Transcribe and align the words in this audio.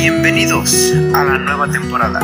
Bienvenidos 0.00 0.94
a 1.14 1.24
la 1.24 1.36
nueva 1.36 1.70
temporada 1.70 2.20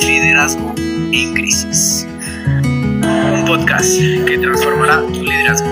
Liderazgo 0.00 0.74
en 0.76 1.34
Crisis. 1.34 2.04
Un 2.04 3.44
podcast 3.46 3.96
que 4.26 4.36
transformará 4.38 5.06
tu 5.06 5.22
liderazgo. 5.22 5.68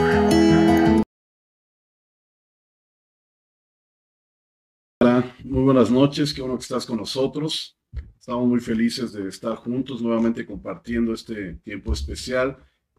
Hola, 5.01 5.35
muy 5.43 5.65
buenas 5.65 5.91
noches, 5.91 6.33
qué 6.33 6.41
bueno 6.41 6.57
que 6.57 6.63
estás 6.63 6.87
con 6.87 6.99
nosotros. 6.99 7.77
Estamos 8.17 8.47
muy 8.47 8.61
felices 8.61 9.13
de 9.13 9.29
estar 9.29 9.57
juntos 9.57 10.01
nuevamente 10.01 10.47
compartiendo 10.47 11.13
este 11.13 11.55
tiempo 11.65 11.93
especial. 11.93 12.59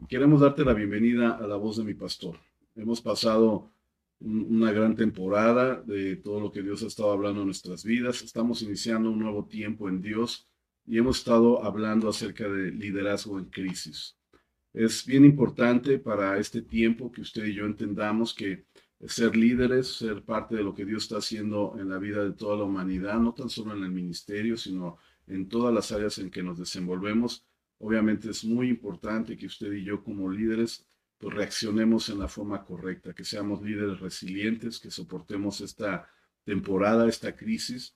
Queremos 0.09 0.41
darte 0.41 0.65
la 0.65 0.73
bienvenida 0.73 1.38
a 1.38 1.47
la 1.47 1.55
voz 1.55 1.77
de 1.77 1.86
mi 1.86 1.93
pastor. 1.93 2.38
Hemos 2.75 2.99
pasado 2.99 3.71
una 4.26 4.71
gran 4.71 4.96
temporada 4.96 5.82
de 5.82 6.16
todo 6.16 6.39
lo 6.39 6.52
que 6.52 6.64
Dios 6.64 6.82
ha 6.84 6.88
estado 6.88 7.12
hablando 7.12 7.41
en 7.41 7.48
nuestras 7.48 7.84
vidas. 7.84 8.23
Estamos 8.23 8.64
iniciando 8.64 9.12
un 9.12 9.20
nuevo 9.20 9.45
tiempo 9.45 9.88
en 9.88 10.02
Dios 10.02 10.49
y 10.86 10.98
hemos 10.98 11.20
estado 11.20 11.63
hablando 11.63 12.09
acerca 12.09 12.49
de 12.49 12.72
liderazgo 12.72 13.38
en 13.38 13.46
crisis. 13.46 14.18
Es 14.73 15.05
bien 15.05 15.26
importante 15.26 15.99
para 15.99 16.40
este 16.40 16.63
tiempo 16.63 17.12
que 17.12 17.22
usted 17.22 17.46
y 17.46 17.54
yo 17.54 17.66
entendamos 17.66 18.34
que 18.34 18.66
ser 19.08 19.35
líderes, 19.35 19.88
ser 19.88 20.23
parte 20.23 20.55
de 20.55 20.63
lo 20.63 20.73
que 20.73 20.85
Dios 20.85 21.04
está 21.04 21.18
haciendo 21.18 21.76
en 21.80 21.90
la 21.90 21.99
vida 21.99 22.23
de 22.23 22.34
toda 22.34 22.57
la 22.57 22.63
humanidad, 22.63 23.20
no 23.20 23.34
tan 23.34 23.49
solo 23.49 23.76
en 23.76 23.84
el 23.84 23.91
ministerio, 23.91 24.57
sino 24.57 24.98
en 25.27 25.48
todas 25.48 25.73
las 25.73 25.91
áreas 25.91 26.18
en 26.18 26.32
que 26.32 26.41
nos 26.41 26.57
desenvolvemos. 26.57 27.46
Obviamente 27.77 28.32
es 28.32 28.44
muy 28.44 28.70
importante 28.70 29.38
que 29.38 29.46
usted 29.46 29.71
y 29.71 29.84
yo 29.84 30.04
como 30.04 30.32
líderes 30.32 30.85
pues 31.18 31.34
reaccionemos 31.34 32.10
en 32.10 32.20
la 32.20 32.28
forma 32.28 32.64
correcta, 32.64 33.14
que 33.14 33.24
seamos 33.24 33.62
líderes 33.62 34.00
resilientes, 34.00 34.80
que 34.80 34.92
soportemos 34.92 35.62
esta 35.62 36.10
temporada, 36.44 37.08
esta 37.08 37.36
crisis 37.36 37.96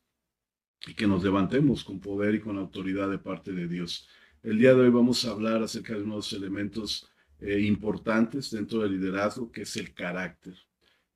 y 0.87 0.93
que 0.93 1.07
nos 1.07 1.23
levantemos 1.23 1.83
con 1.83 1.99
poder 1.99 2.35
y 2.35 2.39
con 2.39 2.57
autoridad 2.57 3.09
de 3.09 3.19
parte 3.19 3.51
de 3.51 3.67
Dios. 3.67 4.07
El 4.41 4.57
día 4.57 4.73
de 4.73 4.81
hoy 4.81 4.89
vamos 4.89 5.25
a 5.25 5.31
hablar 5.31 5.61
acerca 5.61 5.93
de 5.93 6.03
unos 6.03 6.31
elementos 6.33 7.09
eh, 7.41 7.59
importantes 7.59 8.51
dentro 8.51 8.79
del 8.79 8.93
liderazgo, 8.93 9.51
que 9.51 9.63
es 9.63 9.75
el 9.75 9.93
carácter. 9.93 10.55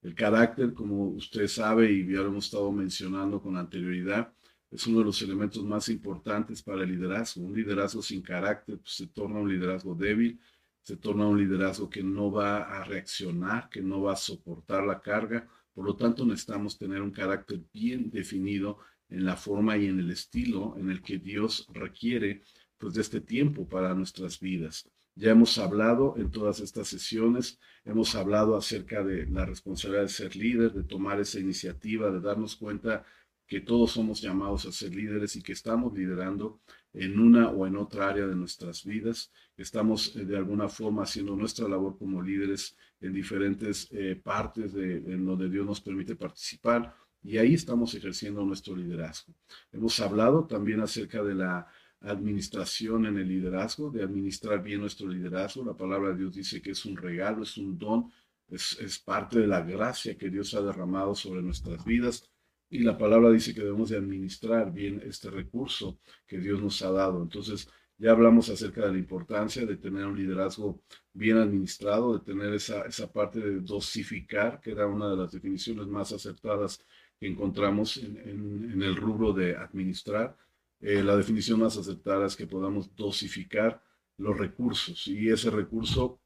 El 0.02 0.16
carácter, 0.16 0.73
como 0.73 1.08
usted 1.10 1.48
sabe 1.48 1.92
y 1.92 2.06
ya 2.06 2.20
lo 2.20 2.28
hemos 2.28 2.45
estado 2.45 2.70
mencionando 2.72 3.42
con 3.42 3.56
anterioridad, 3.56 4.34
es 4.70 4.86
uno 4.88 5.00
de 5.00 5.06
los 5.06 5.22
elementos 5.22 5.64
más 5.64 5.88
importantes 5.88 6.62
para 6.62 6.84
el 6.84 6.90
liderazgo. 6.90 7.44
Un 7.44 7.56
liderazgo 7.56 8.02
sin 8.02 8.22
carácter 8.22 8.80
pues, 8.80 8.95
se 8.95 9.08
torna 9.08 9.40
un 9.40 9.50
liderazgo 9.50 9.95
débil, 9.95 10.40
se 10.84 10.98
torna 10.98 11.28
un 11.28 11.39
liderazgo 11.39 11.89
que 11.89 12.03
no 12.03 12.30
va 12.31 12.64
a 12.64 12.84
reaccionar, 12.84 13.70
que 13.70 13.81
no 13.81 14.02
va 14.02 14.14
a 14.14 14.17
soportar 14.17 14.86
la 14.86 15.02
carga. 15.02 15.48
Por 15.73 15.86
lo 15.86 15.95
tanto, 15.95 16.26
necesitamos 16.26 16.78
tener 16.78 17.02
un 17.02 17.12
carácter 17.12 17.62
bien 17.73 18.12
definido 18.12 18.80
en 19.09 19.26
la 19.26 19.38
forma 19.38 19.78
y 19.78 19.88
en 19.88 20.00
el 20.00 20.11
estilo 20.11 20.76
en 20.78 20.89
el 20.89 21.02
que 21.02 21.20
Dios 21.20 21.67
requiere 21.73 22.44
pues, 22.78 22.94
de 22.95 23.02
este 23.02 23.22
tiempo 23.22 23.67
para 23.67 23.95
nuestras 23.95 24.39
vidas. 24.39 24.89
Ya 25.16 25.31
hemos 25.31 25.58
hablado 25.58 26.16
en 26.17 26.31
todas 26.31 26.59
estas 26.59 26.89
sesiones, 26.89 27.59
hemos 27.86 28.14
hablado 28.16 28.58
acerca 28.58 29.04
de 29.04 29.26
la 29.28 29.45
responsabilidad 29.45 30.04
de 30.04 30.09
ser 30.09 30.36
líder, 30.36 30.73
de 30.73 30.84
tomar 30.84 31.20
esa 31.20 31.39
iniciativa, 31.39 32.11
de 32.11 32.20
darnos 32.20 32.56
cuenta 32.56 33.06
que 33.48 33.61
todos 33.61 33.92
somos 33.92 34.22
llamados 34.22 34.66
a 34.66 34.72
ser 34.72 34.94
líderes 34.94 35.36
y 35.36 35.44
que 35.44 35.54
estamos 35.54 35.94
liderando 35.94 36.59
en 36.94 37.19
una 37.19 37.49
o 37.49 37.66
en 37.66 37.75
otra 37.75 38.09
área 38.09 38.27
de 38.27 38.36
nuestras 38.36 38.83
vidas. 38.83 39.31
Estamos 39.58 40.16
eh, 40.16 40.25
de 40.25 40.38
alguna 40.38 40.69
forma 40.69 41.03
haciendo 41.03 41.36
nuestra 41.36 41.67
labor 41.67 41.97
como 41.97 42.22
líderes 42.22 42.77
en 43.02 43.13
diferentes 43.13 43.88
eh, 43.91 44.19
partes 44.22 44.73
de, 44.73 44.97
en 44.97 45.25
donde 45.25 45.49
Dios 45.49 45.66
nos 45.66 45.81
permite 45.81 46.16
participar 46.16 46.95
y 47.23 47.38
ahí 47.38 47.53
estamos 47.53 47.94
ejerciendo 47.95 48.44
nuestro 48.44 48.75
liderazgo. 48.75 49.33
Hemos 49.71 49.99
hablado 49.99 50.45
también 50.45 50.81
acerca 50.81 51.23
de 51.23 51.36
la 51.36 51.67
administración 52.02 53.05
en 53.05 53.17
el 53.17 53.30
liderazgo, 53.30 53.89
de 53.89 54.03
administrar 54.03 54.61
bien 54.61 54.81
nuestro 54.81 55.08
liderazgo. 55.08 55.64
La 55.64 55.75
palabra 55.75 56.09
de 56.09 56.17
Dios 56.17 56.36
dice 56.36 56.61
que 56.61 56.71
es 56.71 56.86
un 56.86 56.98
regalo, 56.98 57.43
es 57.43 57.58
un 57.58 57.77
don, 57.77 58.11
es, 58.49 58.77
es 58.82 58.99
parte 58.99 59.39
de 59.39 59.48
la 59.48 59.61
gracia 59.61 60.17
que 60.17 60.30
Dios 60.30 60.53
ha 60.53 60.61
derramado 60.61 61.15
sobre 61.15 61.42
nuestras 61.42 61.83
vidas 61.86 62.30
y 62.73 62.80
la 62.80 62.98
palabra 62.98 63.30
dice 63.30 63.54
que 63.54 63.61
debemos 63.61 63.89
de 63.89 63.98
administrar 63.98 64.73
bien 64.73 65.00
este 65.06 65.30
recurso 65.30 66.00
que 66.26 66.39
Dios 66.39 66.60
nos 66.60 66.82
ha 66.82 66.89
dado. 66.89 67.22
Entonces, 67.22 67.70
ya 68.00 68.10
hablamos 68.10 68.50
acerca 68.50 68.88
de 68.88 68.94
la 68.94 68.98
importancia 68.98 69.64
de 69.64 69.78
tener 69.78 70.08
un 70.08 70.17
liderazgo 70.17 70.82
bien 71.14 71.38
administrado, 71.38 72.17
de 72.17 72.26
tener 72.26 72.52
esa, 72.52 72.82
esa 72.88 73.14
parte 73.14 73.39
de 73.39 73.60
dosificar, 73.60 74.60
que 74.60 74.72
era 74.72 74.88
una 74.88 75.08
de 75.12 75.17
las 75.17 75.32
definiciones 75.32 75.86
más 75.86 76.14
acertadas 76.14 76.83
que 77.20 77.28
encontramos 77.28 77.98
en, 77.98 78.82
el 78.82 78.95
rubro 78.95 79.33
de 79.33 79.56
administrar. 79.56 80.36
Eh, 80.80 81.04
la 81.04 81.16
definición 81.16 81.60
más 81.60 81.78
acertada 81.78 82.26
es 82.26 82.36
que 82.36 82.48
podamos 82.48 82.95
dosificar 82.95 83.83
los 84.17 84.36
recursos 84.36 85.08
y 85.08 85.30
ese 85.30 85.52
recurso 85.52 86.20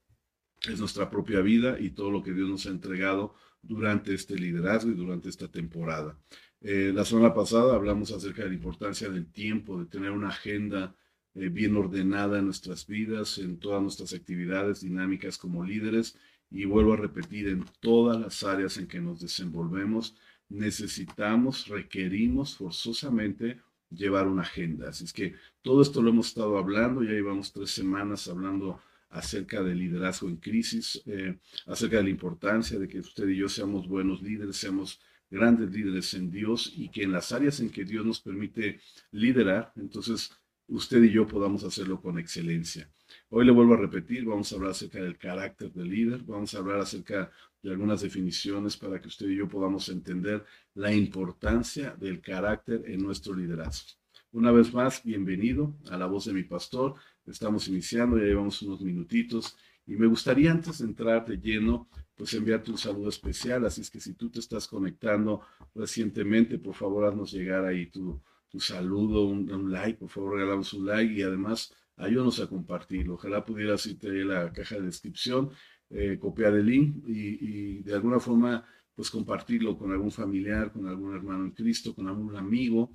es 0.61 0.79
nuestra 0.79 1.09
propia 1.09 1.41
vida 1.41 1.77
y 1.77 1.89
todo 1.89 2.09
lo 2.09 2.23
que 2.23 2.31
Dios 2.31 2.47
nos 2.47 2.65
ha 2.67 2.69
entregado 2.69 3.35
durante 3.61 4.13
este 4.13 4.35
liderazgo 4.35 4.91
y 4.91 4.95
durante 4.95 5.29
esta 5.29 5.47
temporada. 5.47 6.17
Eh, 6.61 6.91
la 6.93 7.05
semana 7.05 7.33
pasada 7.33 7.75
hablamos 7.75 8.11
acerca 8.11 8.43
de 8.43 8.49
la 8.49 8.55
importancia 8.55 9.09
del 9.09 9.31
tiempo, 9.31 9.79
de 9.79 9.85
tener 9.85 10.11
una 10.11 10.29
agenda 10.29 10.95
eh, 11.35 11.49
bien 11.49 11.75
ordenada 11.75 12.39
en 12.39 12.45
nuestras 12.45 12.87
vidas, 12.87 13.37
en 13.37 13.59
todas 13.59 13.81
nuestras 13.81 14.13
actividades 14.13 14.81
dinámicas 14.81 15.37
como 15.37 15.63
líderes. 15.63 16.17
Y 16.49 16.65
vuelvo 16.65 16.93
a 16.93 16.97
repetir, 16.97 17.49
en 17.49 17.65
todas 17.81 18.19
las 18.19 18.43
áreas 18.43 18.77
en 18.77 18.87
que 18.87 19.01
nos 19.01 19.19
desenvolvemos, 19.19 20.15
necesitamos, 20.49 21.67
requerimos 21.67 22.55
forzosamente 22.55 23.59
llevar 23.89 24.27
una 24.27 24.43
agenda. 24.43 24.89
Así 24.89 25.03
es 25.03 25.13
que 25.13 25.35
todo 25.61 25.81
esto 25.81 26.01
lo 26.01 26.09
hemos 26.09 26.29
estado 26.29 26.57
hablando, 26.57 27.03
ya 27.03 27.11
llevamos 27.11 27.51
tres 27.51 27.71
semanas 27.71 28.27
hablando 28.27 28.79
acerca 29.09 29.63
del 29.63 29.79
liderazgo 29.79 30.27
en 30.29 30.37
crisis, 30.37 31.01
eh, 31.05 31.37
acerca 31.65 31.97
de 31.97 32.03
la 32.03 32.09
importancia 32.09 32.77
de 32.79 32.87
que 32.87 32.99
usted 32.99 33.27
y 33.29 33.37
yo 33.37 33.49
seamos 33.49 33.87
buenos 33.87 34.21
líderes, 34.21 34.57
seamos 34.57 34.99
grandes 35.29 35.71
líderes 35.71 36.13
en 36.13 36.31
Dios 36.31 36.71
y 36.75 36.89
que 36.89 37.03
en 37.03 37.11
las 37.11 37.31
áreas 37.31 37.59
en 37.59 37.69
que 37.69 37.85
Dios 37.85 38.05
nos 38.05 38.19
permite 38.19 38.79
liderar, 39.11 39.73
entonces 39.75 40.31
usted 40.67 41.03
y 41.03 41.11
yo 41.11 41.27
podamos 41.27 41.63
hacerlo 41.63 42.01
con 42.01 42.19
excelencia. 42.19 42.89
Hoy 43.29 43.45
le 43.45 43.51
vuelvo 43.51 43.73
a 43.73 43.77
repetir, 43.77 44.25
vamos 44.25 44.51
a 44.51 44.55
hablar 44.55 44.71
acerca 44.71 45.01
del 45.01 45.17
carácter 45.17 45.71
del 45.71 45.89
líder, 45.89 46.23
vamos 46.23 46.53
a 46.53 46.59
hablar 46.59 46.79
acerca 46.79 47.31
de 47.61 47.71
algunas 47.71 48.01
definiciones 48.01 48.75
para 48.77 49.01
que 49.01 49.07
usted 49.07 49.27
y 49.29 49.37
yo 49.37 49.47
podamos 49.47 49.87
entender 49.89 50.45
la 50.73 50.93
importancia 50.93 51.95
del 51.95 52.21
carácter 52.21 52.83
en 52.85 53.01
nuestro 53.01 53.33
liderazgo. 53.33 53.97
Una 54.31 54.51
vez 54.51 54.73
más, 54.73 55.03
bienvenido 55.03 55.73
a 55.89 55.97
la 55.97 56.05
voz 56.05 56.25
de 56.25 56.33
mi 56.33 56.43
pastor. 56.43 56.95
Estamos 57.27 57.67
iniciando, 57.67 58.17
ya 58.17 58.25
llevamos 58.25 58.61
unos 58.61 58.81
minutitos 58.81 59.57
y 59.85 59.95
me 59.95 60.07
gustaría 60.07 60.51
antes 60.51 60.79
de 60.79 60.85
entrar 60.85 61.25
de 61.25 61.37
lleno, 61.37 61.89
pues 62.15 62.33
enviarte 62.33 62.71
un 62.71 62.77
saludo 62.77 63.09
especial. 63.09 63.65
Así 63.65 63.81
es 63.81 63.89
que 63.89 63.99
si 63.99 64.13
tú 64.13 64.29
te 64.29 64.39
estás 64.39 64.67
conectando 64.67 65.41
recientemente, 65.75 66.57
por 66.57 66.73
favor 66.73 67.05
haznos 67.05 67.31
llegar 67.31 67.65
ahí 67.65 67.87
tu, 67.87 68.21
tu 68.49 68.59
saludo, 68.59 69.25
un, 69.25 69.71
like, 69.71 69.99
por 69.99 70.09
favor 70.09 70.35
regalamos 70.35 70.73
un 70.73 70.85
like 70.85 71.13
y 71.13 71.21
además 71.21 71.73
ayúdanos 71.97 72.39
a 72.39 72.47
compartirlo. 72.47 73.15
Ojalá 73.15 73.43
pudieras 73.45 73.85
irte 73.85 74.07
a 74.07 74.25
la 74.25 74.53
caja 74.53 74.75
de 74.75 74.83
descripción, 74.83 75.51
eh, 75.89 76.17
copiar 76.19 76.53
el 76.53 76.65
link 76.65 77.03
y, 77.07 77.77
y 77.77 77.83
de 77.83 77.93
alguna 77.93 78.19
forma 78.19 78.65
pues 78.95 79.11
compartirlo 79.11 79.77
con 79.77 79.91
algún 79.91 80.11
familiar, 80.11 80.71
con 80.71 80.87
algún 80.87 81.15
hermano 81.15 81.45
en 81.45 81.51
Cristo, 81.51 81.93
con 81.93 82.07
algún 82.07 82.35
amigo 82.35 82.91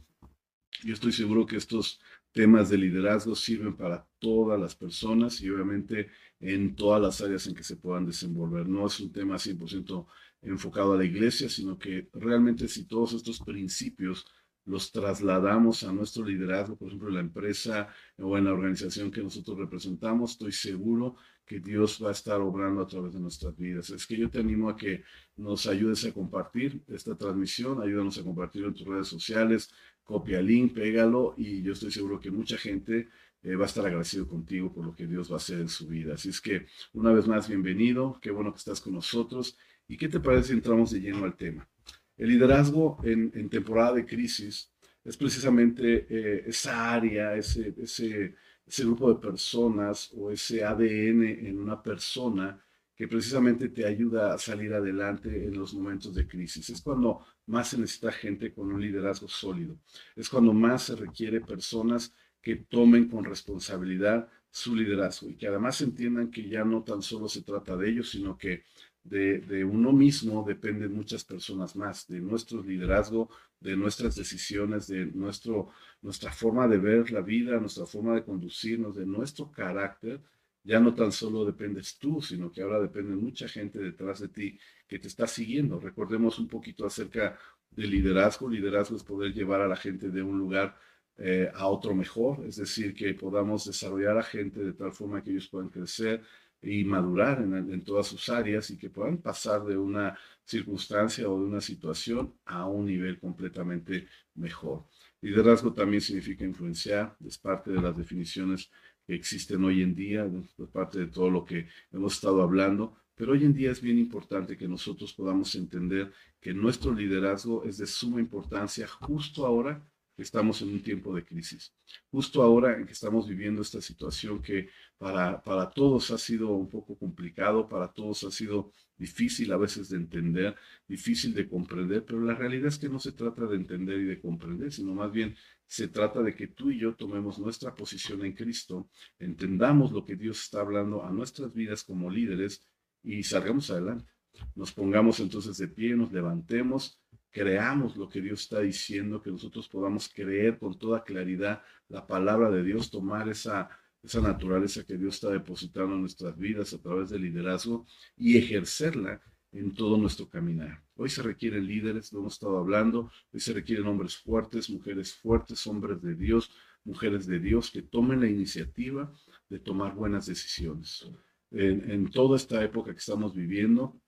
yo 0.84 0.94
estoy 0.94 1.12
seguro 1.12 1.47
que 1.47 1.56
estos 1.56 2.00
temas 2.32 2.70
de 2.70 2.78
liderazgo 2.78 3.34
sirven 3.34 3.76
para 3.76 4.06
todas 4.19 4.59
las 4.59 4.75
personas 4.75 5.41
y 5.41 5.50
obviamente 5.50 6.09
en 6.41 6.75
todas 6.75 7.00
las 7.00 7.20
áreas 7.20 7.47
en 7.47 7.54
que 7.54 7.62
se 7.62 7.76
puedan 7.76 8.06
desenvolver. 8.06 8.69
No 8.69 8.87
es 8.87 8.98
un 9.00 9.12
tema 9.12 9.37
100% 9.37 10.06
enfocado 10.43 10.94
a 10.94 10.97
la 10.97 11.04
iglesia, 11.04 11.48
sino 11.48 11.78
que 11.78 12.09
realmente 12.12 12.69
si 12.69 12.87
todos 12.87 13.12
estos 13.12 13.41
principios 13.41 14.26
los 14.65 14.93
trasladamos 14.93 15.82
a 15.82 15.93
nuestro 15.93 16.25
liderazgo, 16.25 16.76
por 16.76 16.88
ejemplo, 16.88 17.08
en 17.08 17.14
la 17.14 17.20
empresa 17.20 17.88
o 18.19 18.38
en 18.38 18.44
la 18.44 18.52
organización 18.52 19.11
que 19.11 19.23
nosotros 19.23 19.58
representamos, 19.58 20.32
estoy 20.32 20.52
seguro 20.52 21.17
que 21.44 21.58
Dios 21.58 22.00
va 22.02 22.11
a 22.11 22.12
estar 22.12 22.40
obrando 22.40 22.81
a 22.81 22.87
través 22.87 23.12
de 23.12 23.20
nuestras 23.20 23.56
vidas. 23.56 23.90
Es 23.90 24.06
que 24.06 24.17
yo 24.17 24.31
te 24.31 24.38
animo 24.38 24.69
a 24.69 24.76
que 24.76 25.02
nos 25.37 25.67
ayudes 25.67 26.05
a 26.05 26.12
compartir 26.12 26.82
esta 26.88 27.17
transmisión, 27.17 27.82
ayúdanos 27.82 28.19
a 28.19 28.23
compartir 28.23 28.64
en 28.64 28.75
tus 28.75 28.87
redes 28.87 29.08
sociales, 29.08 29.70
copia 30.04 30.38
el 30.40 30.46
link, 30.46 30.75
pégalo 30.75 31.34
y 31.37 31.62
yo 31.62 31.72
estoy 31.72 31.90
seguro 31.90 32.20
que 32.20 32.31
mucha 32.31 32.56
gente 32.56 33.08
eh, 33.43 33.56
va 33.56 33.64
a 33.64 33.66
estar 33.66 33.84
agradecido 33.84 34.28
contigo 34.28 34.72
por 34.72 34.84
lo 34.84 34.94
que 34.94 35.06
Dios 35.06 35.31
va 35.31 35.34
a 35.34 35.38
hacer 35.38 35.60
en 35.60 35.69
su 35.69 35.88
vida. 35.88 36.14
Así 36.14 36.28
es 36.28 36.40
que 36.40 36.66
una 36.93 37.12
vez 37.12 37.26
más, 37.26 37.49
bienvenido, 37.49 38.19
qué 38.20 38.31
bueno 38.31 38.52
que 38.52 38.58
estás 38.58 38.81
con 38.81 38.94
nosotros. 38.94 39.56
¿Y 39.88 39.96
qué 39.96 40.08
te 40.08 40.20
parece 40.20 40.49
si 40.49 40.52
entramos 40.54 40.90
de 40.93 41.00
lleno 41.00 41.25
al 41.25 41.37
tema? 41.37 41.69
El 42.16 42.28
liderazgo 42.28 42.99
en, 43.02 43.32
en 43.34 43.50
temporada 43.50 43.94
de 43.94 44.06
crisis 44.06 44.70
es 45.04 45.16
precisamente 45.16 46.06
eh, 46.08 46.44
esa 46.46 46.93
área, 46.93 47.37
ese, 47.37 47.75
ese, 47.78 48.37
ese 48.64 48.84
grupo 48.84 49.12
de 49.12 49.20
personas 49.20 50.12
o 50.14 50.31
ese 50.31 50.64
ADN 50.64 51.25
en 51.25 51.58
una 51.58 51.82
persona 51.82 52.64
que 53.02 53.08
precisamente 53.08 53.69
te 53.69 53.84
ayuda 53.84 54.32
a 54.32 54.38
salir 54.38 54.72
adelante 54.72 55.49
en 55.49 55.58
los 55.58 55.75
momentos 55.75 56.14
de 56.14 56.25
crisis. 56.25 56.70
Es 56.70 56.81
cuando 56.81 57.26
más 57.46 57.70
se 57.70 57.78
necesita 57.78 58.12
gente 58.12 58.54
con 58.54 58.72
un 58.72 58.81
liderazgo 58.81 59.26
sólido. 59.26 59.76
Es 60.14 60.28
cuando 60.28 60.52
más 60.52 60.84
se 60.84 60.94
requiere 60.94 61.40
personas 61.40 62.14
que 62.40 62.54
tomen 62.54 63.08
con 63.08 63.25
responsabilidad 63.25 64.28
su 64.52 64.76
liderazgo 64.76 65.28
y 65.28 65.34
que 65.34 65.49
además 65.49 65.81
entiendan 65.81 66.31
que 66.31 66.49
ya 66.49 66.62
no 66.64 66.84
tan 66.84 67.02
solo 67.02 67.28
se 67.28 67.43
trata 67.43 67.76
de 67.76 67.90
ellos, 67.90 68.08
sino 68.08 68.38
que 68.38 68.62
de, 69.02 69.64
uno 69.64 69.93
mismo 69.93 70.44
dependen 70.46 70.94
muchas 70.94 71.25
personas 71.25 71.75
más, 71.75 72.06
de 72.06 72.20
nuestro 72.20 72.62
liderazgo, 72.62 73.28
de 73.58 73.76
nuestras 73.76 74.14
decisiones, 74.14 74.87
de 74.87 75.06
nuestro, 75.06 75.70
nuestra 76.02 76.31
forma 76.31 76.69
de 76.69 76.78
ver 76.78 77.10
la 77.10 77.20
vida, 77.20 77.58
nuestra 77.58 77.84
forma 77.84 78.14
de 78.14 78.22
conducirnos, 78.22 78.94
de 78.94 79.06
nuestro 79.06 79.50
carácter. 79.50 80.20
Ya 80.64 80.79
no 80.81 80.94
tan 80.94 81.12
solo 81.12 81.44
dependes 81.44 81.99
tú, 81.99 82.23
sino 82.23 82.50
que 82.53 82.62
ahora 82.62 82.81
depende 82.81 83.17
mucha 83.17 83.49
gente 83.49 83.79
detrás 83.79 84.20
de 84.20 84.29
ti 84.29 84.59
que 84.87 84.99
te 84.99 85.09
está 85.09 85.26
siguiendo. 85.26 85.81
Recordemos 85.81 86.38
un 86.38 86.49
poquito 86.49 86.87
acerca 86.87 87.38
del 87.70 87.91
liderazgo. 87.91 88.49
Liderazgo 88.49 88.97
es 88.97 89.03
poder 89.03 89.32
llevar 89.32 89.61
a 89.61 89.69
la 89.69 89.76
gente 89.76 90.09
de 90.11 90.23
un 90.23 90.38
lugar 90.38 90.76
eh, 91.19 91.50
a 91.55 91.67
otro 91.67 91.94
mejor, 91.94 92.44
es 92.47 92.56
decir, 92.56 92.94
que 92.94 93.14
podamos 93.14 93.67
desarrollar 93.67 94.17
a 94.19 94.23
gente 94.23 94.61
de 94.64 94.73
tal 94.73 94.93
forma 94.93 95.23
que 95.23 95.31
ellos 95.31 95.49
puedan 95.49 95.69
crecer, 95.69 96.23
y 96.62 96.85
madurar 96.85 97.41
en, 97.43 97.82
todas 97.82 98.06
sus 98.06 98.29
áreas 98.29 98.70
y 98.70 98.79
que 98.79 98.88
puedan 98.88 99.19
pasar 99.19 99.64
de 99.64 99.76
una 99.76 100.17
circunstancia 100.44 101.29
o 101.29 101.38
de 101.38 101.44
una 101.44 101.61
situación 101.61 102.35
a 102.44 102.67
un 102.67 102.87
nivel 102.87 103.19
completamente 103.19 104.06
mejor. 104.37 104.85
Liderazgo 105.20 105.73
también 105.73 106.00
significa 106.00 106.44
influenciar, 106.44 107.17
es 107.26 107.37
parte 107.38 107.73
de 107.73 107.82
las 107.82 107.97
definiciones 107.97 108.70
existen 109.14 109.64
hoy 109.64 109.82
en 109.82 109.94
día, 109.94 110.25
es 110.25 110.69
parte 110.69 110.99
de 110.99 111.06
todo 111.06 111.31
lo 111.31 111.44
que 111.44 111.69
hemos 111.93 112.14
estado 112.14 112.43
hablando, 112.43 112.97
pero 113.14 113.32
hoy 113.32 113.44
en 113.44 113.53
día 113.53 113.70
es 113.70 113.81
bien 113.81 113.99
importante 113.99 114.56
que 114.56 114.69
nosotros 114.69 115.12
podamos 115.12 115.55
entender 115.55 116.12
que 116.41 116.55
nuestro 116.55 116.93
liderazgo 116.94 117.64
es 117.64 117.79
de 117.79 117.87
suma 117.87 118.20
importancia 118.20 118.87
justo 118.88 119.47
ahora 119.47 119.85
estamos 120.23 120.63
en 120.63 120.69
un 120.69 120.83
tiempo 120.83 121.15
de 121.15 121.25
crisis. 121.25 121.73
Justo 122.11 122.43
ahora 122.43 122.77
en 122.77 122.87
que 122.87 122.93
estamos 122.93 123.29
viviendo 123.29 123.63
esta 123.63 123.81
situación 123.81 124.41
que 124.43 124.69
para, 124.99 125.43
para 125.43 125.71
todos 125.71 126.11
ha 126.11 126.19
sido 126.19 126.51
un 126.51 126.69
poco 126.69 126.97
complicado, 126.97 127.69
para 127.69 127.89
todos 127.93 128.25
ha 128.25 128.31
sido 128.31 128.73
difícil 128.97 129.53
a 129.53 129.57
veces 129.57 129.89
de 129.89 129.97
entender, 129.97 130.55
difícil 130.87 131.35
de 131.35 131.49
comprender, 131.49 132.05
pero 132.05 132.21
la 132.21 132.35
realidad 132.35 132.69
es 132.69 132.79
que 132.79 132.89
no 132.89 133.01
se 133.01 133.13
trata 133.13 133.47
de 133.47 133.57
entender 133.57 133.99
y 133.99 134.05
de 134.05 134.21
comprender, 134.21 134.73
sino 134.73 134.95
más 134.95 135.11
bien 135.11 135.35
se 135.67 135.89
trata 135.89 136.23
de 136.23 136.35
que 136.35 136.49
tú 136.49 136.71
y 136.71 136.79
yo 136.79 136.95
tomemos 136.95 137.39
nuestra 137.39 137.75
posición 137.75 138.25
en 138.25 138.35
Cristo, 138.35 138.89
entendamos 139.19 139.91
lo 139.91 140.05
que 140.05 140.17
Dios 140.17 140.43
está 140.43 140.61
hablando 140.61 141.05
a 141.05 141.11
nuestras 141.11 141.53
vidas 141.55 141.83
como 141.83 142.11
líderes 142.11 142.65
y 143.03 143.23
salgamos 143.23 143.71
adelante. 143.71 144.13
Nos 144.55 144.73
pongamos 144.73 145.19
entonces 145.21 145.57
de 145.59 145.69
pie, 145.69 145.97
nos 145.97 146.13
levantemos 146.13 147.01
creamos 147.32 147.96
lo 147.96 148.08
que 148.08 148.20
Dios 148.20 148.43
está 148.43 148.61
diciendo, 148.61 149.23
que 149.23 149.31
nosotros 149.31 149.69
podamos 149.69 150.08
creer 150.08 150.58
con 150.58 150.79
toda 150.79 151.02
claridad 151.02 151.62
la 151.88 152.06
palabra 152.06 152.50
de 152.50 152.62
Dios, 152.62 152.90
tomar 152.90 153.29
esa, 153.29 153.70
esa 154.02 154.20
naturaleza 154.20 154.84
que 154.84 154.99
Dios 154.99 155.14
está 155.14 155.31
depositando 155.31 155.94
en 155.94 156.02
nuestras 156.02 156.38
vidas 156.38 156.75
a 156.75 156.79
través 156.79 157.08
del 157.11 157.23
liderazgo 157.23 157.87
y 158.17 158.37
ejercerla 158.37 159.20
en 159.52 159.75
todo 159.75 159.96
nuestro 159.96 160.29
caminar. 160.29 160.82
Hoy 160.94 161.08
se 161.08 161.23
requieren 161.23 161.67
líderes, 161.67 162.12
lo 162.12 162.20
hemos 162.20 162.34
estado 162.34 162.58
hablando, 162.58 163.11
hoy 163.32 163.40
se 163.40 163.52
requieren 163.52 163.87
hombres 163.87 164.17
fuertes, 164.17 164.70
mujeres 164.70 165.14
fuertes, 165.14 165.67
hombres 165.67 166.02
de 166.02 166.14
Dios, 166.14 166.50
mujeres 166.85 167.26
de 167.26 167.38
Dios 167.38 167.70
que 167.70 167.82
tomen 167.82 168.20
la 168.20 168.28
iniciativa 168.28 169.12
de 169.49 169.58
tomar 169.58 169.94
buenas 169.94 170.26
decisiones. 170.26 171.11
En, 171.50 171.90
en 171.90 172.11
toda 172.11 172.37
esta 172.37 172.62
época 172.62 172.93
que 172.93 172.99
estamos 172.99 173.35
viviendo, 173.35 174.01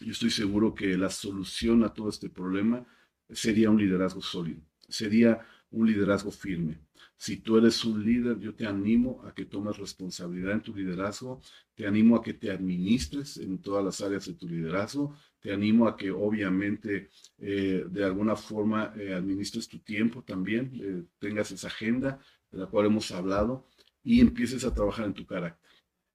yo 0.00 0.12
estoy 0.12 0.30
seguro 0.30 0.74
que 0.74 0.96
la 0.96 1.10
solución 1.10 1.84
a 1.84 1.92
todo 1.92 2.08
este 2.08 2.28
problema 2.28 2.84
sería 3.30 3.70
un 3.70 3.78
liderazgo 3.78 4.22
sólido, 4.22 4.60
sería 4.88 5.40
un 5.70 5.86
liderazgo 5.86 6.30
firme. 6.30 6.80
Si 7.16 7.38
tú 7.38 7.56
eres 7.56 7.84
un 7.84 8.04
líder, 8.04 8.38
yo 8.38 8.54
te 8.54 8.66
animo 8.66 9.22
a 9.24 9.34
que 9.34 9.44
tomes 9.44 9.78
responsabilidad 9.78 10.52
en 10.52 10.60
tu 10.62 10.74
liderazgo, 10.74 11.40
te 11.74 11.86
animo 11.86 12.16
a 12.16 12.22
que 12.22 12.34
te 12.34 12.50
administres 12.50 13.36
en 13.36 13.58
todas 13.58 13.84
las 13.84 14.00
áreas 14.00 14.26
de 14.26 14.34
tu 14.34 14.48
liderazgo, 14.48 15.16
te 15.40 15.52
animo 15.52 15.86
a 15.88 15.96
que 15.96 16.10
obviamente 16.10 17.10
eh, 17.38 17.84
de 17.88 18.04
alguna 18.04 18.36
forma 18.36 18.92
eh, 18.96 19.14
administres 19.14 19.68
tu 19.68 19.78
tiempo 19.78 20.22
también, 20.22 20.72
eh, 20.74 21.04
tengas 21.18 21.50
esa 21.50 21.68
agenda 21.68 22.18
de 22.50 22.58
la 22.58 22.66
cual 22.66 22.86
hemos 22.86 23.10
hablado 23.10 23.66
y 24.02 24.20
empieces 24.20 24.64
a 24.64 24.74
trabajar 24.74 25.06
en 25.06 25.14
tu 25.14 25.24
carácter. 25.24 25.63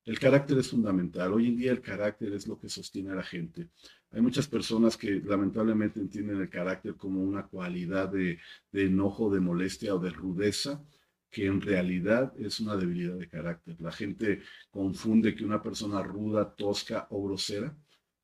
El 0.10 0.18
carácter 0.18 0.58
es 0.58 0.72
fundamental. 0.72 1.32
Hoy 1.34 1.50
en 1.50 1.56
día 1.56 1.72
el 1.72 1.82
carácter 1.82 2.34
es 2.34 2.48
lo 2.48 2.58
que 2.58 2.68
sostiene 2.68 3.12
a 3.12 3.16
la 3.16 3.22
gente. 3.22 3.70
Hay 4.10 4.22
muchas 4.22 4.48
personas 4.48 4.98
que 4.98 5.22
lamentablemente 5.24 6.00
entienden 6.00 6.42
el 6.42 6.50
carácter 6.50 6.96
como 6.96 7.22
una 7.22 7.46
cualidad 7.46 8.10
de, 8.10 8.40
enojo, 8.74 9.30
de 9.30 9.40
molestia 9.40 9.94
o 9.94 10.00
de 10.00 10.10
rudeza, 10.10 10.84
que 11.30 11.46
en 11.46 11.62
realidad 11.62 12.34
es 12.40 12.60
una 12.60 12.76
debilidad 12.76 13.18
de 13.18 13.30
carácter. 13.30 13.76
La 13.80 13.92
gente 13.92 14.42
confunde 14.72 15.36
que 15.36 15.46
una 15.46 15.62
persona 15.62 16.02
ruda, 16.02 16.56
tosca 16.56 17.06
o 17.12 17.28
grosera 17.28 17.78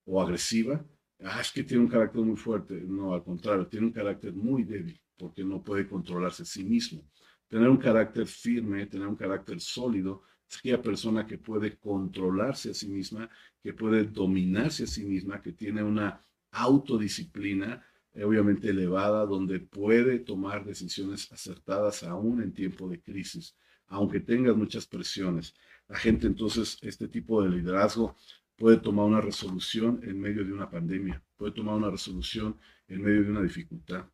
o 0.05 0.19
agresiva, 0.19 0.83
ah, 1.19 1.39
es 1.39 1.51
que 1.51 1.63
tiene 1.63 1.83
un 1.83 1.89
carácter 1.89 2.23
muy 2.23 2.35
fuerte. 2.35 2.81
No, 2.81 3.13
al 3.13 3.23
contrario, 3.23 3.67
tiene 3.67 3.85
un 3.85 3.93
carácter 3.93 4.33
muy 4.33 4.63
débil 4.63 4.99
porque 5.15 5.43
no 5.43 5.63
puede 5.63 5.87
controlarse 5.87 6.41
a 6.41 6.45
sí 6.47 6.63
mismo. 6.63 7.07
Tener 7.47 7.69
un 7.69 7.77
carácter 7.77 8.25
firme, 8.25 8.87
tener 8.87 9.05
un 9.05 9.15
carácter 9.15 9.61
sólido, 9.61 10.23
es 10.49 10.57
aquella 10.57 10.81
persona 10.81 11.25
que 11.25 11.37
puede 11.37 11.77
controlarse 11.77 12.71
a 12.71 12.73
sí 12.73 12.87
misma, 12.87 13.29
que 13.61 13.73
puede 13.73 14.03
dominarse 14.05 14.83
a 14.83 14.87
sí 14.87 15.03
misma, 15.05 15.41
que 15.41 15.51
tiene 15.53 15.83
una 15.83 16.19
autodisciplina 16.51 17.83
eh, 18.13 18.23
obviamente 18.23 18.69
elevada, 18.69 19.25
donde 19.25 19.59
puede 19.59 20.19
tomar 20.19 20.65
decisiones 20.65 21.31
acertadas 21.31 22.03
aún 22.03 22.41
en 22.41 22.53
tiempo 22.53 22.87
de 22.87 23.01
crisis, 23.01 23.55
aunque 23.87 24.19
tengas 24.19 24.55
muchas 24.55 24.85
presiones. 24.87 25.53
La 25.87 25.97
gente 25.97 26.27
entonces, 26.27 26.77
este 26.81 27.07
tipo 27.07 27.43
de 27.43 27.49
liderazgo 27.49 28.15
puede 28.55 28.77
tomar 28.77 29.05
una 29.05 29.21
resolución 29.21 29.99
en 30.03 30.19
medio 30.19 30.45
de 30.45 30.53
una 30.53 30.69
pandemia, 30.69 31.21
puede 31.37 31.51
tomar 31.51 31.75
una 31.75 31.91
resolución 31.91 32.57
en 32.87 33.01
medio 33.01 33.23
de 33.23 33.31
una 33.31 33.41
dificultad 33.41 34.05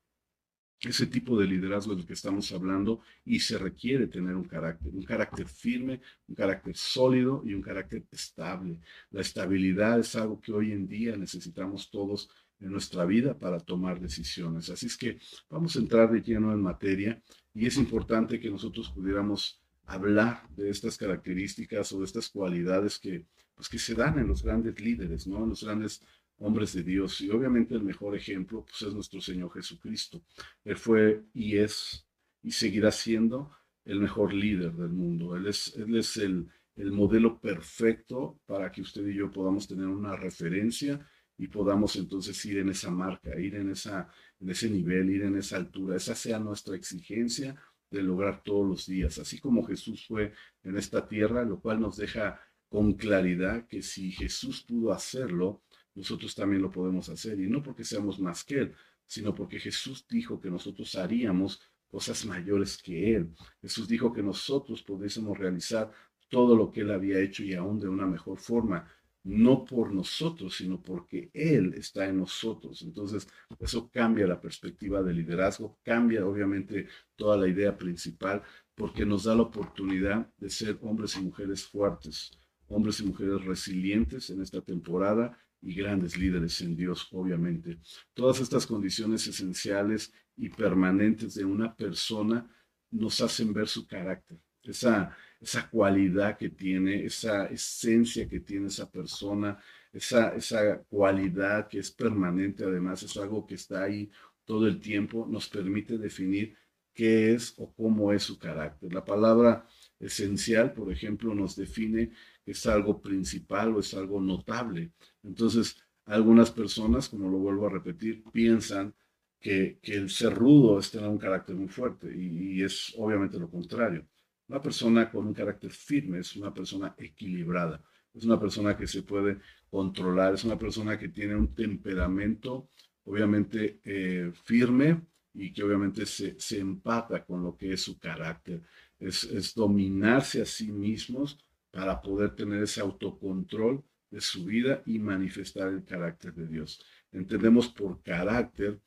ese 0.81 1.06
tipo 1.07 1.39
de 1.39 1.48
liderazgo 1.48 1.95
del 1.95 2.06
que 2.06 2.13
estamos 2.13 2.51
hablando 2.51 3.01
y 3.24 3.39
se 3.39 3.57
requiere 3.57 4.07
tener 4.07 4.36
un 4.36 4.45
carácter, 4.45 4.92
un 4.94 5.04
carácter 5.04 5.48
firme, 5.48 6.01
un 6.28 6.36
carácter 6.36 6.75
sólido 6.75 7.44
y 7.45 7.54
un 7.54 7.62
carácter 7.62 8.04
estable. 8.12 8.80
La 9.12 9.22
estabilidad 9.22 10.00
es 10.00 10.16
algo 10.16 10.42
que 10.42 10.51
hoy 10.51 10.72
en 10.72 10.88
día 10.88 11.16
necesitamos 11.18 11.92
todos 11.92 12.30
en 12.60 12.72
nuestra 12.72 13.06
vida 13.06 13.38
para 13.38 13.60
tomar 13.60 14.00
decisiones. 14.00 14.69
Así 14.69 14.88
es 14.88 14.98
que 14.98 15.19
vamos 15.50 15.75
a 15.75 15.80
entrar 15.80 16.12
de 16.12 16.22
lleno 16.22 16.51
en 16.51 16.62
materia 16.62 17.22
y 17.54 17.66
es 17.66 17.78
importante 17.78 18.40
que 18.40 18.50
nosotros 18.50 18.90
pudiéramos 18.90 19.61
hablar 19.85 20.47
de 20.56 20.69
estas 20.69 20.97
características 20.97 21.92
o 21.92 22.00
de 22.00 22.06
estas 22.06 22.30
cualidades 22.30 22.97
que, 22.97 23.26
pues, 23.56 23.68
que 23.68 23.80
se 23.80 23.94
dan 23.94 24.19
en 24.19 24.28
los 24.28 24.44
grandes 24.44 24.80
líderes, 24.80 25.28
¿no? 25.28 25.45
Los 25.45 25.64
grandes 25.64 26.02
hombres 26.42 26.74
de 26.74 26.83
Dios. 26.83 27.21
Y 27.21 27.30
obviamente 27.30 27.76
el 27.76 27.83
mejor 27.83 28.16
ejemplo 28.16 28.66
pues, 28.66 28.81
es 28.81 28.94
nuestro 28.94 29.21
Señor 29.21 29.52
Jesucristo. 29.54 30.21
Él 30.64 30.78
fue 30.78 31.24
y 31.33 31.57
es 31.57 32.06
y 32.44 32.52
seguirá 32.52 32.92
siendo 32.92 33.52
el 33.86 34.00
mejor 34.00 34.33
líder 34.33 34.74
del 34.74 34.90
mundo. 34.90 35.36
Él 35.36 35.48
es, 35.48 35.76
él 35.78 35.95
es 35.95 36.18
el, 36.18 36.48
el 36.76 36.92
modelo 36.92 37.40
perfecto 37.40 38.40
para 38.45 38.71
que 38.71 38.81
usted 38.81 39.07
y 39.07 39.16
yo 39.16 39.31
podamos 39.31 39.68
tener 39.68 39.88
una 39.88 40.16
referencia 40.16 41.06
y 41.38 41.48
podamos 41.48 41.95
entonces 41.95 42.44
ir 42.45 42.60
en 42.60 42.69
esa 42.69 42.92
marca, 42.92 43.40
ir 43.40 43.56
en, 43.56 43.71
esa, 43.71 44.07
en 44.40 44.50
ese 44.50 44.69
nivel, 44.69 45.10
ir 45.10 45.24
en 45.24 45.38
esa 45.38 45.57
altura. 45.57 45.95
Esa 45.95 46.16
sea 46.16 46.40
nuestra 46.40 46.76
exigencia 46.76 47.56
de 47.90 48.04
lograr 48.04 48.42
todos 48.44 48.68
los 48.68 48.86
días, 48.88 49.19
así 49.19 49.40
como 49.40 49.66
Jesús 49.66 50.06
fue 50.07 50.33
en 50.64 50.78
esta 50.78 51.07
tierra, 51.07 51.44
lo 51.44 51.60
cual 51.60 51.81
nos 51.81 51.98
deja 51.98 52.40
con 52.69 52.94
claridad 52.94 53.68
que 53.68 53.81
si 53.81 54.12
Jesús 54.12 54.64
pudo 54.64 54.94
hacerlo, 54.94 55.62
nosotros 55.95 56.33
también 56.36 56.62
lo 56.62 56.71
podemos 56.71 57.10
hacer. 57.10 57.40
Y 57.40 57.48
no 57.48 57.62
porque 57.62 57.83
seamos 57.83 58.19
más 58.19 58.44
que 58.44 58.60
Él, 58.60 58.74
sino 59.06 59.36
porque 59.36 59.60
Jesús 59.60 60.06
dijo 60.10 60.40
que 60.40 60.50
nosotros 60.50 60.95
haríamos 60.95 61.62
cosas 61.90 62.26
mayores 62.26 62.81
que 62.81 63.16
Él. 63.16 63.36
Jesús 63.62 63.88
dijo 63.88 64.14
que 64.14 64.24
nosotros 64.24 64.81
pudiésemos 64.81 65.38
realizar 65.38 65.92
todo 66.30 66.56
lo 66.56 66.71
que 66.71 66.81
Él 66.81 66.92
había 66.92 67.19
hecho 67.19 67.44
y 67.44 67.54
aún 67.54 67.80
de 67.80 67.90
una 67.90 68.07
mejor 68.07 68.40
forma, 68.40 68.88
no 69.24 69.66
por 69.66 69.94
nosotros, 69.94 70.56
sino 70.56 70.81
porque 70.81 71.30
Él 71.33 71.74
está 71.76 72.07
en 72.07 72.19
nosotros. 72.19 72.81
Entonces, 72.83 73.28
eso 73.60 73.90
cambia 73.92 74.26
la 74.26 74.40
perspectiva 74.40 75.04
del 75.04 75.18
liderazgo, 75.18 75.78
cambia 75.83 76.26
obviamente 76.26 76.88
toda 77.18 77.36
la 77.36 77.48
idea 77.48 77.78
principal, 77.78 78.42
porque 78.74 79.06
nos 79.06 79.26
da 79.26 79.36
la 79.36 79.44
oportunidad 79.44 80.33
de 80.38 80.50
ser 80.50 80.80
hombres 80.81 81.18
y 81.18 81.21
mujeres 81.21 81.66
fuertes, 81.66 82.31
hombres 82.69 83.02
y 83.02 83.06
mujeres 83.06 83.44
resilientes 83.44 84.30
en 84.30 84.42
esta 84.42 84.62
temporada 84.62 85.38
y 85.61 85.75
grandes 85.75 86.18
líderes 86.18 86.59
en 86.61 86.75
Dios, 86.75 87.07
obviamente. 87.11 87.80
Todas 88.13 88.39
estas 88.39 88.65
condiciones 88.65 89.27
esenciales 89.27 90.13
y 90.35 90.49
permanentes 90.49 91.35
de 91.35 91.45
una 91.45 91.75
persona 91.75 92.49
nos 92.89 93.21
hacen 93.21 93.53
ver 93.53 93.68
su 93.68 93.85
carácter. 93.87 94.39
Esa, 94.63 95.15
esa 95.39 95.69
cualidad 95.69 96.37
que 96.37 96.49
tiene, 96.49 97.06
esa 97.06 97.45
esencia 97.45 98.27
que 98.27 98.39
tiene 98.39 98.68
esa 98.68 98.89
persona, 98.89 99.57
esa, 99.91 100.35
esa 100.35 100.80
cualidad 100.83 101.68
que 101.68 101.80
es 101.80 101.91
permanente, 101.91 102.63
además 102.63 103.03
es 103.03 103.15
algo 103.18 103.45
que 103.45 103.56
está 103.56 103.83
ahí 103.83 104.09
todo 104.45 104.68
el 104.68 104.80
tiempo, 104.80 105.27
nos 105.30 105.47
permite 105.47 105.97
definir 105.97 106.56
qué 106.94 107.33
es 107.33 107.53
o 107.57 107.73
cómo 107.73 108.11
es 108.11 108.23
su 108.23 108.37
carácter. 108.37 108.94
La 108.94 109.03
palabra 109.03 109.65
esencial, 110.02 110.74
por 110.74 110.92
ejemplo, 110.92 111.34
nos 111.34 111.56
define 111.56 112.12
que 112.44 112.52
es 112.52 112.66
algo 112.66 113.02
principal 113.02 113.76
o 113.76 113.80
es 113.80 113.94
algo 113.94 114.20
notable. 114.20 114.92
Entonces, 115.24 115.78
algunas 116.06 116.52
personas, 116.52 117.10
como 117.10 117.30
lo 117.30 117.38
vuelvo 117.38 117.68
a 117.68 117.72
repetir, 117.72 118.24
piensan 118.31 118.94
que, 119.40 119.80
el 119.84 120.10
ser 120.10 120.34
rudo 120.34 120.80
es 120.80 120.92
tener 120.92 121.10
un 121.10 121.18
carácter 121.18 121.56
muy 121.56 121.68
fuerte 121.68 122.14
y, 122.16 122.62
es 122.64 122.94
obviamente 122.98 123.40
lo 123.40 123.50
contrario. 123.50 124.08
Una 124.48 124.62
persona 124.62 125.10
con 125.10 125.28
un 125.28 125.34
carácter 125.34 125.72
firme 125.72 126.20
es 126.20 126.36
una 126.36 126.54
persona 126.54 126.94
equilibrada, 126.98 127.84
es 128.14 128.26
una 128.26 128.40
persona 128.40 128.76
que 128.76 128.88
se 128.88 129.04
puede 129.04 129.40
controlar, 129.70 130.34
es 130.34 130.44
una 130.44 130.58
persona 130.58 131.00
que 131.00 131.10
tiene 131.10 131.36
un 131.36 131.56
temperamento 131.56 132.70
obviamente 133.06 133.80
eh, 133.84 134.31
firme 134.44 135.02
y 135.34 135.52
que 135.54 135.64
obviamente 135.64 136.06
se, 136.06 136.40
se, 136.40 136.60
empata 136.60 137.24
con 137.24 137.44
lo 137.44 137.56
que 137.56 137.74
es 137.74 137.81
su 137.81 137.98
carácter. 137.98 138.62
Es, 139.02 139.26
es 139.26 139.54
dominarse 139.54 140.42
a 140.42 140.46
sí 140.46 140.72
mismos 140.72 141.38
para 141.72 142.02
poder 142.02 142.36
tener 142.36 142.64
ese 142.64 142.80
autocontrol 142.80 143.84
de 144.10 144.22
su 144.22 144.46
vida 144.46 144.81
y 144.86 145.00
manifestar 145.00 145.68
el 145.68 145.84
carácter 145.84 146.34
de 146.34 146.48
Dios. 146.48 146.81
Entendemos 147.12 147.68
por 147.68 148.02
carácter 148.02 148.80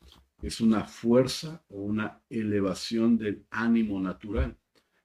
es 0.44 0.60
una 0.60 0.84
fuerza 0.84 1.64
o 1.68 1.82
una 1.82 2.20
elevación 2.28 3.16
del 3.16 3.46
ánimo 3.50 4.00
natural. 4.00 4.58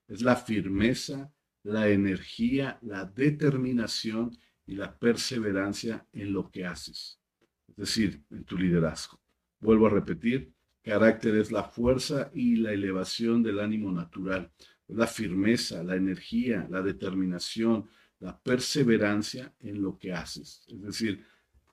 Es 0.08 0.22
la 0.22 0.36
firmeza, 0.36 1.32
la 1.64 1.88
energía, 1.88 2.78
la 2.82 3.06
determinación 3.06 4.38
y 4.66 4.76
la 4.76 4.98
perseverancia 4.98 6.06
en 6.12 6.34
lo 6.34 6.52
que 6.52 6.66
haces, 6.66 7.20
es 7.68 7.76
decir, 7.76 8.24
en 8.30 8.44
tu 8.44 8.58
liderazgo. 8.58 9.20
Vuelvo 9.60 9.88
a 9.88 9.92
repetir, 9.92 10.52
carácter 10.84 11.36
es 11.36 11.52
la 11.52 11.64
fuerza 11.64 12.32
y 12.34 12.58
la 12.58 12.74
elevación 12.74 13.42
del 13.42 13.60
ánimo 13.60 13.92
natural, 13.92 14.52
la 14.90 15.08
firmeza, 15.08 15.84
la 15.84 15.96
energía, 15.96 16.68
la 16.70 16.82
determinación, 16.82 17.90
la 18.20 18.38
perseverancia 18.38 19.54
en 19.60 19.82
lo 19.82 19.98
que 19.98 20.12
haces, 20.12 20.66
es 20.68 20.82
decir, 20.82 21.26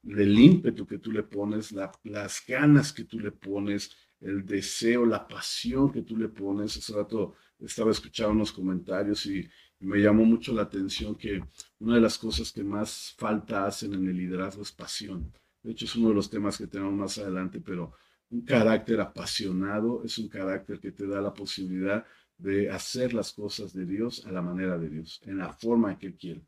el 0.08 0.38
ímpetu 0.38 0.86
que 0.86 0.98
tú 0.98 1.10
le 1.10 1.24
pones, 1.24 1.72
las 1.72 2.42
ganas 2.46 2.92
que 2.92 3.04
tú 3.04 3.18
le 3.18 3.32
pones, 3.32 3.90
el 4.20 4.46
deseo, 4.46 5.04
la 5.04 5.26
pasión 5.26 5.92
que 5.92 6.02
tú 6.02 6.16
le 6.16 6.28
pones. 6.28 6.76
Hace 6.76 6.92
rato 6.92 7.34
estaba 7.58 7.90
escuchando 7.90 8.32
unos 8.32 8.52
comentarios 8.52 9.26
y, 9.26 9.48
me 9.78 9.98
llamó 9.98 10.24
mucho 10.24 10.54
la 10.54 10.62
atención 10.62 11.14
que 11.16 11.44
una 11.80 11.96
de 11.96 12.00
las 12.00 12.16
cosas 12.16 12.50
que 12.50 12.64
más 12.64 13.14
falta 13.18 13.66
hacen 13.66 13.92
en 13.92 14.08
el 14.08 14.16
liderazgo 14.16 14.62
es 14.62 14.72
pasión. 14.72 15.30
De 15.62 15.72
hecho, 15.72 15.84
es 15.84 15.94
uno 15.96 16.08
de 16.08 16.14
los 16.14 16.30
temas 16.30 16.56
que 16.56 16.66
tenemos 16.66 16.94
más 16.94 17.18
adelante, 17.18 17.60
pero 17.60 17.92
un 18.30 18.40
carácter 18.40 18.98
apasionado 19.02 20.02
es 20.02 20.16
un 20.16 20.28
carácter 20.28 20.80
que 20.80 20.92
te 20.92 21.06
da 21.06 21.20
la 21.20 21.34
posibilidad 21.34 22.06
de 22.38 22.70
hacer 22.70 23.14
las 23.14 23.32
cosas 23.32 23.72
de 23.72 23.86
Dios 23.86 24.26
a 24.26 24.32
la 24.32 24.42
manera 24.42 24.78
de 24.78 24.88
Dios, 24.88 25.20
en 25.24 25.38
la 25.38 25.52
forma 25.52 25.92
en 25.92 25.98
que 25.98 26.06
Él 26.08 26.16
quiere. 26.16 26.42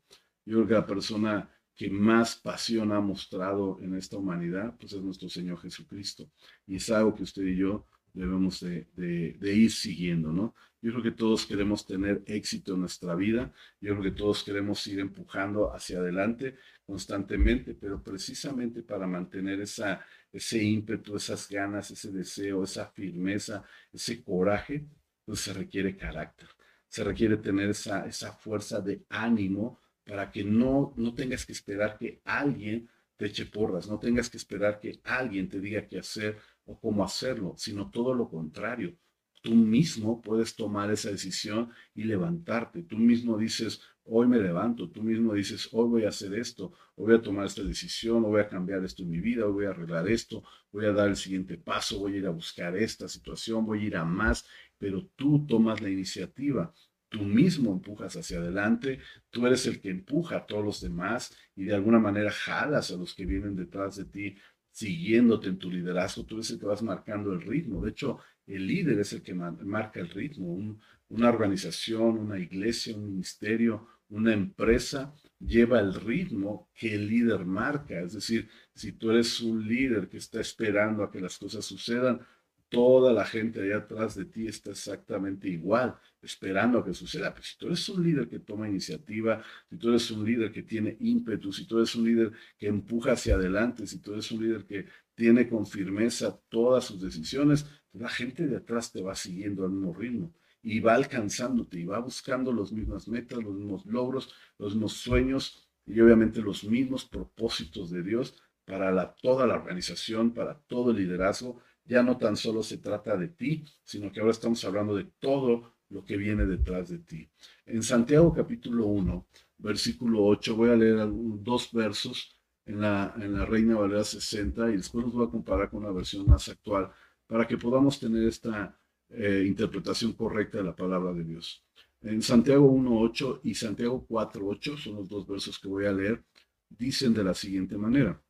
Yo 0.45 0.57
creo 0.57 0.67
que 0.67 0.73
la 0.73 0.87
persona 0.87 1.49
que 1.75 1.89
más 1.89 2.35
pasión 2.35 2.91
ha 2.91 2.99
mostrado 2.99 3.79
en 3.81 3.95
esta 3.95 4.17
humanidad, 4.17 4.75
pues 4.77 4.93
es 4.93 5.01
nuestro 5.01 5.29
Señor 5.29 5.59
Jesucristo. 5.61 6.29
Y 6.67 6.75
es 6.75 6.89
algo 6.89 7.15
que 7.15 7.23
usted 7.23 7.43
y 7.43 7.55
yo 7.55 7.87
debemos 8.13 8.59
de, 8.59 9.37
ir 9.41 9.71
siguiendo, 9.71 10.31
¿no? 10.31 10.55
Yo 10.81 10.91
creo 10.91 11.03
que 11.03 11.11
todos 11.11 11.45
queremos 11.45 11.85
tener 11.85 12.23
éxito 12.25 12.73
en 12.73 12.81
nuestra 12.81 13.15
vida, 13.15 13.53
yo 13.79 13.91
creo 13.91 14.03
que 14.03 14.17
todos 14.17 14.43
queremos 14.43 14.85
ir 14.87 14.99
empujando 14.99 15.73
hacia 15.73 15.99
adelante 15.99 16.55
constantemente, 16.85 17.75
pero 17.75 18.01
precisamente 18.01 18.83
para 18.83 19.05
mantener 19.05 19.61
esa, 19.61 20.05
ese 20.31 20.61
ímpetu, 20.63 21.15
esas 21.15 21.49
ganas, 21.49 21.91
ese 21.91 22.11
deseo, 22.11 22.63
esa 22.63 22.87
firmeza, 22.87 23.63
ese 23.91 24.23
coraje, 24.23 24.85
pues 25.29 25.41
se 25.41 25.53
requiere 25.53 25.95
carácter, 25.95 26.47
se 26.87 27.03
requiere 27.03 27.37
tener 27.37 27.69
esa, 27.69 28.07
esa 28.07 28.33
fuerza 28.33 28.81
de 28.81 29.05
ánimo 29.09 29.79
para 30.03 30.31
que 30.31 30.43
no, 30.43 30.91
no 30.97 31.13
tengas 31.13 31.45
que 31.45 31.51
esperar 31.51 31.99
que 31.99 32.19
alguien 32.25 32.89
te 33.15 33.27
eche 33.27 33.45
porras, 33.45 33.87
no 33.87 33.99
tengas 33.99 34.27
que 34.27 34.37
esperar 34.37 34.79
que 34.79 34.99
alguien 35.03 35.47
te 35.47 35.59
diga 35.59 35.85
qué 35.85 35.99
hacer 35.99 36.39
o 36.65 36.79
cómo 36.79 37.03
hacerlo, 37.03 37.53
sino 37.57 37.91
todo 37.91 38.15
lo 38.15 38.27
contrario. 38.27 38.97
Tú 39.43 39.53
mismo 39.53 40.19
puedes 40.19 40.55
tomar 40.55 40.89
esa 40.89 41.11
decisión 41.11 41.69
y 41.93 42.05
levantarte. 42.05 42.81
Tú 42.81 42.97
mismo 42.97 43.37
dices, 43.37 43.81
hoy 44.09 44.27
me 44.27 44.39
levanto. 44.39 44.89
Tú 44.89 45.03
mismo 45.03 45.33
dices, 45.33 45.69
hoy 45.71 45.87
voy 45.87 46.03
a 46.05 46.09
hacer 46.09 46.33
esto, 46.33 46.73
hoy 46.95 47.05
voy 47.07 47.15
a 47.15 47.21
tomar 47.21 47.45
esta 47.45 47.63
decisión, 47.63 48.25
hoy 48.25 48.31
voy 48.31 48.41
a 48.41 48.49
cambiar 48.49 48.83
esto 48.83 49.03
en 49.03 49.11
mi 49.11 49.19
vida, 49.19 49.45
hoy 49.45 49.53
voy 49.53 49.65
a 49.65 49.69
arreglar 49.69 50.09
esto, 50.09 50.43
voy 50.71 50.85
a 50.85 50.91
dar 50.91 51.09
el 51.09 51.15
siguiente 51.15 51.57
paso, 51.57 51.99
voy 51.99 52.15
a 52.15 52.17
ir 52.17 52.27
a 52.27 52.31
buscar 52.31 52.75
esta 52.75 53.07
situación, 53.07 53.65
voy 53.65 53.83
a 53.83 53.83
ir 53.83 53.95
a 53.95 54.03
más, 54.03 54.45
pero 54.79 55.05
tú 55.15 55.45
tomas 55.45 55.81
la 55.81 55.89
iniciativa 55.89 56.73
tú 57.09 57.23
mismo 57.23 57.73
empujas 57.73 58.15
hacia 58.15 58.37
adelante, 58.37 58.99
tú 59.29 59.45
eres 59.47 59.65
el 59.65 59.81
que 59.81 59.89
empuja 59.89 60.37
a 60.37 60.45
todos 60.45 60.63
los 60.63 60.81
demás 60.81 61.35
y 61.55 61.65
de 61.65 61.75
alguna 61.75 61.99
manera 61.99 62.31
jalas 62.31 62.91
a 62.91 62.97
los 62.97 63.13
que 63.15 63.25
vienen 63.25 63.55
detrás 63.55 63.97
de 63.97 64.05
ti 64.05 64.35
siguiéndote 64.71 65.49
en 65.49 65.57
tu 65.57 65.69
liderazgo, 65.71 66.23
tú 66.25 66.35
eres 66.35 66.51
el 66.51 66.59
que 66.59 66.67
vas 66.67 66.83
marcando 66.83 67.33
el 67.33 67.41
ritmo. 67.41 67.83
De 67.83 67.89
hecho, 67.89 68.19
el 68.45 68.67
líder 68.67 68.99
es 68.99 69.11
el 69.13 69.23
que 69.23 69.33
marca 69.33 69.99
el 69.99 70.09
ritmo. 70.09 70.77
una 71.09 71.29
organización, 71.29 72.19
una 72.19 72.39
iglesia, 72.39 72.95
un 72.95 73.05
ministerio, 73.05 73.87
una 74.09 74.31
empresa 74.31 75.13
lleva 75.39 75.79
el 75.79 75.93
ritmo 75.95 76.69
que 76.75 76.93
el 76.93 77.07
líder 77.07 77.45
marca. 77.45 77.99
Es 77.99 78.13
decir, 78.13 78.47
si 78.73 78.93
tú 78.93 79.09
eres 79.11 79.41
un 79.41 79.67
líder 79.67 80.07
que 80.07 80.17
está 80.17 80.39
esperando 80.39 81.03
a 81.03 81.11
que 81.11 81.19
las 81.19 81.37
cosas 81.37 81.65
sucedan, 81.65 82.21
toda 82.69 83.11
la 83.11 83.25
gente 83.25 83.61
allá 83.61 83.77
atrás 83.77 84.15
de 84.15 84.25
ti 84.25 84.47
está 84.47 84.71
exactamente 84.71 85.49
igual, 85.49 85.95
esperando 86.21 86.79
a 86.79 86.85
que 86.85 86.93
suceda. 86.93 87.33
Pero 87.33 87.43
si 87.43 87.57
tú 87.57 87.65
eres 87.67 87.89
un 87.89 88.03
líder 88.03 88.29
que 88.29 88.39
toma 88.39 88.69
iniciativa, 88.69 89.43
si 89.69 89.77
tú 89.77 89.89
eres 89.89 90.09
un 90.11 90.23
líder 90.23 90.51
que 90.51 90.63
tiene 90.63 90.95
ímpetu, 90.99 91.51
si 91.51 91.65
tú 91.65 91.77
eres 91.77 91.95
un 91.95 92.05
líder 92.05 92.31
que 92.57 92.67
empuja 92.67 93.13
hacia 93.13 93.35
adelante, 93.35 93.87
si 93.87 93.99
tú 93.99 94.13
eres 94.13 94.31
un 94.31 94.43
líder 94.43 94.65
que 94.65 94.85
tiene 95.15 95.49
con 95.49 95.65
firmeza 95.65 96.39
todas 96.49 96.85
sus 96.85 97.01
decisiones, 97.01 97.65
la 97.93 98.09
gente 98.09 98.47
de 98.47 98.57
atrás 98.57 98.91
te 98.91 99.01
va 99.01 99.15
siguiendo 99.15 99.65
al 99.65 99.71
mismo 99.71 99.93
ritmo 99.93 100.33
y 100.61 100.79
va 100.79 100.93
alcanzándote 100.93 101.79
y 101.79 101.85
va 101.85 101.99
buscando 101.99 102.53
las 102.53 102.71
mismas 102.71 103.07
metas, 103.07 103.43
los 103.43 103.55
mismos 103.55 103.85
logros, 103.85 104.33
los 104.57 104.73
mismos 104.73 104.93
sueños 104.93 105.67
y 105.85 105.99
obviamente 105.99 106.41
los 106.41 106.63
mismos 106.63 107.05
propósitos 107.05 107.89
de 107.89 108.03
Dios 108.03 108.35
para 108.65 109.15
toda 109.15 109.47
la 109.47 109.55
organización, 109.55 110.31
para 110.31 110.59
todo 110.59 110.91
el 110.91 110.97
liderazgo 110.97 111.59
ya 111.89 112.03
no 112.03 112.17
tan 112.17 112.37
solo 112.37 112.61
se 112.61 112.77
trata 112.77 113.17
de 113.17 113.29
ti, 113.29 113.65
sino 113.83 114.11
que 114.11 114.19
ahora 114.19 114.31
estamos 114.31 114.63
hablando 114.63 114.95
de 114.95 115.05
todo 115.19 115.73
lo 115.89 116.05
que 116.05 116.17
viene 116.17 116.45
detrás 116.45 116.89
de 116.89 116.99
ti. 116.99 117.27
En 117.65 117.81
Santiago 117.81 118.31
capítulo 118.31 118.85
1, 118.85 119.25
versículo 119.57 120.23
8, 120.23 120.55
voy 120.55 120.69
a 120.69 120.75
leer 120.75 121.07
dos 121.09 121.73
versos 121.73 122.39
en 122.67 122.81
la, 122.81 123.15
en 123.19 123.33
la 123.33 123.43
Reina 123.43 123.75
Valera 123.75 124.03
60 124.03 124.69
y 124.69 124.77
después 124.77 125.03
los 125.03 125.13
voy 125.15 125.25
a 125.25 125.31
comparar 125.31 125.71
con 125.71 125.83
una 125.83 125.91
versión 125.91 126.27
más 126.27 126.47
actual 126.47 126.91
para 127.25 127.47
que 127.47 127.57
podamos 127.57 127.99
tener 127.99 128.27
esta 128.27 128.77
eh, 129.09 129.43
interpretación 129.47 130.13
correcta 130.13 130.59
de 130.59 130.65
la 130.65 130.75
palabra 130.75 131.11
de 131.11 131.23
Dios. 131.23 131.63
En 132.03 132.21
Santiago 132.21 132.71
1.8 132.71 133.41
y 133.43 133.55
Santiago 133.55 134.05
4.8 134.07 134.77
son 134.77 134.95
los 134.95 135.09
dos 135.09 135.27
versos 135.27 135.57
que 135.57 135.67
voy 135.67 135.85
a 135.85 135.91
leer, 135.91 136.23
dicen 136.69 137.15
de 137.15 137.23
la 137.23 137.33
siguiente 137.33 137.77
manera. 137.79 138.21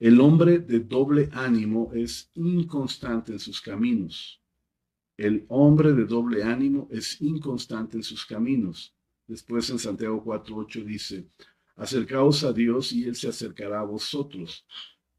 El 0.00 0.20
hombre 0.20 0.60
de 0.60 0.78
doble 0.78 1.28
ánimo 1.32 1.90
es 1.92 2.30
inconstante 2.34 3.32
en 3.32 3.40
sus 3.40 3.60
caminos. 3.60 4.40
El 5.16 5.44
hombre 5.48 5.92
de 5.92 6.04
doble 6.04 6.44
ánimo 6.44 6.88
es 6.92 7.20
inconstante 7.20 7.96
en 7.96 8.04
sus 8.04 8.24
caminos. 8.24 8.94
Después 9.26 9.68
en 9.70 9.80
Santiago 9.80 10.22
4.8 10.24 10.84
dice, 10.84 11.28
acercaos 11.74 12.44
a 12.44 12.52
Dios 12.52 12.92
y 12.92 13.04
Él 13.04 13.16
se 13.16 13.28
acercará 13.28 13.80
a 13.80 13.84
vosotros. 13.84 14.64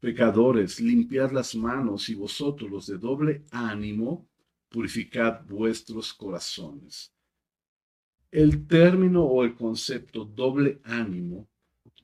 Pecadores, 0.00 0.80
limpiad 0.80 1.30
las 1.30 1.54
manos 1.54 2.08
y 2.08 2.14
vosotros 2.14 2.70
los 2.70 2.86
de 2.86 2.96
doble 2.96 3.44
ánimo, 3.50 4.26
purificad 4.70 5.44
vuestros 5.44 6.14
corazones. 6.14 7.12
El 8.30 8.66
término 8.66 9.24
o 9.24 9.44
el 9.44 9.54
concepto 9.54 10.24
doble 10.24 10.80
ánimo 10.84 11.50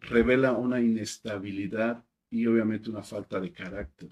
revela 0.02 0.52
una 0.52 0.82
inestabilidad 0.82 2.05
y 2.30 2.46
obviamente 2.46 2.90
una 2.90 3.02
falta 3.02 3.40
de 3.40 3.52
carácter. 3.52 4.10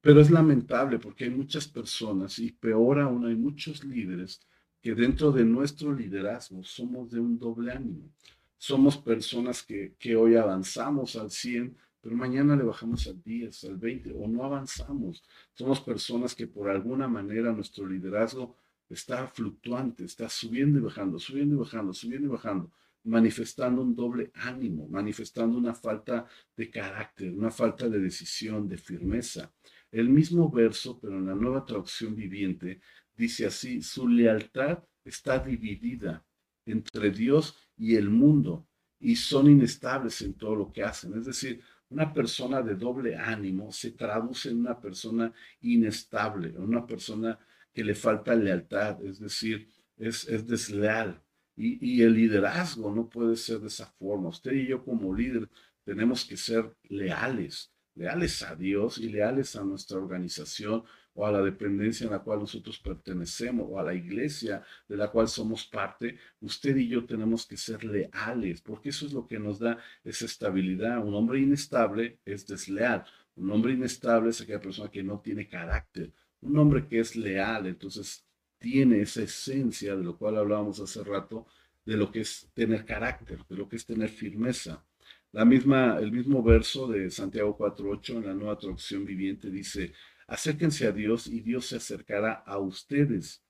Pero 0.00 0.20
es 0.20 0.30
lamentable 0.30 0.98
porque 0.98 1.24
hay 1.24 1.30
muchas 1.30 1.66
personas 1.66 2.38
y 2.38 2.52
peor 2.52 3.00
aún 3.00 3.26
hay 3.26 3.34
muchos 3.34 3.84
líderes 3.84 4.40
que 4.80 4.94
dentro 4.94 5.32
de 5.32 5.44
nuestro 5.44 5.92
liderazgo 5.92 6.62
somos 6.62 7.10
de 7.10 7.20
un 7.20 7.38
doble 7.38 7.72
ánimo. 7.72 8.12
Somos 8.56 8.96
personas 8.96 9.62
que, 9.62 9.94
que 9.98 10.16
hoy 10.16 10.36
avanzamos 10.36 11.16
al 11.16 11.30
100, 11.30 11.76
pero 12.00 12.14
mañana 12.16 12.56
le 12.56 12.62
bajamos 12.62 13.06
al 13.06 13.22
10, 13.22 13.64
al 13.64 13.76
20 13.76 14.12
o 14.12 14.28
no 14.28 14.44
avanzamos. 14.44 15.22
Somos 15.54 15.80
personas 15.80 16.34
que 16.34 16.46
por 16.46 16.68
alguna 16.68 17.08
manera 17.08 17.52
nuestro 17.52 17.86
liderazgo 17.86 18.56
está 18.88 19.26
fluctuante, 19.28 20.04
está 20.04 20.28
subiendo 20.28 20.78
y 20.78 20.82
bajando, 20.82 21.18
subiendo 21.18 21.56
y 21.56 21.58
bajando, 21.58 21.92
subiendo 21.92 22.28
y 22.28 22.30
bajando, 22.30 22.70
manifestando 23.08 23.82
un 23.82 23.94
doble 23.94 24.30
ánimo, 24.34 24.88
manifestando 24.88 25.58
una 25.58 25.74
falta 25.74 26.26
de 26.56 26.70
carácter, 26.70 27.32
una 27.32 27.50
falta 27.50 27.88
de 27.88 27.98
decisión, 27.98 28.68
de 28.68 28.78
firmeza. 28.78 29.52
El 29.90 30.08
mismo 30.10 30.50
verso, 30.50 30.98
pero 31.00 31.18
en 31.18 31.26
la 31.26 31.34
nueva 31.34 31.64
traducción 31.64 32.14
viviente, 32.14 32.80
dice 33.16 33.46
así, 33.46 33.82
su 33.82 34.08
lealtad 34.08 34.78
está 35.04 35.38
dividida 35.38 36.24
entre 36.66 37.10
Dios 37.10 37.56
y 37.76 37.96
el 37.96 38.10
mundo 38.10 38.68
y 39.00 39.16
son 39.16 39.50
inestables 39.50 40.20
en 40.22 40.34
todo 40.34 40.56
lo 40.56 40.72
que 40.72 40.82
hacen. 40.82 41.16
Es 41.18 41.26
decir, 41.26 41.62
una 41.90 42.12
persona 42.12 42.62
de 42.62 42.74
doble 42.74 43.16
ánimo 43.16 43.72
se 43.72 43.92
traduce 43.92 44.50
en 44.50 44.58
una 44.58 44.78
persona 44.78 45.32
inestable, 45.60 46.48
en 46.48 46.60
una 46.60 46.86
persona 46.86 47.38
que 47.72 47.84
le 47.84 47.94
falta 47.94 48.34
lealtad, 48.34 49.02
es 49.04 49.18
decir, 49.18 49.68
es, 49.96 50.26
desleal. 50.46 51.22
Y, 51.60 52.02
el 52.02 52.14
liderazgo 52.14 52.94
no 52.94 53.08
puede 53.08 53.34
ser 53.34 53.58
de 53.58 53.66
esa 53.66 53.86
forma. 53.86 54.28
Usted 54.28 54.52
y 54.52 54.68
yo 54.68 54.84
como 54.84 55.12
líder 55.12 55.48
tenemos 55.84 56.24
que 56.24 56.36
ser 56.36 56.72
leales, 56.84 57.72
leales 57.96 58.42
a 58.44 58.54
Dios 58.54 58.98
y 58.98 59.08
leales 59.08 59.56
a 59.56 59.64
nuestra 59.64 59.98
organización 59.98 60.84
o 61.14 61.26
a 61.26 61.32
la 61.32 61.42
dependencia 61.42 62.04
en 62.04 62.12
la 62.12 62.20
cual 62.20 62.38
nosotros 62.38 62.78
pertenecemos 62.78 63.66
o 63.68 63.80
a 63.80 63.82
la 63.82 63.92
iglesia 63.92 64.62
de 64.88 64.96
la 64.96 65.10
cual 65.10 65.26
somos 65.26 65.66
parte, 65.66 66.16
usted 66.40 66.76
y 66.76 66.86
yo 66.88 67.04
tenemos 67.06 67.44
que 67.44 67.56
ser 67.56 67.82
leales, 67.82 68.60
porque 68.60 68.90
eso 68.90 69.04
es 69.06 69.12
lo 69.12 69.26
que 69.26 69.40
nos 69.40 69.58
da 69.58 69.78
esa 70.04 70.26
estabilidad. 70.26 71.04
Un 71.04 71.14
hombre 71.14 71.40
inestable 71.40 72.20
es 72.24 72.46
desleal. 72.46 73.04
Un 73.34 73.50
hombre 73.50 73.72
inestable 73.72 74.30
es 74.30 74.40
aquella 74.40 74.60
persona 74.60 74.92
que 74.92 75.02
no 75.02 75.18
tiene 75.20 75.48
carácter. 75.48 76.12
Un 76.40 76.56
hombre 76.56 76.86
que 76.86 77.00
es 77.00 77.16
leal, 77.16 77.66
entonces 77.66 78.27
tiene 78.58 79.00
esa 79.00 79.22
esencia 79.22 79.96
de 79.96 80.04
lo 80.04 80.16
cual 80.16 80.36
hablábamos 80.36 80.80
hace 80.80 81.02
rato, 81.04 81.46
de 81.84 81.96
lo 81.96 82.10
que 82.10 82.20
es 82.20 82.50
tener 82.54 82.84
carácter, 82.84 83.44
de 83.48 83.56
lo 83.56 83.68
que 83.68 83.76
es 83.76 83.86
tener 83.86 84.08
firmeza. 84.08 84.84
La 85.32 85.44
misma, 85.44 85.98
el 85.98 86.12
mismo 86.12 86.42
verso 86.42 86.86
de 86.88 87.10
Santiago 87.10 87.56
4.8 87.56 88.16
en 88.16 88.26
la 88.26 88.34
nueva 88.34 88.58
traducción 88.58 89.04
viviente 89.04 89.50
dice, 89.50 89.92
acérquense 90.26 90.86
a 90.86 90.92
Dios 90.92 91.26
y 91.26 91.40
Dios 91.40 91.66
se 91.66 91.76
acercará 91.76 92.32
a 92.32 92.58
ustedes. 92.58 93.42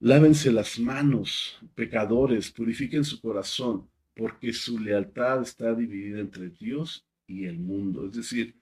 Lávense 0.00 0.50
las 0.50 0.78
manos, 0.78 1.58
pecadores, 1.74 2.50
purifiquen 2.50 3.04
su 3.04 3.20
corazón, 3.20 3.90
porque 4.14 4.52
su 4.52 4.78
lealtad 4.78 5.42
está 5.42 5.74
dividida 5.74 6.20
entre 6.20 6.50
Dios 6.50 7.06
y 7.26 7.44
el 7.44 7.58
mundo. 7.58 8.06
Es 8.06 8.12
decir, 8.12 8.56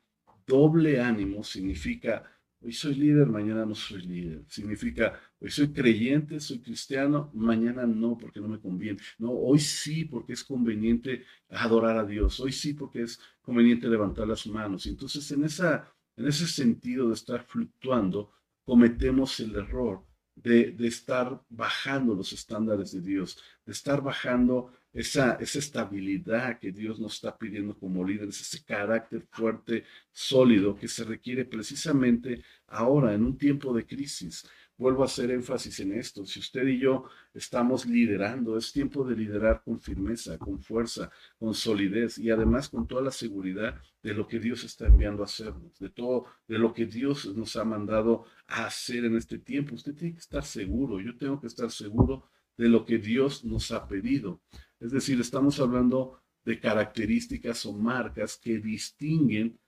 doble 0.47 1.01
ánimo 1.01 1.45
significa 1.45 2.38
Hoy 2.61 2.73
soy 2.73 2.95
líder, 2.95 3.29
mañana 3.29 3.65
no 3.65 3.75
soy 3.75 4.03
líder. 4.03 4.45
Significa, 4.49 5.19
hoy 5.41 5.51
soy 5.51 5.73
creyente, 5.73 6.41
soy 6.41 6.61
cristiano, 6.61 7.31
mañana 7.33 7.87
no 7.87 8.19
porque 8.19 8.41
no 8.41 8.49
me 8.49 8.61
conviene. 8.61 8.99
No, 9.19 9.31
hoy 9.31 9.61
sí 9.61 10.05
porque 10.05 10.33
es 10.33 10.43
conveniente 10.43 11.25
adorar 11.51 11.97
a 11.97 12.05
Dios. 12.05 12.41
Hoy 12.41 12.53
sí 12.53 12.75
porque 12.75 13.03
es 13.03 13.21
conveniente 13.43 13.89
levantar 13.89 14.27
las 14.27 14.47
manos. 14.47 14.87
Y 14.87 14.91
entonces 14.91 15.31
en, 15.31 15.45
esa, 15.45 15.93
en 16.17 16.27
ese 16.27 16.49
sentido 16.49 17.09
de 17.09 17.15
estar 17.15 17.45
fluctuando, 17.45 18.33
cometemos 18.65 19.39
el 19.39 19.55
error 19.55 20.05
de, 20.35 20.73
de 20.73 20.89
estar 20.89 21.41
bajando 21.49 22.15
los 22.15 22.33
estándares 22.33 22.91
de 22.93 23.01
Dios, 23.01 23.39
de 23.65 23.73
estar 23.73 24.03
bajando 24.03 24.73
esa, 24.93 25.35
esa 25.35 25.59
estabilidad 25.59 26.59
que 26.59 26.73
Dios 26.73 26.99
nos 26.99 27.15
está 27.15 27.37
pidiendo 27.37 27.79
como 27.79 28.05
líderes, 28.05 28.41
ese 28.41 28.65
carácter 28.65 29.27
fuerte, 29.31 29.85
sólido, 30.13 30.77
que 30.77 30.89
se 30.89 31.05
requiere 31.05 31.45
precisamente 31.45 32.43
ahora, 32.67 33.15
en 33.15 33.25
un 33.25 33.37
tiempo 33.37 33.73
de 33.75 33.87
crisis. 33.87 34.47
Vuelvo 34.77 35.03
a 35.03 35.07
hacer 35.07 35.33
énfasis 35.33 35.81
en 35.81 35.93
esto. 35.93 36.25
Si 36.25 36.39
usted 36.39 36.65
y 36.69 36.79
yo 36.79 37.05
estamos 37.35 37.85
liderando, 37.85 38.57
es 38.57 38.73
tiempo 38.73 39.05
de 39.05 39.17
liderar 39.17 39.61
con 39.65 39.81
firmeza, 39.81 40.39
con 40.39 40.63
fuerza, 40.63 41.11
con 41.37 41.53
solidez 41.53 42.17
y 42.17 42.31
además 42.31 42.69
con 42.69 42.87
toda 42.87 43.03
la 43.03 43.11
seguridad 43.11 43.81
de 44.03 44.15
lo 44.15 44.29
que 44.29 44.39
Dios 44.39 44.63
está 44.63 44.87
enviando 44.87 45.23
a 45.23 45.27
hacernos, 45.27 45.77
de 45.81 45.91
todo, 45.91 46.27
de 46.47 46.59
lo 46.59 46.73
que 46.73 46.87
Dios 46.87 47.35
nos 47.35 47.57
ha 47.57 47.65
mandado 47.65 48.25
a 48.47 48.67
hacer 48.67 49.05
en 49.05 49.17
este 49.17 49.39
tiempo. 49.39 49.75
Usted 49.75 49.95
tiene 49.95 50.15
que 50.15 50.21
estar 50.21 50.45
seguro, 50.45 51.01
yo 51.01 51.17
tengo 51.17 51.41
que 51.41 51.49
estar 51.49 51.73
seguro 51.73 52.31
de 52.57 52.69
lo 52.69 52.85
que 52.85 52.99
Dios 52.99 53.45
nos 53.45 53.73
ha 53.73 53.89
pedido. 53.89 54.41
Es 54.81 54.93
decir, 54.93 55.21
estamos 55.21 55.59
hablando 55.61 56.21
de 56.45 56.59
características 56.61 57.67
o 57.67 57.73
marcas 57.73 58.39
que 58.43 58.59
distinguen 58.59 59.59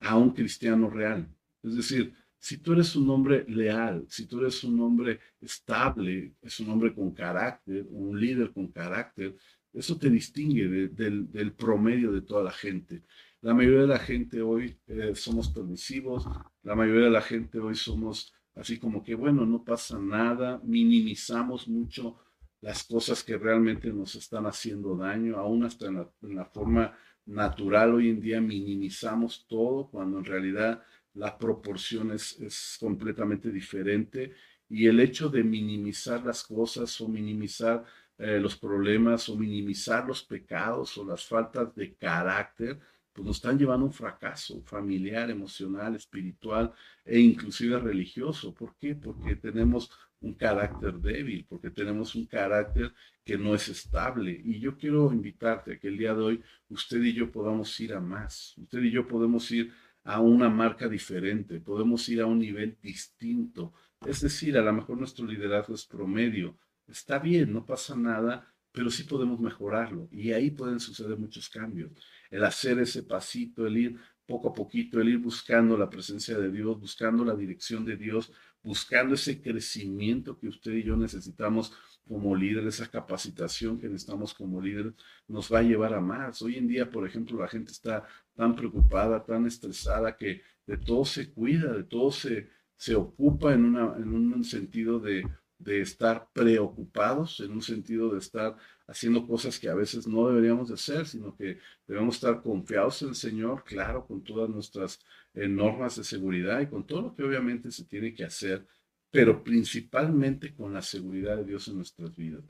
a 0.00 0.16
un 0.16 0.30
cristiano 0.30 0.90
real. 0.90 1.28
Es 1.62 1.76
decir, 1.76 2.14
si 2.38 2.58
tú 2.58 2.72
eres 2.72 2.96
un 2.96 3.08
hombre 3.08 3.44
leal, 3.48 4.04
si 4.08 4.26
tú 4.26 4.40
eres 4.40 4.64
un 4.64 4.80
hombre 4.80 5.20
estable, 5.40 6.34
es 6.42 6.58
un 6.60 6.70
hombre 6.70 6.92
con 6.92 7.12
carácter, 7.12 7.86
un 7.88 8.18
líder 8.20 8.52
con 8.52 8.66
carácter, 8.72 9.36
eso 9.72 9.96
te 9.96 10.10
distingue 10.10 10.88
del, 10.88 11.52
promedio 11.52 12.12
de 12.12 12.22
toda 12.22 12.42
la 12.42 12.50
gente. 12.50 13.04
La 13.40 13.54
mayoría 13.54 13.82
de 13.82 13.86
la 13.86 13.98
gente 13.98 14.42
hoy 14.42 14.76
eh, 14.86 15.12
somos 15.14 15.50
permisivos, 15.50 16.26
la 16.62 16.74
mayoría 16.74 17.04
de 17.04 17.10
la 17.10 17.22
gente 17.22 17.58
hoy 17.58 17.74
somos 17.74 18.32
así 18.54 18.78
como 18.78 19.02
que, 19.02 19.14
bueno, 19.14 19.46
no 19.46 19.64
pasa 19.64 19.98
nada, 19.98 20.60
minimizamos 20.64 21.68
mucho 21.68 22.18
las 22.62 22.84
cosas 22.84 23.22
que 23.24 23.36
realmente 23.36 23.92
nos 23.92 24.14
están 24.14 24.46
haciendo 24.46 24.96
daño, 24.96 25.36
aún 25.36 25.64
hasta 25.64 25.88
en 25.88 26.36
la, 26.36 26.44
forma 26.46 26.96
natural 27.26 27.94
hoy 27.94 28.08
en 28.08 28.20
día 28.20 28.40
minimizamos 28.40 29.46
todo 29.48 29.88
cuando 29.90 30.18
en 30.18 30.24
realidad 30.24 30.82
la 31.14 31.36
proporción 31.36 32.12
es, 32.12 32.76
completamente 32.80 33.50
diferente 33.50 34.34
y 34.68 34.86
el 34.86 35.00
hecho 35.00 35.28
de 35.28 35.42
minimizar 35.42 36.24
las 36.24 36.44
cosas 36.44 36.98
o 37.00 37.08
minimizar 37.08 37.84
eh, 38.16 38.38
los 38.38 38.56
problemas 38.56 39.28
o 39.28 39.36
minimizar 39.36 40.06
los 40.06 40.22
pecados 40.22 40.96
o 40.98 41.04
las 41.04 41.24
faltas 41.26 41.74
de 41.74 41.94
carácter, 41.94 42.78
pues 43.12 43.26
nos 43.26 43.36
están 43.36 43.58
llevando 43.58 43.86
a 43.86 43.88
un 43.88 43.92
fracaso 43.92 44.62
familiar, 44.62 45.30
emocional, 45.30 45.96
espiritual 45.96 46.72
e 47.04 47.18
inclusive 47.18 47.78
religioso. 47.78 48.54
¿Por 48.54 48.76
qué? 48.76 48.94
Porque 48.94 49.36
tenemos 49.36 49.90
un 50.22 50.34
carácter 50.34 50.94
débil, 50.94 51.44
porque 51.48 51.70
tenemos 51.70 52.14
un 52.14 52.26
carácter 52.26 52.92
que 53.24 53.36
no 53.36 53.54
es 53.54 53.68
estable. 53.68 54.40
Y 54.44 54.58
yo 54.60 54.76
quiero 54.76 55.12
invitarte 55.12 55.74
a 55.74 55.78
que 55.78 55.88
el 55.88 55.98
día 55.98 56.14
de 56.14 56.22
hoy 56.22 56.42
usted 56.68 57.02
y 57.02 57.12
yo 57.12 57.30
podamos 57.30 57.78
ir 57.80 57.92
a 57.92 58.00
más. 58.00 58.54
Usted 58.56 58.82
y 58.82 58.90
yo 58.90 59.06
podemos 59.06 59.50
ir 59.50 59.72
a 60.04 60.20
una 60.20 60.48
marca 60.48 60.88
diferente, 60.88 61.60
podemos 61.60 62.08
ir 62.08 62.20
a 62.20 62.26
un 62.26 62.38
nivel 62.38 62.76
distinto. 62.82 63.72
Es 64.04 64.20
decir, 64.20 64.56
a 64.56 64.62
lo 64.62 64.72
mejor 64.72 64.98
nuestro 64.98 65.26
liderazgo 65.26 65.74
es 65.74 65.84
promedio. 65.84 66.56
Está 66.88 67.18
bien, 67.18 67.52
no 67.52 67.64
pasa 67.64 67.94
nada, 67.94 68.52
pero 68.72 68.90
sí 68.90 69.04
podemos 69.04 69.38
mejorarlo. 69.38 70.08
Y 70.10 70.32
ahí 70.32 70.50
pueden 70.50 70.80
suceder 70.80 71.16
muchos 71.18 71.48
cambios. 71.48 71.92
El 72.30 72.44
hacer 72.44 72.78
ese 72.80 73.04
pasito, 73.04 73.66
el 73.66 73.76
ir 73.76 74.00
poco 74.26 74.48
a 74.48 74.52
poquito, 74.52 75.00
el 75.00 75.10
ir 75.10 75.18
buscando 75.18 75.76
la 75.76 75.90
presencia 75.90 76.38
de 76.38 76.50
Dios, 76.50 76.80
buscando 76.80 77.24
la 77.24 77.36
dirección 77.36 77.84
de 77.84 77.96
Dios, 77.96 78.32
buscando 78.62 79.14
ese 79.14 79.40
crecimiento 79.40 80.38
que 80.38 80.48
usted 80.48 80.72
y 80.72 80.84
yo 80.84 80.96
necesitamos 80.96 81.72
como 82.06 82.34
líderes, 82.34 82.74
esa 82.74 82.90
capacitación 82.90 83.78
que 83.78 83.88
necesitamos 83.88 84.34
como 84.34 84.60
líderes, 84.60 84.94
nos 85.28 85.52
va 85.52 85.60
a 85.60 85.62
llevar 85.62 85.94
a 85.94 86.00
más. 86.00 86.42
Hoy 86.42 86.56
en 86.56 86.68
día, 86.68 86.90
por 86.90 87.06
ejemplo, 87.06 87.40
la 87.40 87.48
gente 87.48 87.72
está 87.72 88.04
tan 88.34 88.56
preocupada, 88.56 89.24
tan 89.24 89.46
estresada, 89.46 90.16
que 90.16 90.42
de 90.66 90.78
todo 90.78 91.04
se 91.04 91.32
cuida, 91.32 91.72
de 91.72 91.84
todo 91.84 92.10
se, 92.10 92.50
se 92.76 92.94
ocupa 92.94 93.52
en, 93.52 93.64
una, 93.64 93.96
en 93.96 94.12
un 94.12 94.44
sentido 94.44 94.98
de, 95.00 95.22
de 95.62 95.80
estar 95.80 96.28
preocupados, 96.32 97.40
en 97.40 97.52
un 97.52 97.62
sentido 97.62 98.10
de 98.10 98.18
estar 98.18 98.56
haciendo 98.86 99.26
cosas 99.26 99.58
que 99.58 99.68
a 99.68 99.74
veces 99.74 100.06
no 100.06 100.28
deberíamos 100.28 100.68
de 100.68 100.74
hacer, 100.74 101.06
sino 101.06 101.36
que 101.36 101.58
debemos 101.86 102.16
estar 102.16 102.42
confiados 102.42 103.02
en 103.02 103.10
el 103.10 103.14
Señor, 103.14 103.62
claro, 103.64 104.04
con 104.04 104.22
todas 104.24 104.50
nuestras 104.50 104.98
eh, 105.34 105.46
normas 105.48 105.96
de 105.96 106.04
seguridad 106.04 106.60
y 106.60 106.66
con 106.66 106.86
todo 106.86 107.02
lo 107.02 107.14
que 107.14 107.22
obviamente 107.22 107.70
se 107.70 107.84
tiene 107.84 108.12
que 108.12 108.24
hacer, 108.24 108.66
pero 109.10 109.44
principalmente 109.44 110.52
con 110.54 110.72
la 110.72 110.82
seguridad 110.82 111.36
de 111.36 111.44
Dios 111.44 111.68
en 111.68 111.76
nuestras 111.76 112.16
vidas. 112.16 112.44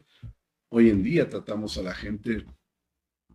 Hoy 0.71 0.89
en 0.89 1.03
día 1.03 1.29
tratamos 1.29 1.77
a 1.77 1.83
la 1.83 1.95
gente 1.95 2.47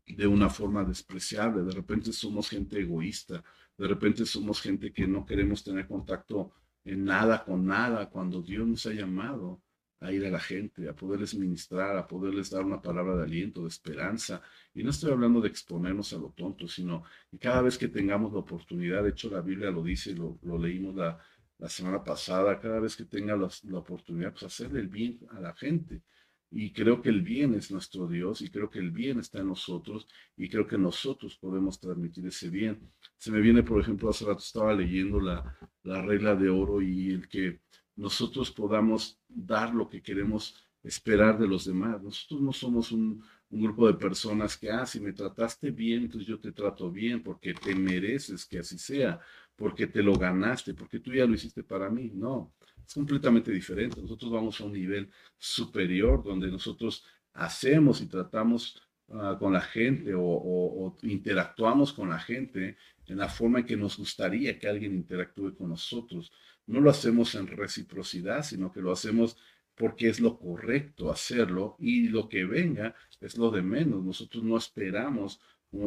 de 0.08 0.28
una 0.28 0.50
forma 0.50 0.84
despreciable, 0.84 1.64
de 1.64 1.74
repente 1.74 2.12
somos 2.12 2.50
gente 2.50 2.80
egoísta, 2.80 3.44
de 3.78 3.88
repente 3.88 4.26
somos 4.26 4.60
gente 4.60 4.92
que 4.92 5.06
no 5.06 5.24
queremos 5.26 5.64
tener 5.64 5.88
contacto 5.88 6.52
en 6.84 7.06
nada 7.06 7.44
con 7.44 7.66
nada 7.66 8.10
cuando 8.10 8.42
Dios 8.42 8.66
nos 8.66 8.86
ha 8.88 8.94
llamado 8.94 9.62
a 10.00 10.12
ir 10.12 10.26
a 10.26 10.30
la 10.30 10.40
gente, 10.40 10.88
a 10.88 10.96
poderles 10.96 11.34
ministrar, 11.36 11.98
a 11.98 12.08
poderles 12.08 12.50
dar 12.52 12.64
una 12.64 12.82
palabra 12.82 13.16
de 13.18 13.24
aliento, 13.24 13.64
de 13.64 13.70
esperanza. 13.70 14.42
Y 14.74 14.84
no 14.84 14.92
estoy 14.92 15.12
hablando 15.12 15.42
de 15.42 15.50
exponernos 15.50 16.14
a 16.14 16.18
lo 16.18 16.30
tonto, 16.32 16.68
sino 16.68 17.04
que 17.32 17.40
cada 17.40 17.62
vez 17.62 17.78
que 17.78 17.88
tengamos 17.88 18.32
la 18.34 18.40
oportunidad, 18.40 19.04
de 19.04 19.10
hecho 19.10 19.30
la 19.30 19.42
Biblia 19.42 19.72
lo 19.72 19.84
dice, 19.84 20.14
lo, 20.16 20.38
leímos 20.58 20.96
la, 20.96 21.20
semana 21.68 22.04
pasada, 22.04 22.60
cada 22.60 22.80
vez 22.80 22.96
que 22.96 23.06
tenga 23.06 23.36
la, 23.36 23.50
la 23.64 23.80
oportunidad, 23.80 24.32
pues 24.32 24.44
hacerle 24.44 24.82
el 24.82 24.88
bien 24.90 25.20
a 25.32 25.40
la 25.40 25.54
gente. 25.56 26.04
Y 26.50 26.72
creo 26.72 27.02
que 27.02 27.10
el 27.10 27.24
bien 27.24 27.56
es 27.56 27.72
nuestro 27.72 28.08
Dios 28.08 28.42
y 28.42 28.50
creo 28.50 28.70
que 28.70 28.80
el 28.80 28.92
bien 28.92 29.20
está 29.20 29.40
en 29.40 29.48
nosotros 29.48 30.08
y 30.38 30.48
creo 30.48 30.66
que 30.66 30.78
nosotros 30.78 31.38
podemos 31.38 31.80
transmitir 31.80 32.26
ese 32.26 32.50
bien. 32.50 32.90
Se 33.18 33.32
me 33.32 33.42
viene, 33.42 33.64
por 33.64 33.82
ejemplo, 33.82 34.10
hace 34.10 34.26
rato 34.26 34.40
estaba 34.40 34.74
leyendo 34.74 35.20
la, 35.20 35.58
la 35.84 36.02
regla 36.04 36.36
de 36.36 36.50
oro 36.50 36.82
y 36.82 37.10
el 37.10 37.28
que 37.28 37.60
nosotros 37.98 38.52
podamos 38.52 39.20
dar 39.28 39.74
lo 39.76 39.90
que 39.90 40.02
queremos 40.02 40.56
esperar 40.84 41.38
de 41.38 41.48
los 41.48 41.66
demás. 41.66 42.02
Nosotros 42.02 42.40
no 42.40 42.54
somos 42.54 42.94
un, 42.94 43.22
un 43.50 43.62
grupo 43.62 43.88
de 43.88 43.94
personas 43.94 44.58
que, 44.58 44.70
ah, 44.70 44.86
si 44.86 45.00
me 45.00 45.14
trataste 45.14 45.72
bien, 45.72 46.04
entonces 46.04 46.28
yo 46.28 46.40
te 46.40 46.52
trato 46.52 46.92
bien, 46.92 47.24
porque 47.24 47.54
te 47.54 47.76
mereces 47.76 48.46
que 48.46 48.60
así 48.60 48.78
sea, 48.78 49.20
porque 49.56 49.88
te 49.88 50.04
lo 50.04 50.14
ganaste, 50.14 50.74
porque 50.74 51.00
tú 51.00 51.14
ya 51.14 51.26
lo 51.26 51.34
hiciste 51.34 51.64
para 51.64 51.90
mí. 51.90 52.12
No, 52.14 52.54
es 52.86 52.94
completamente 52.94 53.52
diferente. 53.52 54.02
Nosotros 54.02 54.32
vamos 54.32 54.60
a 54.60 54.66
un 54.66 54.74
nivel 54.74 55.10
superior 55.38 56.24
donde 56.24 56.52
nosotros 56.52 57.06
hacemos 57.34 58.02
y 58.02 58.08
tratamos 58.08 58.82
ah, 59.10 59.38
con 59.40 59.54
la 59.54 59.62
gente 59.62 60.14
o, 60.16 60.98
interactuamos 61.04 61.94
con 61.94 62.10
la 62.10 62.20
gente 62.20 62.78
en 63.06 63.18
la 63.18 63.30
forma 63.30 63.60
en 63.60 63.66
que 63.66 63.78
nos 63.78 63.98
gustaría 63.98 64.60
que 64.60 64.68
alguien 64.68 64.94
interactúe 64.94 65.56
con 65.56 65.70
nosotros. 65.70 66.32
No 66.68 66.82
lo 66.82 66.90
hacemos 66.90 67.36
en 67.36 67.48
reciprocidad, 67.48 68.44
sino 68.44 68.72
que 68.72 68.82
lo 68.82 68.92
hacemos 68.92 69.38
porque 69.76 70.10
es 70.10 70.20
lo 70.20 70.38
correcto 70.40 71.12
hacerlo 71.12 71.76
y 71.80 72.10
lo 72.10 72.28
que 72.30 72.46
venga 72.46 72.96
es 73.22 73.38
lo 73.38 73.52
de 73.52 73.62
menos. 73.62 74.04
Nosotros 74.04 74.44
no 74.44 74.58
esperamos 74.58 75.40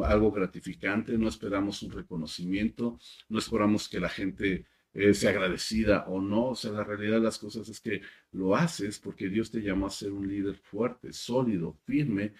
algo 0.03 0.31
gratificante, 0.31 1.17
no 1.17 1.27
esperamos 1.27 1.83
un 1.83 1.91
reconocimiento, 1.91 2.99
no 3.29 3.39
esperamos 3.39 3.89
que 3.89 3.99
la 3.99 4.09
gente 4.09 4.65
eh, 4.93 5.13
sea 5.13 5.31
agradecida 5.31 6.05
o 6.07 6.21
no. 6.21 6.49
O 6.49 6.55
sea, 6.55 6.71
la 6.71 6.83
realidad 6.83 7.17
de 7.17 7.23
las 7.23 7.37
cosas 7.37 7.67
es 7.69 7.79
que 7.79 8.01
lo 8.31 8.55
haces 8.55 8.99
porque 8.99 9.29
Dios 9.29 9.51
te 9.51 9.61
llamó 9.61 9.87
a 9.87 9.91
ser 9.91 10.11
un 10.11 10.27
líder 10.27 10.55
fuerte, 10.55 11.13
sólido, 11.13 11.77
firme, 11.85 12.33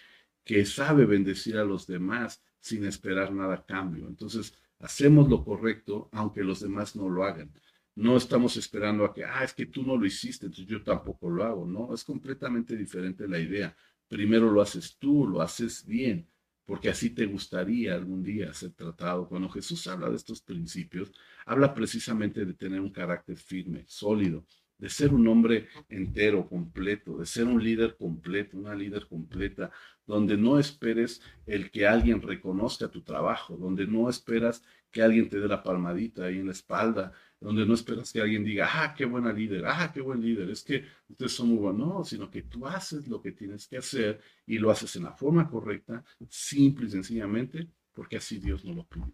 que 0.44 0.66
sabe 0.66 1.06
bendecir 1.06 1.58
a 1.58 1.66
los 1.66 1.88
demás 1.88 2.42
sin 2.60 2.86
esperar 2.86 3.34
nada 3.34 3.56
a 3.56 3.66
cambio. 3.66 4.08
Entonces, 4.08 4.54
hacemos 4.80 5.30
lo 5.30 5.44
correcto 5.44 6.10
aunque 6.12 6.44
los 6.44 6.62
demás 6.62 6.96
no 6.96 7.10
lo 7.10 7.24
hagan. 7.24 7.52
No 7.96 8.16
estamos 8.18 8.56
esperando 8.58 9.04
a 9.04 9.14
que, 9.14 9.26
ah, 9.26 9.44
es 9.44 9.54
que 9.54 9.66
tú 9.66 9.84
no 9.84 9.98
lo 9.98 10.06
hiciste, 10.06 10.46
entonces 10.46 10.68
yo 10.68 10.84
tampoco 10.84 11.30
lo 11.30 11.44
hago. 11.44 11.66
No, 11.66 11.94
es 11.94 12.04
completamente 12.04 12.76
diferente 12.76 13.28
la 13.28 13.40
idea. 13.40 13.76
Primero 14.08 14.52
lo 14.52 14.62
haces 14.62 14.98
tú, 14.98 15.28
lo 15.28 15.42
haces 15.42 15.86
bien, 15.86 16.28
porque 16.66 16.90
así 16.90 17.10
te 17.10 17.26
gustaría 17.26 17.94
algún 17.96 18.24
día 18.24 18.54
ser 18.54 18.72
tratado. 18.72 19.28
Cuando 19.28 19.50
Jesús 19.50 19.88
habla 19.88 20.10
de 20.10 20.16
estos 20.16 20.42
principios, 20.42 21.12
habla 21.46 21.74
precisamente 21.74 22.46
de 22.46 22.54
tener 22.54 22.80
un 22.80 22.92
carácter 22.92 23.38
firme, 23.38 23.84
sólido, 23.88 24.46
de 24.78 24.90
ser 24.90 25.14
un 25.14 25.28
hombre 25.28 25.68
entero, 25.90 26.48
completo, 26.48 27.18
de 27.18 27.26
ser 27.26 27.46
un 27.46 27.64
líder 27.64 27.98
completo, 27.98 28.58
una 28.58 28.74
líder 28.74 29.06
completa, 29.08 29.70
donde 30.08 30.38
no 30.38 30.58
esperes 30.58 31.22
el 31.46 31.70
que 31.70 31.86
alguien 31.86 32.22
reconozca 32.22 32.88
tu 32.88 33.02
trabajo, 33.02 33.56
donde 33.58 33.86
no 33.86 34.10
esperas 34.10 34.64
que 34.90 35.04
alguien 35.04 35.30
te 35.30 35.40
dé 35.40 35.48
la 35.48 35.62
palmadita 35.62 36.26
ahí 36.26 36.40
en 36.40 36.48
la 36.48 36.52
espalda, 36.52 37.14
donde 37.42 37.66
no 37.66 37.74
esperas 37.74 38.14
que 38.14 38.22
alguien 38.22 38.44
diga, 38.44 38.70
ah, 38.72 38.94
qué 38.96 39.04
buena 39.04 39.34
líder, 39.34 39.66
ah, 39.66 39.92
qué 39.92 40.00
buen 40.00 40.22
líder, 40.22 40.52
es 40.52 40.64
que 40.64 40.86
ustedes 41.10 41.32
son 41.32 41.50
muy 41.50 41.58
buenos, 41.58 41.88
no, 41.88 42.04
sino 42.04 42.30
que 42.30 42.44
tú 42.44 42.68
haces 42.68 43.08
lo 43.08 43.20
que 43.20 43.32
tienes 43.32 43.68
que 43.68 43.78
hacer 43.78 44.22
y 44.46 44.60
lo 44.60 44.70
haces 44.70 44.96
en 44.96 45.04
la 45.04 45.14
forma 45.14 45.50
correcta, 45.50 46.06
simple 46.30 46.86
y 46.86 46.92
sencillamente, 46.92 47.68
porque 47.94 48.18
así 48.18 48.38
Dios 48.38 48.64
nos 48.64 48.76
lo 48.76 48.84
pide. 48.86 49.12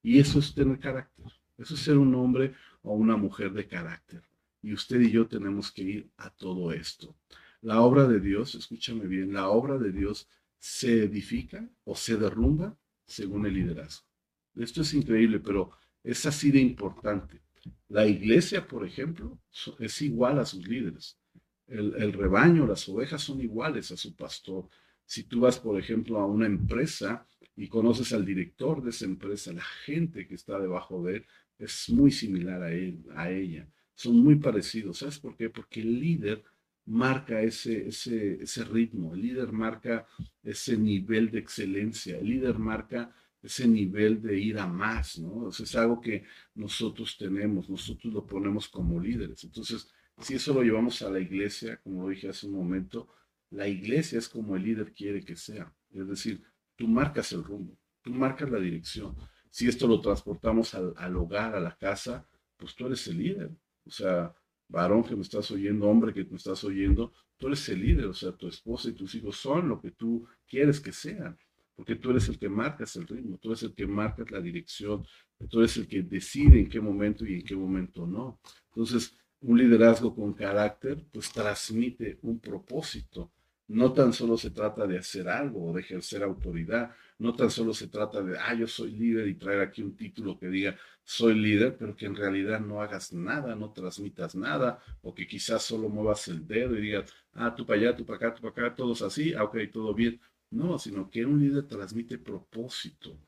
Y 0.00 0.20
eso 0.20 0.38
es 0.38 0.54
tener 0.54 0.78
carácter, 0.78 1.26
eso 1.58 1.74
es 1.74 1.80
ser 1.80 1.98
un 1.98 2.14
hombre 2.14 2.54
o 2.82 2.94
una 2.94 3.16
mujer 3.16 3.52
de 3.52 3.66
carácter. 3.66 4.22
Y 4.62 4.72
usted 4.72 5.00
y 5.00 5.10
yo 5.10 5.26
tenemos 5.26 5.72
que 5.72 5.82
ir 5.82 6.10
a 6.18 6.30
todo 6.30 6.72
esto. 6.72 7.16
La 7.62 7.80
obra 7.80 8.06
de 8.06 8.20
Dios, 8.20 8.54
escúchame 8.54 9.08
bien, 9.08 9.32
la 9.32 9.48
obra 9.48 9.76
de 9.76 9.90
Dios 9.90 10.28
se 10.58 11.02
edifica 11.02 11.68
o 11.84 11.96
se 11.96 12.16
derrumba 12.16 12.76
según 13.04 13.44
el 13.46 13.54
liderazgo. 13.54 14.06
Esto 14.54 14.82
es 14.82 14.94
increíble, 14.94 15.40
pero 15.40 15.72
es 16.04 16.24
así 16.26 16.52
de 16.52 16.60
importante. 16.60 17.40
La 17.88 18.06
iglesia, 18.06 18.66
por 18.66 18.86
ejemplo, 18.86 19.38
es 19.78 20.02
igual 20.02 20.38
a 20.38 20.46
sus 20.46 20.66
líderes. 20.66 21.18
El, 21.66 22.12
rebaño, 22.12 22.66
las 22.66 22.88
ovejas 22.88 23.22
son 23.22 23.40
iguales 23.40 23.90
a 23.90 23.96
su 23.96 24.14
pastor. 24.14 24.68
Si 25.04 25.24
tú 25.24 25.40
vas, 25.40 25.58
por 25.58 25.78
ejemplo, 25.78 26.18
a 26.18 26.26
una 26.26 26.46
empresa 26.46 27.26
y 27.56 27.68
conoces 27.68 28.12
al 28.12 28.24
director 28.24 28.82
de 28.82 28.90
esa 28.90 29.04
empresa, 29.04 29.52
la 29.52 29.64
gente 29.84 30.26
que 30.26 30.34
está 30.34 30.58
debajo 30.58 31.02
de 31.04 31.16
él 31.16 31.26
es 31.58 31.88
muy 31.88 32.10
similar 32.10 32.62
a 32.62 32.72
él, 32.72 33.04
a 33.14 33.30
ella. 33.30 33.68
Son 33.94 34.16
muy 34.16 34.36
parecidos. 34.36 34.98
¿Sabes 34.98 35.18
por 35.18 35.36
qué? 35.36 35.50
Porque 35.50 35.80
el 35.80 35.98
líder 35.98 36.44
marca 36.86 37.42
ese, 37.42 37.88
ese, 37.88 38.42
ese 38.42 38.64
ritmo, 38.64 39.14
el 39.14 39.22
líder 39.22 39.52
marca 39.52 40.06
ese 40.42 40.76
nivel 40.76 41.30
de 41.30 41.40
excelencia, 41.40 42.18
el 42.18 42.26
líder 42.26 42.58
marca 42.58 43.12
ese 43.42 43.68
nivel 43.68 44.20
de 44.20 44.38
ir 44.38 44.58
a 44.58 44.66
más, 44.66 45.18
¿no? 45.18 45.48
es 45.48 45.76
algo 45.76 46.00
que 46.00 46.24
nosotros 46.54 47.16
tenemos, 47.16 47.68
nosotros 47.68 48.12
lo 48.12 48.26
ponemos 48.26 48.68
como 48.68 49.00
líderes. 49.00 49.44
Entonces, 49.44 49.88
si 50.18 50.34
eso 50.34 50.54
lo 50.54 50.62
llevamos 50.62 51.02
a 51.02 51.10
la 51.10 51.20
iglesia, 51.20 51.80
como 51.82 52.02
lo 52.02 52.08
dije 52.08 52.28
hace 52.28 52.46
un 52.46 52.54
momento, 52.54 53.08
la 53.50 53.68
iglesia 53.68 54.18
es 54.18 54.28
como 54.28 54.56
el 54.56 54.64
líder 54.64 54.92
quiere 54.92 55.24
que 55.24 55.36
sea. 55.36 55.72
Es 55.92 56.08
decir, 56.08 56.42
tú 56.74 56.88
marcas 56.88 57.32
el 57.32 57.44
rumbo, 57.44 57.78
tú 58.02 58.10
marcas 58.10 58.50
la 58.50 58.58
dirección. 58.58 59.14
Si 59.50 59.68
esto 59.68 59.86
lo 59.86 60.00
transportamos 60.00 60.74
al, 60.74 60.94
al 60.96 61.16
hogar, 61.16 61.54
a 61.54 61.60
la 61.60 61.76
casa, 61.76 62.26
pues 62.56 62.74
tú 62.74 62.86
eres 62.86 63.06
el 63.06 63.18
líder. 63.18 63.50
O 63.84 63.90
sea, 63.90 64.34
varón 64.68 65.04
que 65.04 65.14
me 65.14 65.22
estás 65.22 65.50
oyendo, 65.50 65.86
hombre 65.88 66.12
que 66.12 66.24
me 66.24 66.36
estás 66.36 66.64
oyendo, 66.64 67.12
tú 67.36 67.46
eres 67.46 67.68
el 67.68 67.80
líder. 67.80 68.06
O 68.06 68.14
sea, 68.14 68.32
tu 68.32 68.48
esposa 68.48 68.88
y 68.88 68.92
tus 68.92 69.14
hijos 69.14 69.36
son 69.36 69.68
lo 69.68 69.80
que 69.80 69.92
tú 69.92 70.26
quieres 70.46 70.80
que 70.80 70.92
sean 70.92 71.38
porque 71.76 71.94
tú 71.94 72.10
eres 72.10 72.28
el 72.28 72.38
que 72.38 72.48
marcas 72.48 72.96
el 72.96 73.06
ritmo, 73.06 73.38
tú 73.38 73.50
eres 73.50 73.62
el 73.62 73.74
que 73.74 73.86
marcas 73.86 74.30
la 74.30 74.40
dirección, 74.40 75.06
tú 75.50 75.60
eres 75.60 75.76
el 75.76 75.86
que 75.86 76.02
decide 76.02 76.58
en 76.58 76.68
qué 76.68 76.80
momento 76.80 77.26
y 77.26 77.34
en 77.34 77.44
qué 77.44 77.54
momento 77.54 78.06
no. 78.06 78.40
Entonces, 78.68 79.14
un 79.42 79.58
liderazgo 79.58 80.14
con 80.14 80.32
carácter, 80.32 81.04
pues 81.12 81.30
transmite 81.30 82.18
un 82.22 82.40
propósito. 82.40 83.30
No 83.68 83.92
tan 83.92 84.12
solo 84.12 84.38
se 84.38 84.50
trata 84.50 84.86
de 84.86 84.98
hacer 84.98 85.28
algo 85.28 85.66
o 85.66 85.72
de 85.74 85.82
ejercer 85.82 86.22
autoridad, 86.22 86.92
no 87.18 87.34
tan 87.34 87.50
solo 87.50 87.74
se 87.74 87.88
trata 87.88 88.22
de, 88.22 88.38
ah, 88.38 88.54
yo 88.54 88.66
soy 88.66 88.92
líder 88.92 89.26
y 89.28 89.34
traer 89.34 89.60
aquí 89.60 89.82
un 89.82 89.96
título 89.96 90.38
que 90.38 90.48
diga, 90.48 90.76
soy 91.02 91.34
líder, 91.34 91.76
pero 91.76 91.96
que 91.96 92.06
en 92.06 92.14
realidad 92.14 92.60
no 92.60 92.80
hagas 92.80 93.12
nada, 93.12 93.54
no 93.54 93.72
transmitas 93.72 94.34
nada, 94.34 94.80
o 95.02 95.14
que 95.14 95.26
quizás 95.26 95.62
solo 95.62 95.88
muevas 95.88 96.28
el 96.28 96.46
dedo 96.46 96.76
y 96.76 96.80
digas, 96.80 97.12
ah, 97.32 97.54
tú 97.54 97.66
para 97.66 97.80
allá, 97.80 97.96
tú 97.96 98.06
para 98.06 98.16
acá, 98.16 98.34
tú 98.34 98.42
para 98.42 98.68
acá, 98.68 98.76
todos 98.76 99.02
así, 99.02 99.34
ah, 99.34 99.44
ok, 99.44 99.58
todo 99.72 99.94
bien, 99.94 100.20
no, 100.50 100.78
sino 100.78 101.10
que 101.10 101.24
un 101.24 101.40
líder 101.40 101.66
transmite 101.66 102.18
propósito. 102.18 103.18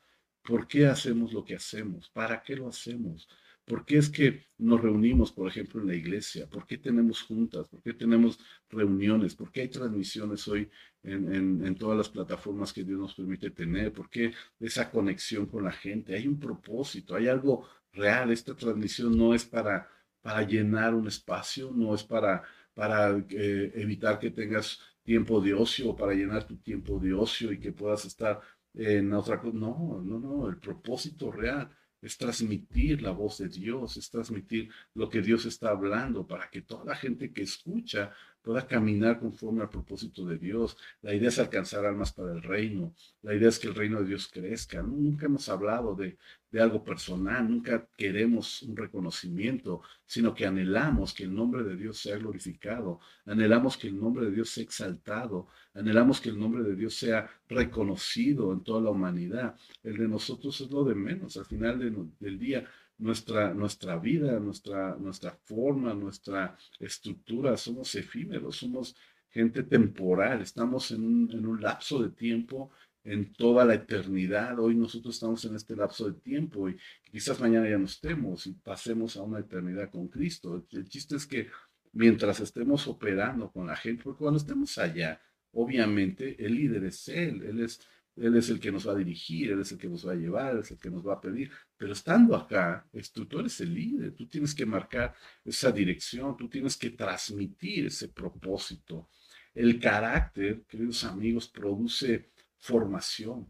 ¿Por 0.41 0.67
qué 0.67 0.87
hacemos 0.87 1.33
lo 1.33 1.43
que 1.43 1.55
hacemos? 1.55 2.09
¿Para 2.09 2.41
qué 2.41 2.55
lo 2.55 2.67
hacemos? 2.67 3.27
¿Por 3.69 3.85
qué 3.85 3.97
es 3.97 4.09
que 4.09 4.47
nos 4.57 4.81
reunimos, 4.81 5.31
por 5.31 5.47
ejemplo, 5.47 5.79
en 5.79 5.87
la 5.87 5.93
iglesia? 5.93 6.49
¿Por 6.49 6.65
qué 6.65 6.79
tenemos 6.79 7.21
juntas? 7.21 7.69
¿Por 7.69 7.83
qué 7.83 7.93
tenemos 7.93 8.39
reuniones? 8.67 9.35
¿Por 9.35 9.51
qué 9.51 9.61
hay 9.61 9.67
transmisiones 9.67 10.47
hoy 10.47 10.71
en, 11.03 11.63
en, 11.63 11.75
todas 11.75 11.95
las 11.95 12.09
plataformas 12.09 12.73
que 12.73 12.83
Dios 12.83 12.99
nos 12.99 13.13
permite 13.13 13.51
tener? 13.51 13.93
¿Por 13.93 14.09
qué 14.09 14.33
esa 14.59 14.89
conexión 14.89 15.45
con 15.45 15.65
la 15.65 15.71
gente? 15.71 16.15
Hay 16.15 16.27
un 16.27 16.39
propósito, 16.39 17.15
hay 17.15 17.27
algo 17.27 17.67
real. 17.93 18.31
Esta 18.31 18.55
transmisión 18.55 19.15
no 19.15 19.35
es 19.35 19.45
para, 19.45 19.87
para 20.19 20.41
llenar 20.41 20.95
un 20.95 21.07
espacio, 21.07 21.71
no 21.71 21.93
es 21.93 22.03
para, 22.03 22.41
para 22.73 23.15
eh, 23.29 23.71
evitar 23.75 24.17
que 24.17 24.31
tengas 24.31 24.79
tiempo 25.09 25.41
de 25.41 25.55
ocio 25.55 25.95
para 25.95 26.13
llenar 26.13 26.45
tu 26.45 26.57
tiempo 26.57 26.99
de 26.99 27.13
ocio 27.13 27.51
y 27.51 27.59
que 27.59 27.71
puedas 27.71 28.05
estar 28.05 28.39
en 28.75 29.11
otra 29.11 29.39
cosa. 29.41 29.57
No, 29.57 29.99
no, 30.05 30.19
no, 30.19 30.47
el 30.47 30.57
propósito 30.57 31.31
real 31.31 31.67
es 31.99 32.15
transmitir 32.15 33.01
la 33.01 33.09
voz 33.09 33.39
de 33.39 33.49
Dios, 33.49 33.97
es 33.97 34.07
transmitir 34.11 34.69
lo 34.93 35.09
que 35.09 35.23
Dios 35.23 35.47
está 35.47 35.69
hablando 35.71 36.27
para 36.27 36.47
que 36.51 36.61
toda 36.61 36.85
la 36.85 36.95
gente 36.95 37.33
que 37.33 37.41
escucha 37.41 38.11
pueda 38.41 38.65
caminar 38.67 39.19
conforme 39.19 39.61
al 39.61 39.69
propósito 39.69 40.25
de 40.25 40.37
Dios. 40.37 40.77
La 41.01 41.13
idea 41.13 41.29
es 41.29 41.39
alcanzar 41.39 41.85
almas 41.85 42.13
para 42.13 42.33
el 42.33 42.41
reino. 42.41 42.93
La 43.21 43.35
idea 43.35 43.49
es 43.49 43.59
que 43.59 43.67
el 43.67 43.75
reino 43.75 43.99
de 43.99 44.07
Dios 44.07 44.27
crezca. 44.27 44.81
Nunca 44.81 45.25
hemos 45.25 45.49
hablado 45.49 45.95
de, 45.95 46.17
de 46.51 46.61
algo 46.61 46.83
personal, 46.83 47.47
nunca 47.47 47.87
queremos 47.95 48.63
un 48.63 48.75
reconocimiento, 48.75 49.81
sino 50.05 50.33
que 50.33 50.45
anhelamos 50.45 51.13
que 51.13 51.23
el 51.23 51.33
nombre 51.33 51.63
de 51.63 51.75
Dios 51.75 51.99
sea 51.99 52.17
glorificado, 52.17 52.99
anhelamos 53.25 53.77
que 53.77 53.87
el 53.87 53.99
nombre 53.99 54.25
de 54.25 54.31
Dios 54.31 54.49
sea 54.49 54.63
exaltado, 54.63 55.47
anhelamos 55.73 56.19
que 56.19 56.29
el 56.29 56.39
nombre 56.39 56.63
de 56.63 56.75
Dios 56.75 56.95
sea 56.95 57.29
reconocido 57.47 58.51
en 58.51 58.63
toda 58.63 58.81
la 58.81 58.89
humanidad. 58.89 59.55
El 59.83 59.97
de 59.97 60.07
nosotros 60.07 60.59
es 60.61 60.71
lo 60.71 60.83
de 60.83 60.95
menos. 60.95 61.37
Al 61.37 61.45
final 61.45 61.79
del 62.19 62.39
día 62.39 62.65
nuestra, 62.99 63.53
nuestra 63.53 63.97
vida, 63.97 64.39
nuestra, 64.39 64.95
nuestra 64.97 65.31
forma, 65.45 65.93
nuestra 65.93 66.55
estructura, 66.79 67.57
somos 67.57 67.95
efímeros, 67.95 68.57
somos 68.57 68.95
gente 69.29 69.63
temporal, 69.63 70.41
estamos 70.41 70.91
en 70.91 71.03
un, 71.03 71.31
en 71.31 71.45
un 71.45 71.61
lapso 71.61 72.01
de 72.03 72.09
tiempo 72.09 72.71
en 73.03 73.33
toda 73.33 73.65
la 73.65 73.75
eternidad. 73.75 74.59
Hoy 74.59 74.75
nosotros 74.75 75.15
estamos 75.15 75.43
en 75.45 75.55
este 75.55 75.75
lapso 75.75 76.09
de 76.09 76.19
tiempo 76.19 76.69
y 76.69 76.77
quizás 77.09 77.39
mañana 77.39 77.69
ya 77.69 77.77
no 77.77 77.85
estemos 77.85 78.45
y 78.47 78.53
pasemos 78.53 79.17
a 79.17 79.23
una 79.23 79.39
eternidad 79.39 79.89
con 79.89 80.07
Cristo. 80.09 80.65
El 80.71 80.87
chiste 80.87 81.15
es 81.15 81.25
que 81.25 81.47
mientras 81.93 82.39
estemos 82.39 82.87
operando 82.87 83.51
con 83.51 83.67
la 83.67 83.75
gente, 83.75 84.03
porque 84.03 84.19
cuando 84.19 84.37
estemos 84.39 84.77
allá, 84.77 85.21
obviamente 85.53 86.43
el 86.43 86.55
líder 86.55 86.83
es 86.85 87.07
Él, 87.07 87.43
Él 87.43 87.61
es 87.61 87.79
Él 88.19 88.35
es 88.35 88.49
el 88.49 88.59
que 88.59 88.71
nos 88.71 88.87
va 88.87 88.91
a 88.91 88.95
dirigir, 88.95 89.51
Él 89.51 89.61
es 89.61 89.71
el 89.71 89.77
que 89.77 89.87
nos 89.87 90.07
va 90.07 90.11
a 90.11 90.15
llevar, 90.15 90.53
Él 90.53 90.59
es 90.59 90.71
el 90.71 90.79
que 90.79 90.89
nos 90.89 91.07
va 91.07 91.13
a 91.13 91.21
pedir. 91.21 91.51
Pero 91.77 91.93
estando 91.93 92.35
acá, 92.35 92.85
tú, 93.13 93.25
tú 93.25 93.39
eres 93.39 93.59
el 93.61 93.73
líder, 93.73 94.13
tú 94.13 94.27
tienes 94.27 94.53
que 94.53 94.65
marcar 94.65 95.13
esa 95.45 95.71
dirección, 95.71 96.35
tú 96.35 96.49
tienes 96.49 96.75
que 96.77 96.89
transmitir 96.91 97.85
ese 97.87 98.09
propósito. 98.09 99.09
El 99.53 99.79
carácter, 99.79 100.63
queridos 100.67 101.03
amigos, 101.03 101.47
produce 101.47 102.29
formación. 102.57 103.47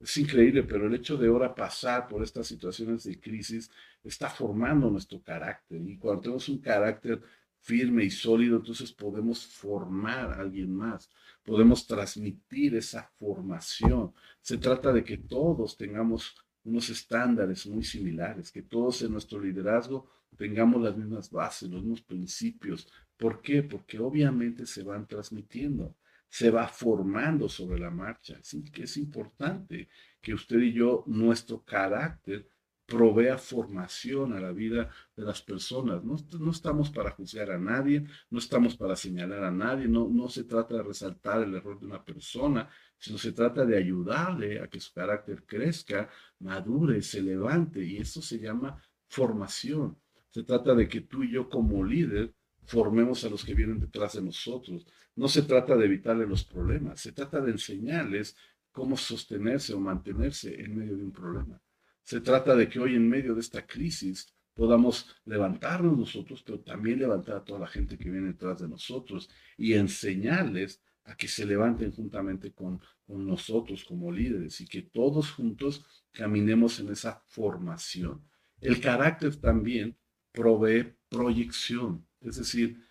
Es 0.00 0.16
increíble, 0.18 0.62
pero 0.62 0.86
el 0.86 0.94
hecho 0.94 1.16
de 1.16 1.28
ahora 1.28 1.54
pasar 1.54 2.06
por 2.06 2.22
estas 2.22 2.46
situaciones 2.46 3.04
de 3.04 3.20
crisis 3.20 3.70
está 4.02 4.28
formando 4.28 4.90
nuestro 4.90 5.22
carácter. 5.22 5.80
Y 5.80 5.96
cuando 5.96 6.22
tenemos 6.22 6.48
un 6.48 6.58
carácter 6.58 7.20
firme 7.64 8.04
y 8.04 8.10
sólido, 8.10 8.58
entonces 8.58 8.92
podemos 8.92 9.46
formar 9.46 10.32
a 10.32 10.40
alguien 10.40 10.70
más, 10.76 11.10
podemos 11.42 11.86
transmitir 11.86 12.76
esa 12.76 13.10
formación. 13.18 14.12
Se 14.42 14.58
trata 14.58 14.92
de 14.92 15.02
que 15.02 15.16
todos 15.16 15.74
tengamos 15.78 16.36
unos 16.62 16.90
estándares 16.90 17.66
muy 17.66 17.82
similares, 17.82 18.52
que 18.52 18.62
todos 18.62 19.00
en 19.00 19.12
nuestro 19.12 19.40
liderazgo 19.40 20.10
tengamos 20.36 20.82
las 20.82 20.94
mismas 20.94 21.30
bases, 21.30 21.70
los 21.70 21.80
mismos 21.80 22.02
principios. 22.02 22.86
¿Por 23.16 23.40
qué? 23.40 23.62
Porque 23.62 23.98
obviamente 23.98 24.66
se 24.66 24.82
van 24.82 25.06
transmitiendo, 25.06 25.96
se 26.28 26.50
va 26.50 26.68
formando 26.68 27.48
sobre 27.48 27.78
la 27.78 27.90
marcha. 27.90 28.36
Así 28.38 28.62
que 28.64 28.82
es 28.82 28.98
importante 28.98 29.88
que 30.20 30.34
usted 30.34 30.58
y 30.58 30.74
yo, 30.74 31.02
nuestro 31.06 31.64
carácter, 31.64 32.46
provea 32.86 33.38
formación 33.38 34.32
a 34.34 34.40
la 34.40 34.52
vida 34.52 34.90
de 35.16 35.24
las 35.24 35.42
personas. 35.42 36.04
No, 36.04 36.16
no, 36.38 36.50
estamos 36.50 36.90
para 36.90 37.10
juzgar 37.12 37.50
a 37.50 37.58
nadie, 37.58 38.04
no 38.30 38.38
estamos 38.38 38.76
para 38.76 38.96
señalar 38.96 39.44
a 39.44 39.50
nadie, 39.50 39.88
no, 39.88 40.08
no 40.08 40.28
se 40.28 40.44
trata 40.44 40.76
de 40.76 40.82
resaltar 40.82 41.42
el 41.42 41.54
error 41.54 41.80
de 41.80 41.86
una 41.86 42.04
persona, 42.04 42.68
sino 42.98 43.18
se 43.18 43.32
trata 43.32 43.64
de 43.64 43.76
ayudarle 43.76 44.60
a 44.60 44.68
que 44.68 44.80
su 44.80 44.92
carácter 44.92 45.44
crezca, 45.44 46.08
madure, 46.40 47.00
se 47.02 47.22
levante, 47.22 47.84
y 47.84 47.98
eso 47.98 48.20
se 48.20 48.38
llama 48.38 48.80
formación. 49.08 49.98
Se 50.30 50.42
trata 50.42 50.74
de 50.74 50.88
que 50.88 51.02
tú 51.02 51.22
y 51.22 51.32
yo 51.32 51.48
como 51.48 51.84
líder 51.84 52.34
formemos 52.64 53.24
a 53.24 53.30
los 53.30 53.44
que 53.44 53.54
vienen 53.54 53.78
detrás 53.80 54.14
de 54.14 54.22
nosotros. 54.22 54.86
No 55.16 55.28
se 55.28 55.42
trata 55.42 55.76
de 55.76 55.84
evitarle 55.84 56.26
los 56.26 56.44
problemas, 56.44 57.00
se 57.00 57.12
trata 57.12 57.40
de 57.40 57.52
enseñarles 57.52 58.36
cómo 58.72 58.96
sostenerse 58.96 59.72
o 59.74 59.80
mantenerse 59.80 60.60
en 60.60 60.76
medio 60.76 60.96
de 60.96 61.04
un 61.04 61.12
problema. 61.12 61.60
Se 62.04 62.20
trata 62.20 62.54
de 62.54 62.68
que 62.68 62.78
hoy 62.78 62.94
en 62.94 63.08
medio 63.08 63.34
de 63.34 63.40
esta 63.40 63.66
crisis 63.66 64.34
podamos 64.52 65.16
levantarnos 65.24 65.96
nosotros, 65.96 66.42
pero 66.44 66.60
también 66.60 66.98
levantar 66.98 67.36
a 67.36 67.44
toda 67.44 67.60
la 67.60 67.66
gente 67.66 67.96
que 67.96 68.10
viene 68.10 68.28
detrás 68.28 68.60
de 68.60 68.68
nosotros 68.68 69.30
y 69.56 69.72
enseñarles 69.72 70.82
a 71.04 71.16
que 71.16 71.28
se 71.28 71.46
levanten 71.46 71.92
juntamente 71.92 72.52
con, 72.52 72.80
con 73.06 73.26
nosotros 73.26 73.84
como 73.84 74.12
líderes 74.12 74.60
y 74.60 74.66
que 74.66 74.82
todos 74.82 75.32
juntos 75.32 75.84
caminemos 76.12 76.78
en 76.78 76.90
esa 76.90 77.22
formación. 77.26 78.22
El 78.60 78.80
carácter 78.80 79.36
también 79.36 79.96
provee 80.30 80.94
proyección, 81.08 82.06
es 82.20 82.36
decir, 82.36 82.84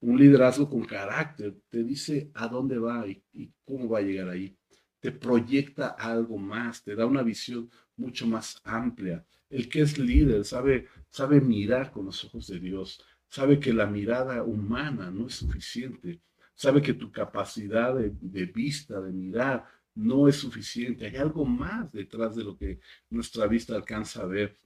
un 0.00 0.18
liderazgo 0.18 0.68
con 0.68 0.84
carácter 0.84 1.58
te 1.70 1.82
dice 1.82 2.30
a 2.34 2.48
dónde 2.48 2.78
va 2.78 3.06
y, 3.06 3.24
y 3.32 3.50
cómo 3.64 3.88
va 3.88 3.98
a 3.98 4.02
llegar 4.02 4.28
ahí 4.28 4.57
te 5.00 5.12
proyecta 5.12 5.88
algo 5.88 6.38
más, 6.38 6.82
te 6.82 6.94
da 6.94 7.06
una 7.06 7.22
visión 7.22 7.70
mucho 7.96 8.26
más 8.26 8.60
amplia. 8.64 9.24
El 9.50 9.68
que 9.68 9.80
es 9.82 9.98
líder 9.98 10.44
sabe, 10.44 10.88
sabe 11.08 11.40
mirar 11.40 11.90
con 11.90 12.06
los 12.06 12.24
ojos 12.24 12.46
de 12.48 12.58
Dios, 12.58 13.02
sabe 13.28 13.60
que 13.60 13.72
la 13.72 13.86
mirada 13.86 14.42
humana 14.42 15.10
no 15.10 15.26
es 15.26 15.34
suficiente, 15.34 16.20
sabe 16.54 16.82
que 16.82 16.94
tu 16.94 17.10
capacidad 17.12 17.94
de, 17.94 18.46
vista, 18.46 19.00
de 19.00 19.12
mirar, 19.12 19.64
no 19.94 20.28
es 20.28 20.36
suficiente. 20.36 21.06
Hay 21.06 21.16
algo 21.16 21.44
más 21.44 21.90
detrás 21.92 22.36
de 22.36 22.44
lo 22.44 22.56
que 22.56 22.80
nuestra 23.10 23.46
vista 23.46 23.74
alcanza 23.74 24.22
a 24.22 24.26
ver. 24.26 24.56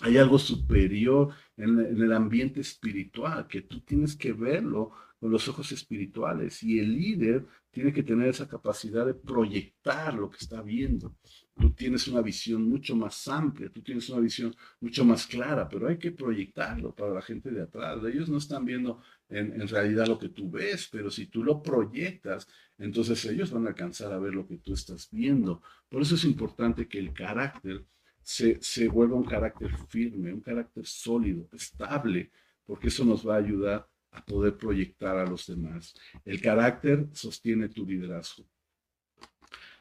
Hay 0.00 0.16
algo 0.16 0.38
superior 0.38 1.34
en, 1.56 1.78
en 1.80 2.02
el 2.02 2.12
ambiente 2.12 2.60
espiritual 2.60 3.46
que 3.46 3.62
tú 3.62 3.80
tienes 3.80 4.14
que 4.16 4.32
verlo 4.32 4.92
con 5.18 5.30
los 5.30 5.48
ojos 5.48 5.72
espirituales 5.72 6.62
y 6.62 6.78
el 6.78 6.92
líder 6.94 7.46
tiene 7.70 7.92
que 7.92 8.02
tener 8.02 8.28
esa 8.28 8.48
capacidad 8.48 9.04
de 9.04 9.14
proyectar 9.14 10.14
lo 10.14 10.30
que 10.30 10.38
está 10.38 10.62
viendo. 10.62 11.16
Tú 11.54 11.72
tienes 11.72 12.06
una 12.08 12.22
visión 12.22 12.68
mucho 12.68 12.94
más 12.94 13.26
amplia, 13.28 13.70
tú 13.70 13.82
tienes 13.82 14.08
una 14.10 14.20
visión 14.20 14.54
mucho 14.80 15.04
más 15.04 15.26
clara, 15.26 15.68
pero 15.68 15.88
hay 15.88 15.98
que 15.98 16.12
proyectarlo 16.12 16.94
para 16.94 17.12
la 17.12 17.22
gente 17.22 17.50
de 17.50 17.62
atrás. 17.62 17.98
Ellos 18.04 18.28
no 18.28 18.38
están 18.38 18.64
viendo 18.64 19.00
en, 19.28 19.66
realidad 19.68 20.06
lo 20.06 20.18
que 20.18 20.28
tú 20.28 20.50
ves, 20.50 20.88
pero 20.90 21.10
si 21.10 21.26
tú 21.26 21.42
lo 21.42 21.62
proyectas, 21.62 22.46
entonces 22.78 23.24
ellos 23.26 23.50
van 23.50 23.66
a 23.66 23.70
alcanzar 23.70 24.12
a 24.12 24.18
ver 24.18 24.34
lo 24.34 24.46
que 24.46 24.58
tú 24.58 24.72
estás 24.72 25.08
viendo. 25.10 25.62
Por 25.88 26.02
eso 26.02 26.14
es 26.14 26.24
importante 26.24 26.86
que 26.88 26.98
el 26.98 27.12
carácter 27.12 27.84
se, 28.22 28.58
se 28.62 28.88
vuelva 28.88 29.16
un 29.16 29.24
carácter 29.24 29.70
firme, 29.88 30.32
un 30.32 30.40
carácter 30.40 30.86
sólido, 30.86 31.48
estable, 31.52 32.30
porque 32.64 32.88
eso 32.88 33.04
nos 33.04 33.26
va 33.26 33.34
a 33.34 33.38
ayudar 33.38 33.88
a 34.10 34.24
poder 34.24 34.56
proyectar 34.56 35.16
a 35.16 35.26
los 35.26 35.46
demás. 35.46 35.94
El 36.24 36.40
carácter 36.40 37.08
sostiene 37.12 37.68
tu 37.68 37.86
liderazgo. 37.86 38.44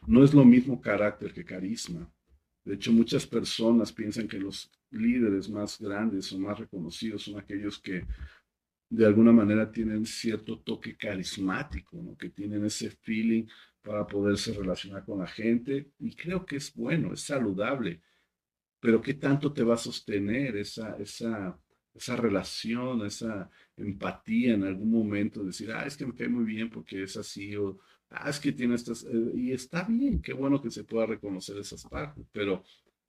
No 0.05 0.23
es 0.23 0.33
lo 0.33 0.45
mismo 0.45 0.79
carácter 0.79 1.33
que 1.33 1.45
carisma. 1.45 2.11
De 2.63 2.75
hecho, 2.75 2.91
muchas 2.91 3.25
personas 3.25 3.91
piensan 3.91 4.27
que 4.27 4.39
los 4.39 4.71
líderes 4.91 5.49
más 5.49 5.79
grandes 5.79 6.31
o 6.31 6.39
más 6.39 6.59
reconocidos 6.59 7.23
son 7.23 7.39
aquellos 7.39 7.79
que 7.79 8.05
de 8.89 9.05
alguna 9.05 9.31
manera 9.31 9.71
tienen 9.71 10.05
cierto 10.05 10.59
toque 10.59 10.95
carismático, 10.95 12.17
que 12.17 12.29
tienen 12.29 12.65
ese 12.65 12.91
feeling 12.91 13.45
para 13.81 14.05
poderse 14.07 14.53
relacionar 14.53 15.03
con 15.05 15.19
la 15.19 15.27
gente. 15.27 15.91
Y 15.99 16.15
creo 16.15 16.45
que 16.45 16.57
es 16.57 16.73
bueno, 16.73 17.13
es 17.13 17.21
saludable. 17.21 18.01
Pero 18.79 19.01
¿qué 19.01 19.15
tanto 19.15 19.51
te 19.51 19.63
va 19.63 19.73
a 19.73 19.77
sostener 19.77 20.57
esa, 20.57 20.95
esa, 20.97 21.59
esa 21.93 22.15
relación, 22.15 23.05
esa 23.05 23.49
empatía 23.77 24.55
en 24.55 24.63
algún 24.63 24.91
momento, 24.91 25.43
decir, 25.43 25.71
ah, 25.71 25.85
es 25.85 25.95
que 25.95 26.05
me 26.05 26.15
cae 26.15 26.27
muy 26.27 26.45
bien 26.45 26.69
porque 26.69 27.03
es 27.03 27.15
así, 27.17 27.55
o 27.55 27.79
ah, 28.09 28.29
es 28.29 28.39
que 28.39 28.51
tiene 28.51 28.75
estas, 28.75 29.03
eh", 29.03 29.31
y 29.35 29.51
está 29.51 29.83
bien, 29.83 30.21
qué 30.21 30.33
bueno 30.33 30.61
que 30.61 30.71
se 30.71 30.83
pueda 30.83 31.05
reconocer 31.05 31.57
esas 31.57 31.83
partes, 31.85 32.25
pero 32.31 32.63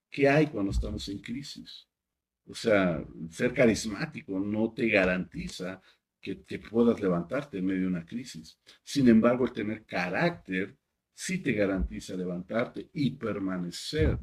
¿qué 0.09 0.29
hay 0.29 0.47
cuando 0.47 0.71
estamos 0.71 1.07
en 1.09 1.19
crisis? 1.19 1.87
O 2.47 2.55
sea, 2.55 3.03
ser 3.29 3.53
carismático 3.53 4.39
no 4.39 4.71
te 4.73 4.87
garantiza 4.89 5.81
que, 6.21 6.43
que 6.43 6.59
puedas 6.59 6.99
levantarte 6.99 7.59
en 7.59 7.65
medio 7.65 7.81
de 7.81 7.87
una 7.87 8.05
crisis. 8.05 8.59
Sin 8.83 9.07
embargo, 9.07 9.45
el 9.45 9.53
tener 9.53 9.85
carácter 9.85 10.75
sí 11.13 11.39
te 11.39 11.53
garantiza 11.53 12.15
levantarte 12.15 12.89
y 12.93 13.11
permanecer 13.11 14.17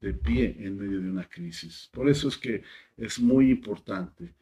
de 0.00 0.14
pie 0.14 0.56
en 0.58 0.78
medio 0.78 1.00
de 1.00 1.10
una 1.10 1.28
crisis. 1.28 1.88
Por 1.92 2.08
eso 2.08 2.28
es 2.28 2.36
que 2.36 2.62
es 2.96 3.20
muy 3.20 3.50
importante. 3.50 4.34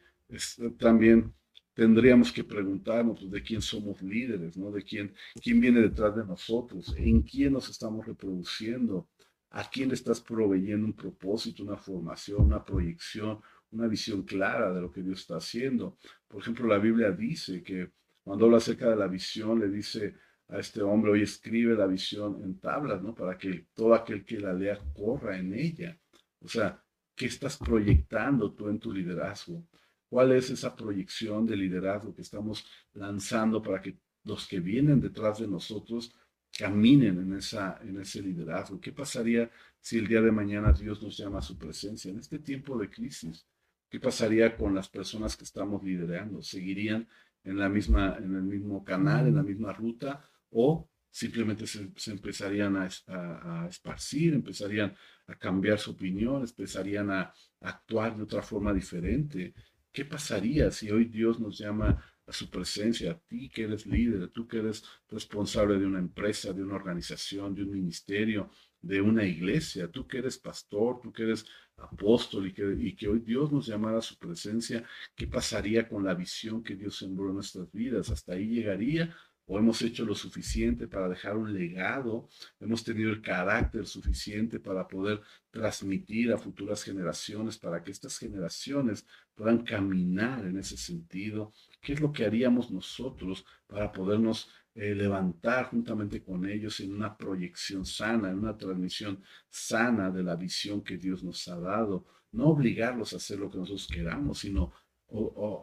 también 0.77 1.33
tendríamos 1.79 2.29
que 2.33 2.43
preguntarnos 2.43 3.21
pues, 3.21 3.31
de 3.31 3.41
quién 3.41 3.61
somos 3.61 4.01
líderes, 4.01 4.57
¿no? 4.57 4.69
De 4.69 4.83
quién, 4.83 5.13
quién 5.41 5.61
viene 5.61 5.79
detrás 5.79 6.13
de 6.13 6.25
nosotros, 6.25 6.93
en 6.97 7.21
quién 7.21 7.53
nos 7.53 7.69
estamos 7.69 8.05
reproduciendo, 8.05 9.07
a 9.51 9.63
quién 9.69 9.87
le 9.87 9.95
estás 9.95 10.19
proveyendo 10.19 10.85
un 10.85 10.93
propósito, 10.93 11.63
una 11.63 11.77
formación, 11.77 12.41
una 12.41 12.65
proyección, 12.65 13.39
una 13.71 13.87
visión 13.87 14.23
clara 14.23 14.73
de 14.73 14.81
lo 14.81 14.91
que 14.91 15.01
Dios 15.01 15.21
está 15.21 15.37
haciendo. 15.37 15.95
Por 16.27 16.41
ejemplo, 16.41 16.67
la 16.67 16.79
Biblia 16.79 17.11
dice 17.11 17.63
que 17.63 17.93
cuando 18.25 18.43
habla 18.45 18.57
acerca 18.57 18.89
de 18.89 18.97
la 18.97 19.07
visión, 19.07 19.57
le 19.61 19.69
dice 19.69 20.15
a 20.49 20.59
este 20.59 20.81
hombre, 20.81 21.11
hoy 21.11 21.21
escribe 21.21 21.75
la 21.75 21.87
visión 21.87 22.43
en 22.43 22.59
tablas, 22.59 23.01
¿no? 23.01 23.15
Para 23.15 23.37
que 23.37 23.67
todo 23.73 23.93
aquel 23.93 24.25
que 24.25 24.37
la 24.37 24.51
lea 24.51 24.77
corra 24.93 25.37
en 25.37 25.53
ella. 25.53 25.97
O 26.41 26.49
sea, 26.49 26.83
¿qué 27.15 27.27
estás 27.27 27.55
proyectando 27.57 28.51
tú 28.51 28.67
en 28.67 28.79
tu 28.79 28.91
liderazgo? 28.91 29.65
¿Cuál 30.09 30.31
es 30.31 30.49
esa 30.49 30.75
proyección 30.75 31.45
de 31.45 31.55
liderazgo 31.55 32.15
que 32.15 32.23
estamos 32.23 32.65
lanzando 32.93 33.61
para 33.61 33.81
que 33.81 33.97
los 34.23 34.47
que 34.47 34.59
vienen 34.59 34.99
detrás 34.99 35.39
de 35.39 35.47
nosotros 35.47 36.15
caminen 36.57 37.19
en, 37.19 37.33
esa, 37.37 37.79
en 37.83 37.99
ese 38.01 38.21
liderazgo? 38.21 38.81
¿Qué 38.81 38.91
pasaría 38.91 39.49
si 39.79 39.99
el 39.99 40.07
día 40.07 40.21
de 40.21 40.31
mañana 40.31 40.73
Dios 40.73 41.01
nos 41.01 41.15
llama 41.17 41.39
a 41.39 41.43
su 41.43 41.57
presencia 41.57 42.11
en 42.11 42.19
este 42.19 42.39
tiempo 42.39 42.77
de 42.77 42.89
crisis? 42.89 43.45
¿Qué 43.89 43.99
pasaría 43.99 44.57
con 44.57 44.75
las 44.75 44.89
personas 44.89 45.37
que 45.37 45.43
estamos 45.43 45.83
liderando? 45.83 46.41
¿Seguirían 46.41 47.07
en, 47.43 47.57
la 47.57 47.69
misma, 47.69 48.17
en 48.17 48.35
el 48.35 48.43
mismo 48.43 48.83
canal, 48.83 49.27
en 49.27 49.35
la 49.35 49.43
misma 49.43 49.73
ruta? 49.73 50.29
o 50.51 50.89
simplemente 51.09 51.65
se, 51.67 52.11
empezarían 52.11 52.77
a, 52.77 53.67
esparcir, 53.67 54.33
empezarían 54.33 54.95
a 55.27 55.35
cambiar 55.35 55.79
su 55.79 55.91
opinión, 55.91 56.41
empezarían 56.41 57.11
a, 57.11 57.33
actuar 57.61 58.15
de 58.15 58.23
otra 58.23 58.41
forma 58.41 58.73
diferente. 58.73 59.53
¿Qué 59.99 60.05
pasaría 60.05 60.71
si 60.71 60.89
hoy 60.89 61.09
Dios 61.09 61.41
nos 61.41 61.57
llama 61.57 62.01
a 62.25 62.31
su 62.31 62.49
presencia, 62.49 63.11
a 63.11 63.19
ti 63.19 63.49
que 63.49 63.63
eres 63.63 63.85
líder, 63.85 64.29
tú 64.29 64.47
que 64.47 64.59
eres 64.59 64.81
responsable 65.09 65.77
de 65.77 65.85
una 65.85 65.99
empresa, 65.99 66.53
de 66.53 66.63
una 66.63 66.75
organización, 66.75 67.53
de 67.53 67.63
un 67.63 67.71
ministerio, 67.71 68.49
de 68.81 69.01
una 69.01 69.25
iglesia, 69.25 69.91
tú 69.91 70.07
que 70.07 70.19
eres 70.19 70.37
pastor, 70.37 71.01
tú 71.01 71.11
que 71.11 71.23
eres 71.23 71.45
apóstol 71.75 72.47
y 72.47 72.53
que, 72.53 72.77
y 72.79 72.95
que 72.95 73.09
hoy 73.09 73.19
Dios 73.19 73.51
nos 73.51 73.67
llamara 73.67 73.97
a 73.97 74.01
su 74.01 74.17
presencia, 74.17 74.85
¿qué 75.17 75.27
pasaría 75.27 75.89
con 75.89 76.05
la 76.05 76.13
visión 76.13 76.63
que 76.63 76.77
Dios 76.77 76.95
sembró 76.95 77.27
en 77.27 77.35
nuestras 77.35 77.69
vidas? 77.73 78.09
¿Hasta 78.09 78.35
ahí 78.35 78.47
llegaría 78.47 79.13
o 79.51 79.57
hemos 79.57 79.81
hecho 79.81 80.05
lo 80.05 80.13
suficiente 80.13 80.87
para 80.87 81.09
dejar 81.09 81.35
un 81.35 81.51
legado, 81.51 82.29
hemos 82.59 82.83
tenido 82.83 83.09
el 83.09 83.19
carácter 83.19 83.87
suficiente 83.87 84.59
para 84.59 84.87
poder 84.87 85.21
transmitir 85.49 86.31
a 86.31 86.37
futuras 86.37 86.83
generaciones, 86.83 87.57
para 87.57 87.81
que 87.83 87.89
estas 87.89 88.19
generaciones 88.19 89.07
puedan 89.33 89.63
caminar 89.63 90.45
en 90.45 90.59
ese 90.59 90.77
sentido. 90.77 91.51
¿Qué 91.81 91.93
es 91.93 91.99
lo 91.99 92.11
que 92.11 92.25
haríamos 92.25 92.69
nosotros 92.69 93.43
para 93.65 93.91
podernos 93.91 94.51
eh, 94.75 94.93
levantar 94.93 95.65
juntamente 95.71 96.21
con 96.21 96.47
ellos 96.47 96.79
en 96.81 96.93
una 96.93 97.17
proyección 97.17 97.87
sana, 97.87 98.29
en 98.29 98.37
una 98.37 98.55
transmisión 98.55 99.23
sana 99.49 100.11
de 100.11 100.21
la 100.21 100.35
visión 100.35 100.83
que 100.83 100.97
Dios 100.97 101.23
nos 101.23 101.47
ha 101.47 101.59
dado? 101.59 102.05
No 102.33 102.49
obligarlos 102.49 103.13
a 103.13 103.15
hacer 103.15 103.39
lo 103.39 103.49
que 103.49 103.57
nosotros 103.57 103.87
queramos, 103.91 104.37
sino 104.37 104.71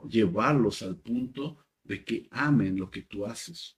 llevarlos 0.09 0.83
al 0.83 0.97
punto 0.97 1.66
de 1.87 2.05
que 2.05 2.29
amen 2.31 2.79
lo 2.79 2.91
que 2.91 3.03
tú 3.03 3.27
haces, 3.27 3.77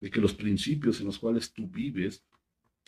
de 0.00 0.10
que 0.10 0.20
los 0.20 0.34
principios 0.34 1.00
en 1.00 1.06
los 1.06 1.18
cuales 1.18 1.52
tú 1.52 1.68
vives, 1.68 2.24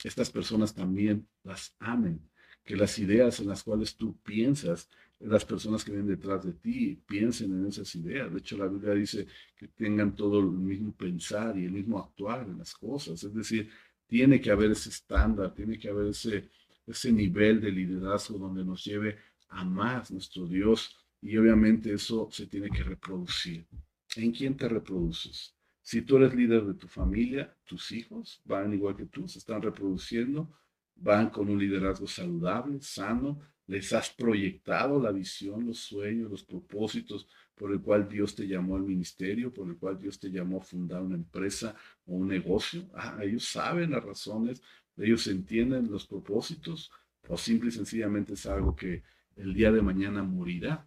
estas 0.03 0.31
personas 0.31 0.75
también 0.75 1.29
las 1.43 1.75
amen, 1.79 2.21
que 2.65 2.77
las 2.77 2.99
ideas 2.99 3.41
en 3.41 3.49
las 3.49 3.63
cuales 3.63 3.97
tú 3.97 4.17
piensas, 4.23 4.89
las 5.21 5.45
personas 5.45 5.85
que 5.85 5.93
vienen 5.93 6.09
detrás 6.09 6.45
de 6.45 6.53
ti 6.53 7.01
piensen 7.07 7.53
en 7.53 7.67
esas 7.67 7.95
ideas. 7.95 8.33
De 8.33 8.39
hecho, 8.39 8.59
la 8.59 8.67
Biblia 8.67 8.95
dice 8.95 9.27
que 9.57 9.69
tengan 9.69 10.15
todo 10.15 10.41
el 10.41 10.47
mismo 10.47 10.93
pensar 10.93 11.57
y 11.59 11.65
el 11.65 11.73
mismo 11.73 11.99
actuar 11.99 12.47
en 12.47 12.59
las 12.59 12.75
cosas. 12.75 13.23
Es 13.23 13.35
decir, 13.35 13.71
tiene 14.07 14.41
que 14.41 14.51
haber 14.51 14.73
ese 14.73 14.91
estándar, 14.91 15.55
tiene 15.55 15.79
que 15.79 15.89
haber 15.89 16.09
ese, 16.09 16.51
ese 16.87 17.13
nivel 17.13 17.61
de 17.61 17.71
liderazgo 17.71 18.39
donde 18.39 18.65
nos 18.65 18.85
lleve 18.85 19.17
a 19.49 19.65
más 19.65 20.11
nuestro 20.11 20.47
Dios 20.47 20.97
y 21.23 21.37
obviamente 21.37 21.93
eso 21.93 22.29
se 22.31 22.47
tiene 22.47 22.69
que 22.69 22.83
reproducir. 22.83 23.67
¿En 24.17 24.33
quién 24.33 24.57
te 24.57 24.69
reproduces? 24.69 25.55
Si 25.83 26.03
tú 26.03 26.17
eres 26.17 26.35
líder 26.35 26.65
de 26.65 26.75
tu 26.75 26.89
familia, 26.89 27.55
tus 27.65 27.93
hijos 27.93 28.41
van 28.45 28.73
igual 28.73 28.97
que 28.97 29.07
tú, 29.07 29.29
se 29.29 29.39
están 29.39 29.61
reproduciendo, 29.61 30.51
van 30.97 31.31
con 31.31 31.49
un 31.49 31.59
liderazgo 31.59 32.07
saludable, 32.07 32.81
sano, 32.81 33.41
les 33.67 33.93
has 33.93 34.11
proyectado 34.11 35.01
la 35.01 35.11
visión, 35.11 35.67
los 35.67 35.79
sueños, 35.79 36.31
los 36.31 36.45
propósitos 36.45 37.27
por 37.55 37.73
el 37.73 37.81
cual 37.81 38.09
Dios 38.09 38.35
te 38.35 38.47
llamó 38.47 38.77
al 38.77 38.83
ministerio, 38.83 39.53
por 39.53 39.69
el 39.69 39.77
cual 39.77 39.99
Dios 39.99 40.19
te 40.19 40.31
llamó 40.31 40.59
a 40.59 40.65
fundar 40.65 41.03
una 41.03 41.17
empresa 41.17 41.75
o 42.07 42.15
un 42.15 42.29
negocio. 42.29 42.89
Ah, 42.95 43.19
ellos 43.23 43.45
saben 43.45 43.93
las 43.93 44.05
razones, 44.05 44.63
ellos 44.97 45.27
entienden 45.27 45.91
los 45.91 46.07
propósitos, 46.07 46.91
o 47.29 47.37
simple 47.39 47.69
y 47.69 47.73
sencillamente 47.73 48.35
es 48.35 48.47
algo 48.47 48.77
que 48.77 49.03
el 49.37 49.55
día 49.55 49.73
de 49.73 49.83
mañana 49.83 50.23
morirá 50.23 50.87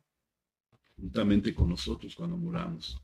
juntamente 0.95 1.53
con 1.53 1.69
nosotros 1.69 2.15
cuando 2.15 2.37
muramos. 2.37 3.01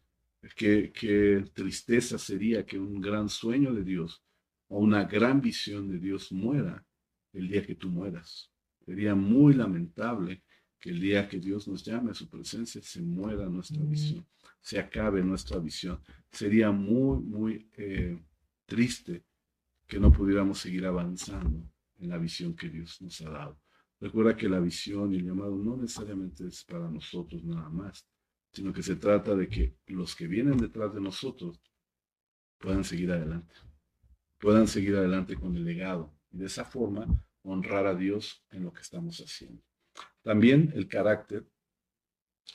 Qué, 0.56 0.92
qué 0.94 1.46
tristeza 1.54 2.18
sería 2.18 2.66
que 2.66 2.78
un 2.78 3.00
gran 3.00 3.30
sueño 3.30 3.74
de 3.74 3.84
Dios 3.84 4.24
o 4.68 4.80
una 4.80 5.06
gran 5.06 5.40
visión 5.40 5.90
de 5.90 6.00
Dios 6.00 6.32
muera 6.32 6.86
el 7.32 7.48
día 7.48 7.66
que 7.66 7.76
tú 7.76 7.90
mueras. 7.90 8.52
Sería 8.86 9.16
muy 9.16 9.54
lamentable 9.54 10.44
que 10.80 10.90
el 10.90 11.00
día 11.00 11.30
que 11.30 11.40
Dios 11.40 11.68
nos 11.68 11.86
llame 11.86 12.12
a 12.12 12.14
su 12.14 12.30
presencia 12.30 12.82
se 12.82 13.02
muera 13.02 13.48
nuestra 13.48 13.82
mm. 13.82 13.90
visión, 13.90 14.28
se 14.60 14.80
acabe 14.80 15.24
nuestra 15.24 15.58
visión. 15.60 16.00
Sería 16.30 16.72
muy, 16.72 17.24
muy 17.24 17.70
eh, 17.78 18.22
triste 18.66 19.24
que 19.88 20.00
no 20.00 20.12
pudiéramos 20.12 20.60
seguir 20.60 20.86
avanzando 20.86 21.66
en 22.00 22.10
la 22.10 22.18
visión 22.18 22.56
que 22.56 22.70
Dios 22.70 23.02
nos 23.02 23.22
ha 23.22 23.30
dado. 23.30 23.60
Recuerda 24.00 24.36
que 24.36 24.50
la 24.50 24.60
visión 24.60 25.14
y 25.14 25.18
el 25.18 25.26
llamado 25.26 25.56
no 25.56 25.78
necesariamente 25.78 26.46
es 26.48 26.66
para 26.66 26.90
nosotros 26.90 27.44
nada 27.46 27.70
más, 27.70 28.06
sino 28.54 28.72
que 28.72 28.84
se 28.84 28.96
trata 28.96 29.36
de 29.36 29.50
que 29.50 29.76
los 29.88 30.16
que 30.16 30.28
vienen 30.28 30.58
detrás 30.58 30.94
de 30.94 31.02
nosotros 31.02 31.60
puedan 32.60 32.84
seguir 32.84 33.12
adelante, 33.12 33.56
puedan 34.40 34.68
seguir 34.68 34.96
adelante 34.96 35.36
con 35.36 35.56
el 35.58 35.66
legado 35.66 36.14
y 36.32 36.38
de 36.38 36.46
esa 36.46 36.64
forma 36.64 37.08
honrar 37.42 37.88
a 37.88 37.96
Dios 37.96 38.46
en 38.52 38.64
lo 38.64 38.72
que 38.72 38.82
estamos 38.82 39.20
haciendo. 39.20 39.62
También 40.22 40.72
el 40.76 40.88
carácter 40.88 41.46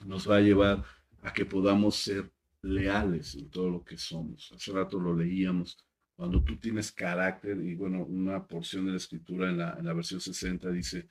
nos 0.06 0.28
va 0.28 0.36
a 0.36 0.40
llevar 0.40 0.84
a 1.22 1.32
que 1.32 1.44
podamos 1.44 1.96
ser 1.96 2.30
leales 2.62 3.34
en 3.34 3.50
todo 3.50 3.68
lo 3.68 3.84
que 3.84 3.98
somos. 3.98 4.52
Hace 4.52 4.72
rato 4.72 4.98
lo 4.98 5.14
leíamos. 5.14 5.76
Cuando 6.14 6.42
tú 6.42 6.56
tienes 6.56 6.90
carácter, 6.90 7.60
y 7.60 7.74
bueno, 7.74 8.04
una 8.04 8.44
porción 8.44 8.86
de 8.86 8.92
la 8.92 8.96
escritura 8.96 9.50
en 9.50 9.58
la, 9.58 9.92
versión 9.92 10.20
60 10.20 10.70
dice, 10.70 11.08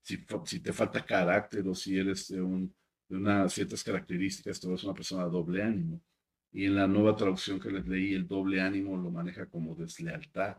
si, 0.00 0.24
si 0.44 0.60
te 0.60 0.72
falta 0.72 1.04
carácter 1.04 1.66
o 1.68 1.74
si 1.74 1.98
eres 1.98 2.30
un 2.30 2.74
de 3.08 3.16
unas 3.16 3.52
ciertas 3.52 3.82
características, 3.84 4.60
tú 4.60 4.68
eres 4.68 4.84
una 4.84 4.94
persona 4.94 5.24
doble 5.24 5.62
ánimo. 5.62 6.02
Y 6.52 6.64
en 6.64 6.74
la 6.74 6.86
nueva 6.86 7.16
traducción 7.16 7.60
que 7.60 7.70
les 7.70 7.86
leí, 7.86 8.14
el 8.14 8.26
doble 8.26 8.60
ánimo 8.60 8.96
lo 8.96 9.10
maneja 9.10 9.46
como 9.46 9.74
deslealtad, 9.74 10.56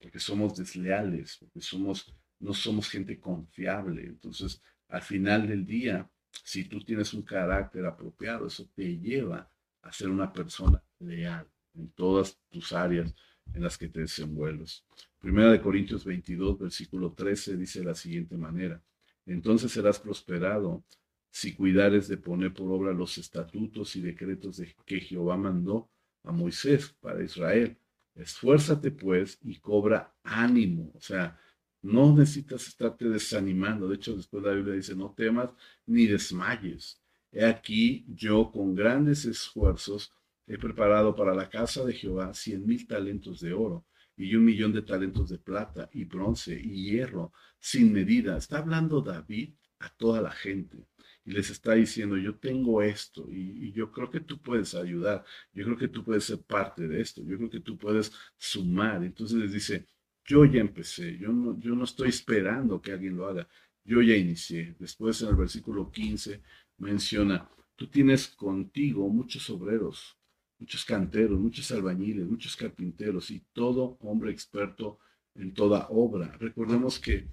porque 0.00 0.18
somos 0.18 0.56
desleales, 0.56 1.36
porque 1.38 1.60
somos, 1.60 2.14
no 2.40 2.52
somos 2.52 2.88
gente 2.88 3.18
confiable. 3.18 4.06
Entonces, 4.06 4.60
al 4.88 5.02
final 5.02 5.46
del 5.46 5.64
día, 5.64 6.10
si 6.44 6.64
tú 6.64 6.80
tienes 6.80 7.14
un 7.14 7.22
carácter 7.22 7.86
apropiado, 7.86 8.46
eso 8.46 8.68
te 8.74 8.98
lleva 8.98 9.50
a 9.82 9.92
ser 9.92 10.08
una 10.08 10.32
persona 10.32 10.82
leal 10.98 11.46
en 11.74 11.90
todas 11.90 12.38
tus 12.50 12.72
áreas 12.72 13.14
en 13.54 13.62
las 13.62 13.78
que 13.78 13.88
te 13.88 14.00
desenvuelves. 14.00 14.84
Primera 15.18 15.50
de 15.50 15.60
Corintios 15.60 16.04
22, 16.04 16.58
versículo 16.58 17.12
13 17.12 17.56
dice 17.56 17.80
de 17.80 17.86
la 17.86 17.94
siguiente 17.94 18.36
manera, 18.36 18.82
entonces 19.26 19.72
serás 19.72 19.98
prosperado 19.98 20.84
si 21.38 21.54
cuidares 21.54 22.08
de 22.08 22.16
poner 22.16 22.52
por 22.52 22.68
obra 22.72 22.92
los 22.92 23.16
estatutos 23.16 23.94
y 23.94 24.00
decretos 24.00 24.56
de 24.56 24.74
que 24.84 24.98
Jehová 24.98 25.36
mandó 25.36 25.88
a 26.24 26.32
Moisés 26.32 26.96
para 27.00 27.22
Israel. 27.22 27.78
Esfuérzate 28.16 28.90
pues 28.90 29.38
y 29.42 29.60
cobra 29.60 30.12
ánimo. 30.24 30.90
O 30.96 31.00
sea, 31.00 31.38
no 31.80 32.12
necesitas 32.12 32.66
estarte 32.66 33.08
desanimando. 33.08 33.86
De 33.86 33.94
hecho, 33.94 34.16
después 34.16 34.42
la 34.42 34.50
Biblia 34.50 34.74
dice, 34.74 34.96
no 34.96 35.14
temas 35.16 35.50
ni 35.86 36.08
desmayes. 36.08 37.00
He 37.30 37.44
aquí 37.44 38.04
yo 38.08 38.50
con 38.50 38.74
grandes 38.74 39.24
esfuerzos 39.24 40.12
he 40.44 40.58
preparado 40.58 41.14
para 41.14 41.36
la 41.36 41.48
casa 41.48 41.84
de 41.84 41.92
Jehová 41.92 42.34
cien 42.34 42.66
mil 42.66 42.84
talentos 42.88 43.38
de 43.38 43.52
oro 43.52 43.86
y 44.16 44.34
un 44.34 44.44
millón 44.44 44.72
de 44.72 44.82
talentos 44.82 45.28
de 45.28 45.38
plata 45.38 45.88
y 45.92 46.02
bronce 46.02 46.60
y 46.60 46.90
hierro 46.90 47.32
sin 47.60 47.92
medida. 47.92 48.36
Está 48.36 48.58
hablando 48.58 49.02
David 49.02 49.54
a 49.78 49.88
toda 49.90 50.20
la 50.20 50.32
gente 50.32 50.88
y 51.28 51.32
les 51.32 51.50
está 51.50 51.74
diciendo, 51.74 52.16
yo 52.16 52.36
tengo 52.36 52.80
esto 52.80 53.28
y, 53.30 53.70
yo 53.72 53.92
creo 53.92 54.10
que 54.10 54.20
tú 54.20 54.40
puedes 54.40 54.74
ayudar, 54.74 55.26
yo 55.52 55.64
creo 55.66 55.76
que 55.76 55.88
tú 55.88 56.02
puedes 56.02 56.24
ser 56.24 56.38
parte 56.40 56.88
de 56.88 57.02
esto, 57.02 57.22
yo 57.22 57.36
creo 57.36 57.50
que 57.50 57.60
tú 57.60 57.76
puedes 57.76 58.10
sumar. 58.38 59.04
Entonces 59.04 59.36
les 59.36 59.52
dice, 59.52 59.86
yo 60.24 60.46
ya 60.46 60.60
empecé, 60.62 61.18
yo 61.18 61.30
no, 61.30 61.60
yo 61.60 61.74
no 61.74 61.84
estoy 61.84 62.08
esperando 62.08 62.80
que 62.80 62.92
alguien 62.92 63.14
lo 63.14 63.28
haga, 63.28 63.46
yo 63.84 64.00
ya 64.00 64.16
inicié. 64.16 64.74
Después 64.78 65.20
en 65.20 65.28
el 65.28 65.36
versículo 65.36 65.90
15 65.90 66.40
menciona, 66.78 67.46
tú 67.76 67.88
tienes 67.88 68.28
contigo 68.28 69.06
muchos 69.10 69.50
obreros, 69.50 70.16
muchos 70.58 70.82
canteros, 70.86 71.38
muchos 71.38 71.70
albañiles, 71.72 72.26
muchos 72.26 72.56
carpinteros 72.56 73.30
y 73.30 73.44
todo 73.52 73.98
hombre 74.00 74.32
experto 74.32 74.98
en 75.34 75.52
toda 75.52 75.88
obra. 75.90 76.34
Recordemos 76.38 76.98
que 76.98 77.28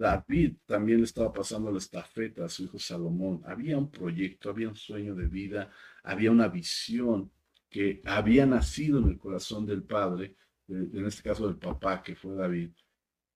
David 0.00 0.56
también 0.64 1.02
estaba 1.02 1.30
pasando 1.30 1.70
la 1.70 1.76
estafeta 1.76 2.46
a 2.46 2.48
su 2.48 2.64
hijo 2.64 2.78
Salomón. 2.78 3.42
Había 3.44 3.76
un 3.76 3.90
proyecto, 3.90 4.48
había 4.48 4.70
un 4.70 4.74
sueño 4.74 5.14
de 5.14 5.26
vida, 5.26 5.70
había 6.02 6.30
una 6.30 6.48
visión 6.48 7.30
que 7.68 8.00
había 8.06 8.46
nacido 8.46 8.98
en 8.98 9.08
el 9.10 9.18
corazón 9.18 9.66
del 9.66 9.82
padre, 9.82 10.36
en 10.68 11.04
este 11.04 11.22
caso 11.22 11.46
del 11.46 11.58
papá 11.58 12.02
que 12.02 12.16
fue 12.16 12.34
David, 12.34 12.70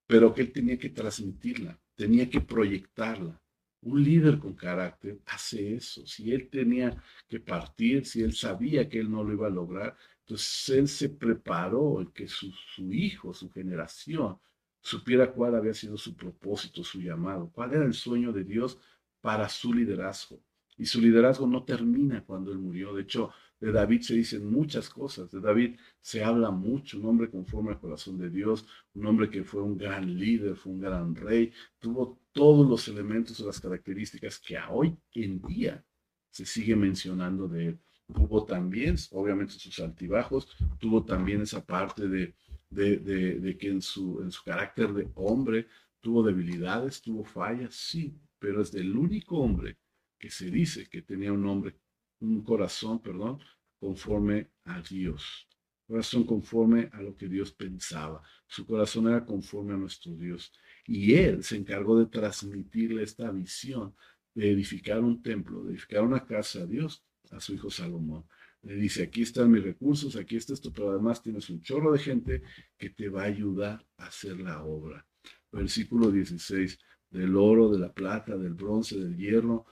pero 0.07 0.33
que 0.33 0.41
él 0.41 0.53
tenía 0.53 0.79
que 0.79 0.89
transmitirla, 0.89 1.79
tenía 1.95 2.31
que 2.31 2.41
proyectarla. 2.41 3.39
Un 3.83 4.03
líder 4.03 4.39
con 4.39 4.55
carácter 4.55 5.21
hace 5.27 5.75
eso. 5.75 6.07
Si 6.07 6.33
él 6.33 6.49
tenía 6.49 6.97
que 7.29 7.41
partir, 7.41 8.07
si 8.07 8.23
él 8.23 8.33
sabía 8.33 8.89
que 8.89 9.01
él 9.01 9.11
no 9.11 9.23
lo 9.23 9.35
iba 9.35 9.49
a 9.49 9.51
lograr, 9.51 9.95
entonces 10.21 10.71
él 10.71 10.89
se 10.89 11.11
preparó 11.11 12.11
que 12.15 12.27
su, 12.27 12.51
su 12.75 12.91
hijo, 12.91 13.35
su 13.35 13.51
generación, 13.51 14.39
supiera 14.85 15.33
cuál 15.33 15.55
había 15.57 15.73
sido 15.73 15.97
su 15.97 16.15
propósito, 16.15 16.85
su 16.85 17.01
llamado, 17.01 17.51
cuál 17.51 17.73
era 17.73 17.85
el 17.87 17.95
sueño 17.95 18.33
de 18.33 18.45
Dios 18.45 18.79
para 19.23 19.49
su 19.49 19.73
liderazgo. 19.73 20.41
Y 20.77 20.85
su 20.85 21.01
liderazgo 21.01 21.47
no 21.47 21.65
termina 21.65 22.23
cuando 22.23 22.53
él 22.53 22.59
murió. 22.59 22.93
De 22.93 23.03
hecho, 23.03 23.31
de 23.61 23.73
David 23.73 24.03
se 24.03 24.15
dicen 24.15 24.51
muchas 24.51 24.91
cosas. 24.91 25.31
De 25.31 25.41
David 25.41 25.79
se 26.03 26.23
habla 26.23 26.51
mucho, 26.51 26.99
un 26.99 27.07
hombre 27.07 27.31
conforme 27.31 27.71
al 27.71 27.81
corazón 27.81 28.19
de 28.19 28.29
Dios, 28.29 28.67
un 28.93 29.07
hombre 29.07 29.31
que 29.31 29.43
fue 29.43 29.63
un 29.63 29.79
gran 29.79 30.19
líder, 30.19 30.55
fue 30.55 30.73
un 30.73 30.81
gran 30.81 31.15
rey, 31.15 31.51
tuvo 31.79 32.21
todos 32.33 32.69
los 32.69 32.87
elementos 32.89 33.41
o 33.41 33.47
las 33.47 33.61
características 33.61 34.39
que 34.39 34.59
hoy 34.71 34.99
en 35.15 35.41
día 35.41 35.83
se 36.31 36.45
sigue 36.45 36.77
mencionando 36.77 37.49
de 37.49 37.69
él. 37.69 37.81
Tuvo 38.13 38.45
también, 38.45 38.97
obviamente, 39.13 39.55
sus 39.55 39.79
altibajos, 39.79 40.47
tuvo 40.79 41.07
también 41.07 41.41
esa 41.41 41.65
parte 41.65 42.07
de 42.07 42.35
de, 42.75 43.57
que 43.59 43.69
en 43.69 43.83
su, 43.83 44.21
en 44.23 44.31
su 44.31 44.43
carácter 44.43 44.93
de 44.93 45.09
hombre 45.15 45.69
tuvo 46.01 46.23
debilidades, 46.23 47.01
tuvo 47.01 47.25
fallas, 47.25 47.75
sí, 47.75 48.15
pero 48.39 48.61
es 48.63 48.73
del 48.73 48.97
único 48.97 49.39
hombre 49.39 49.79
que 50.19 50.31
se 50.31 50.51
dice 50.51 50.89
que 50.89 51.03
tenía 51.03 51.33
un 51.33 51.47
hombre, 51.47 51.77
un 52.21 52.43
corazón, 52.43 53.01
perdón, 53.01 53.41
conforme 53.79 54.51
a 54.65 54.81
Dios. 54.81 55.47
corazón 55.87 56.25
conforme 56.25 56.89
a 56.93 57.03
lo 57.03 57.17
que 57.17 57.29
Dios 57.29 57.53
pensaba. 57.53 58.23
Su 58.47 58.67
corazón 58.67 59.09
era 59.09 59.25
conforme 59.25 59.75
a 59.75 59.77
nuestro 59.77 60.15
Dios. 60.15 60.53
Y 60.87 61.15
él 61.15 61.45
se 61.45 61.57
encargó 61.57 61.99
de 61.99 62.07
transmitirle 62.07 63.03
esta 63.03 63.31
visión 63.31 63.95
de 64.35 64.51
edificar 64.51 65.01
un 65.01 65.23
templo, 65.23 65.63
de 65.65 65.73
edificar 65.73 66.03
una 66.03 66.25
casa 66.25 66.61
a 66.61 66.67
Dios, 66.67 67.05
a 67.31 67.41
su 67.41 67.55
hijo 67.55 67.71
Salomón. 67.71 68.25
Le 68.65 68.77
dice, 68.77 69.03
aquí 69.03 69.23
están 69.23 69.51
mis 69.51 69.63
recursos, 69.63 70.17
aquí 70.17 70.37
está 70.37 70.55
esto, 70.55 70.73
pero 70.73 70.91
además 70.91 71.23
tienes 71.23 71.51
un 71.51 71.61
chorro 71.61 71.93
de 71.93 71.99
gente 71.99 72.43
que 72.79 72.89
te 72.89 73.11
va 73.11 73.23
a 73.23 73.27
ayudar 73.27 73.87
a 73.99 74.07
hacer 74.07 74.41
la 74.41 74.65
obra. 74.65 75.07
Versículo 75.53 76.11
16, 76.11 76.79
del 77.11 77.37
oro, 77.37 77.71
de 77.71 77.79
la 77.79 77.93
plata, 77.93 78.39
del 78.39 78.55
bronce, 78.55 78.99
del 78.99 79.17
hierro, 79.19 79.67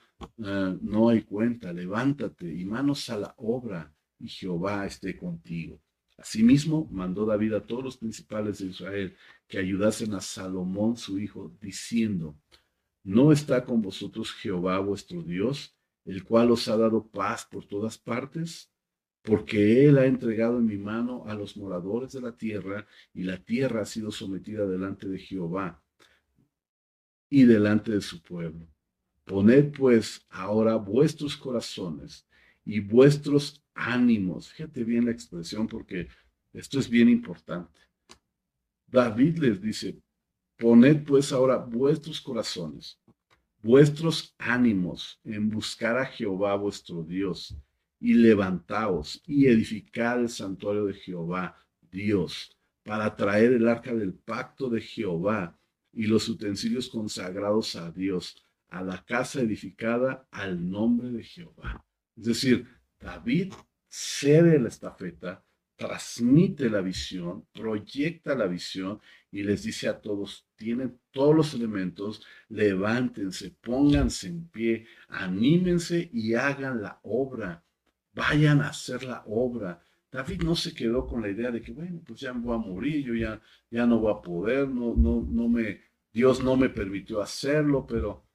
ah, 0.45 0.76
no 0.80 1.09
hay 1.09 1.22
cuenta, 1.22 1.72
levántate 1.72 2.53
y 2.53 2.66
manos 2.66 3.09
a 3.09 3.16
la 3.16 3.34
obra, 3.38 3.95
y 4.18 4.28
Jehová 4.28 4.84
esté 4.84 5.16
contigo. 5.16 5.80
Asimismo, 6.18 6.86
mandó 6.93 7.24
David 7.24 7.55
a 7.55 7.66
todos 7.66 7.82
los 7.82 7.97
principales 7.97 8.59
de 8.59 8.66
Israel 8.66 9.16
que 9.49 9.59
ayudasen 9.59 10.12
a 10.14 10.20
Salomón 10.20 10.97
su 10.99 11.18
hijo, 11.18 11.51
diciendo, 11.61 12.36
¿no 13.03 13.32
está 13.32 13.64
con 13.64 13.80
vosotros 13.80 14.32
Jehová 14.32 14.78
vuestro 14.80 15.22
Dios, 15.22 15.74
el 16.05 16.22
cual 16.24 16.51
os 16.51 16.68
ha 16.68 16.76
dado 16.76 17.09
paz 17.09 17.47
por 17.51 17.66
todas 17.66 17.97
partes? 17.97 18.72
Porque 19.23 19.87
él 19.87 19.99
ha 19.99 20.07
entregado 20.07 20.59
en 20.59 20.66
mi 20.66 20.77
mano 20.77 21.25
a 21.27 21.35
los 21.35 21.57
moradores 21.57 22.12
de 22.12 22.20
la 22.20 22.37
tierra, 22.37 22.87
y 23.14 23.23
la 23.23 23.39
tierra 23.39 23.83
ha 23.83 23.87
sido 23.87 24.11
sometida 24.11 24.66
delante 24.66 25.09
de 25.09 25.18
Jehová 25.18 25.81
y 27.31 27.45
delante 27.45 27.93
de 27.93 28.01
su 28.01 28.20
pueblo. 28.20 28.66
Poned 29.25 29.73
pues 29.73 30.27
ahora 30.29 30.75
vuestros 30.77 31.37
corazones 31.37 32.27
y 32.64 32.81
vuestros 32.81 33.62
ánimos. 33.75 34.51
Fíjate 34.51 34.85
bien 34.85 35.07
la 35.07 35.12
expresión 35.12 35.68
porque 35.68 36.09
esto 36.53 36.79
es 36.79 36.91
bien 36.91 37.09
importante. 37.09 37.81
David 38.87 39.39
les 39.39 39.62
dice, 39.62 40.03
poned 40.59 41.05
pues 41.05 41.33
ahora 41.33 41.57
vuestros 41.57 42.20
corazones, 42.20 43.01
vuestros 43.62 44.35
ánimos 44.37 45.18
en 45.25 45.49
buscar 45.49 45.97
a 45.97 46.05
Jehová 46.05 46.57
vuestro 46.57 47.03
Dios 47.03 47.57
y 48.03 48.14
levantaos 48.14 49.22
y 49.28 49.46
edificad 49.46 50.20
el 50.20 50.28
santuario 50.28 50.86
de 50.86 50.94
Jehová, 50.94 51.57
Dios, 51.88 52.50
para 52.82 53.14
traer 53.14 53.53
el 53.53 53.68
arca 53.68 53.94
del 53.94 54.12
pacto 54.12 54.68
de 54.68 54.80
Jehová 54.80 55.57
y 55.92 56.09
los 56.09 56.28
utensilios 56.28 56.88
consagrados 56.88 57.76
a 57.76 57.92
Dios, 57.92 58.44
a 58.70 58.82
la 58.82 59.05
casa 59.05 59.40
edificada 59.40 60.26
al 60.32 60.68
nombre 60.68 61.11
de 61.12 61.22
Jehová. 61.22 61.86
Es 62.16 62.24
decir, 62.24 62.66
David 62.98 63.53
cede 63.88 64.59
la 64.59 64.68
estafeta, 64.68 65.44
transmite 65.76 66.68
la 66.68 66.80
visión, 66.80 67.46
proyecta 67.53 68.34
la 68.34 68.48
visión 68.48 69.00
y 69.30 69.44
les 69.44 69.62
dice 69.62 69.88
a 69.88 70.00
todos, 70.00 70.44
tienen 70.57 70.98
todos 71.12 71.36
los 71.36 71.55
elementos, 71.55 72.26
levántense, 72.48 73.55
pónganse 73.61 74.26
en 74.26 74.48
pie, 74.48 74.86
anímense 75.09 76.11
y 76.12 76.34
hagan 76.34 76.82
la 76.82 76.98
obra, 77.05 77.62
vayan 78.13 78.61
a 78.61 78.69
hacer 78.69 79.05
la 79.05 79.23
obra. 79.27 79.83
David 80.11 80.43
no 80.43 80.55
se 80.55 80.75
quedó 80.75 81.07
con 81.07 81.23
la 81.23 81.31
idea 81.31 81.51
de 81.51 81.63
que, 81.63 81.73
bueno, 81.73 82.03
pues 82.07 82.21
ya 82.21 82.33
me 82.35 82.41
voy 82.41 82.55
a 82.55 82.59
morir, 82.59 83.05
yo 83.05 83.15
ya, 83.15 83.41
ya 83.71 83.87
no 83.87 83.99
voy 83.99 84.13
a 84.13 84.21
poder, 84.21 84.69
no, 84.69 84.95
no, 84.95 85.27
no 85.29 85.49
me, 85.49 85.81
Dios 86.13 86.43
no 86.43 86.57
me 86.57 86.69
permitió 86.69 87.23
hacerlo, 87.23 87.87
pero 87.87 88.27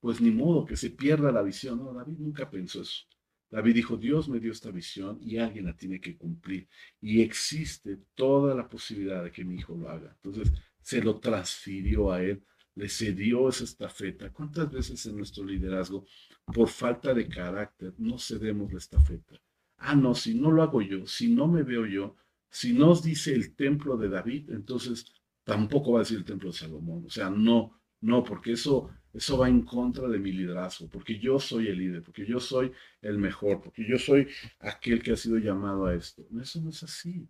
pues 0.00 0.20
ni 0.20 0.30
modo 0.30 0.64
que 0.64 0.76
se 0.76 0.90
pierda 0.90 1.32
la 1.32 1.42
visión. 1.42 1.78
No, 1.78 1.92
David 1.92 2.18
nunca 2.18 2.48
pensó 2.48 2.82
eso. 2.82 3.04
David 3.50 3.74
dijo, 3.74 3.96
Dios 3.96 4.28
me 4.28 4.40
dio 4.40 4.52
esta 4.52 4.70
visión 4.70 5.18
y 5.22 5.38
alguien 5.38 5.66
la 5.66 5.76
tiene 5.76 6.00
que 6.00 6.16
cumplir. 6.16 6.68
Y 7.00 7.22
existe 7.22 7.98
toda 8.14 8.54
la 8.54 8.68
posibilidad 8.68 9.22
de 9.22 9.30
que 9.30 9.44
mi 9.44 9.56
hijo 9.56 9.76
lo 9.76 9.88
haga. 9.88 10.16
Entonces, 10.22 10.52
se 10.80 11.02
lo 11.02 11.18
transfirió 11.18 12.12
a 12.12 12.22
él, 12.22 12.44
le 12.74 12.88
cedió 12.88 13.48
esa 13.48 13.64
estafeta. 13.64 14.32
¿Cuántas 14.32 14.70
veces 14.70 15.04
en 15.06 15.16
nuestro 15.16 15.44
liderazgo, 15.44 16.06
por 16.52 16.68
falta 16.68 17.12
de 17.12 17.28
carácter, 17.28 17.94
no 17.98 18.18
cedemos 18.18 18.72
la 18.72 18.78
estafeta? 18.78 19.40
Ah, 19.78 19.94
no, 19.94 20.14
si 20.14 20.34
no 20.34 20.50
lo 20.50 20.62
hago 20.62 20.80
yo, 20.82 21.06
si 21.06 21.34
no 21.34 21.46
me 21.46 21.62
veo 21.62 21.86
yo, 21.86 22.16
si 22.48 22.72
nos 22.72 23.02
dice 23.02 23.34
el 23.34 23.54
templo 23.54 23.96
de 23.96 24.08
David, 24.08 24.50
entonces 24.50 25.12
tampoco 25.44 25.92
va 25.92 26.00
a 26.00 26.02
decir 26.02 26.18
el 26.18 26.24
templo 26.24 26.50
de 26.50 26.56
Salomón. 26.56 27.04
O 27.06 27.10
sea, 27.10 27.28
no, 27.28 27.80
no, 28.00 28.24
porque 28.24 28.52
eso 28.52 28.90
eso 29.16 29.38
va 29.38 29.48
en 29.48 29.62
contra 29.62 30.08
de 30.08 30.18
mi 30.18 30.30
liderazgo, 30.30 30.88
porque 30.88 31.18
yo 31.18 31.38
soy 31.38 31.68
el 31.68 31.78
líder, 31.78 32.02
porque 32.02 32.26
yo 32.26 32.38
soy 32.38 32.70
el 33.00 33.16
mejor, 33.16 33.62
porque 33.62 33.82
yo 33.88 33.98
soy 33.98 34.28
aquel 34.60 35.02
que 35.02 35.12
ha 35.12 35.16
sido 35.16 35.38
llamado 35.38 35.86
a 35.86 35.94
esto. 35.94 36.26
Eso 36.38 36.60
no 36.60 36.68
es 36.68 36.82
así, 36.82 37.26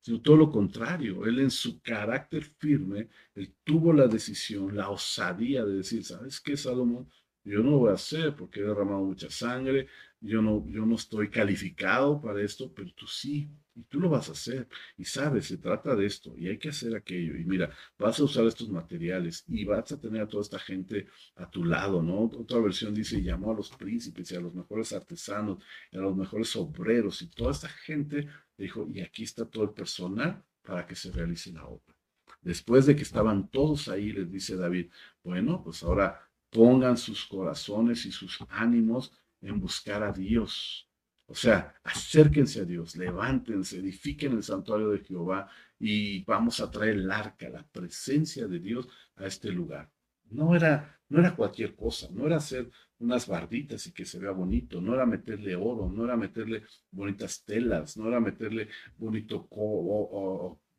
sino 0.00 0.20
todo 0.22 0.36
lo 0.36 0.52
contrario. 0.52 1.26
Él 1.26 1.40
en 1.40 1.50
su 1.50 1.80
carácter 1.80 2.44
firme, 2.44 3.08
él 3.34 3.52
tuvo 3.64 3.92
la 3.92 4.06
decisión, 4.06 4.76
la 4.76 4.88
osadía 4.88 5.64
de 5.64 5.78
decir, 5.78 6.04
¿sabes 6.04 6.40
qué, 6.40 6.56
Salomón? 6.56 7.10
Yo 7.46 7.62
no 7.62 7.70
lo 7.70 7.78
voy 7.78 7.90
a 7.90 7.94
hacer 7.94 8.34
porque 8.34 8.58
he 8.60 8.64
derramado 8.64 9.04
mucha 9.04 9.30
sangre, 9.30 9.86
yo 10.20 10.42
no, 10.42 10.66
yo 10.68 10.84
no 10.84 10.96
estoy 10.96 11.30
calificado 11.30 12.20
para 12.20 12.42
esto, 12.42 12.72
pero 12.74 12.92
tú 12.92 13.06
sí. 13.06 13.48
Y 13.76 13.82
tú 13.84 14.00
lo 14.00 14.08
vas 14.08 14.28
a 14.28 14.32
hacer. 14.32 14.66
Y 14.96 15.04
sabes, 15.04 15.46
se 15.46 15.58
trata 15.58 15.94
de 15.94 16.06
esto 16.06 16.34
y 16.36 16.48
hay 16.48 16.58
que 16.58 16.70
hacer 16.70 16.96
aquello. 16.96 17.36
Y 17.36 17.44
mira, 17.44 17.70
vas 17.98 18.18
a 18.18 18.24
usar 18.24 18.46
estos 18.46 18.68
materiales 18.70 19.44
y 19.46 19.64
vas 19.64 19.92
a 19.92 20.00
tener 20.00 20.22
a 20.22 20.26
toda 20.26 20.42
esta 20.42 20.58
gente 20.58 21.06
a 21.36 21.48
tu 21.48 21.64
lado, 21.64 22.02
¿no? 22.02 22.22
Otra 22.22 22.58
versión 22.58 22.94
dice, 22.94 23.22
llamó 23.22 23.52
a 23.52 23.56
los 23.56 23.70
príncipes 23.70 24.32
y 24.32 24.36
a 24.36 24.40
los 24.40 24.54
mejores 24.54 24.92
artesanos 24.92 25.62
y 25.92 25.98
a 25.98 26.00
los 26.00 26.16
mejores 26.16 26.56
obreros 26.56 27.22
y 27.22 27.28
toda 27.28 27.52
esta 27.52 27.68
gente 27.68 28.26
dijo, 28.58 28.88
y 28.92 29.02
aquí 29.02 29.22
está 29.22 29.44
todo 29.44 29.64
el 29.64 29.70
personal 29.70 30.42
para 30.62 30.84
que 30.86 30.96
se 30.96 31.12
realice 31.12 31.52
la 31.52 31.66
obra. 31.66 31.94
Después 32.40 32.86
de 32.86 32.96
que 32.96 33.02
estaban 33.02 33.48
todos 33.48 33.88
ahí, 33.88 34.12
les 34.12 34.30
dice 34.32 34.56
David, 34.56 34.90
bueno, 35.22 35.62
pues 35.62 35.82
ahora 35.82 36.25
pongan 36.56 36.96
sus 36.96 37.26
corazones 37.26 38.06
y 38.06 38.12
sus 38.12 38.38
ánimos 38.48 39.12
en 39.42 39.60
buscar 39.60 40.02
a 40.02 40.12
Dios 40.12 40.86
o 41.28 41.34
sea, 41.34 41.74
acérquense 41.82 42.60
a 42.60 42.64
Dios, 42.64 42.96
levántense, 42.96 43.78
edifiquen 43.78 44.32
el 44.32 44.42
santuario 44.44 44.90
de 44.90 45.00
Jehová 45.00 45.48
y 45.78 46.24
vamos 46.24 46.60
a 46.60 46.70
traer 46.70 46.94
el 46.96 47.10
arca, 47.10 47.48
la 47.48 47.66
presencia 47.66 48.46
de 48.46 48.60
Dios 48.60 48.88
a 49.16 49.26
este 49.26 49.50
lugar. 49.50 49.90
No 50.30 50.54
era, 50.54 51.00
no 51.08 51.18
era 51.18 51.34
cualquier 51.34 51.74
cosa, 51.74 52.08
no 52.12 52.26
era 52.26 52.36
hacer 52.36 52.70
unas 52.98 53.26
barditas 53.26 53.86
y 53.86 53.92
que 53.92 54.04
se 54.04 54.20
vea 54.20 54.30
bonito, 54.30 54.80
no 54.80 54.94
era 54.94 55.04
meterle 55.04 55.56
oro, 55.56 55.90
no 55.90 56.04
era 56.04 56.16
meterle 56.16 56.62
bonitas 56.92 57.44
telas, 57.44 57.96
no 57.96 58.08
era 58.08 58.20
meterle 58.20 58.68
bonito 58.96 59.48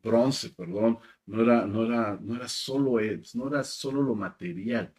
bronce, 0.02 0.50
perdón, 0.50 0.98
no 1.26 1.42
era, 1.42 1.66
no 1.66 1.84
era, 1.84 2.18
no 2.20 2.36
era 2.36 2.48
solo 2.48 2.98
no 3.34 3.48
era 3.48 3.64
solo 3.64 4.02
lo 4.02 4.14
material. 4.14 4.92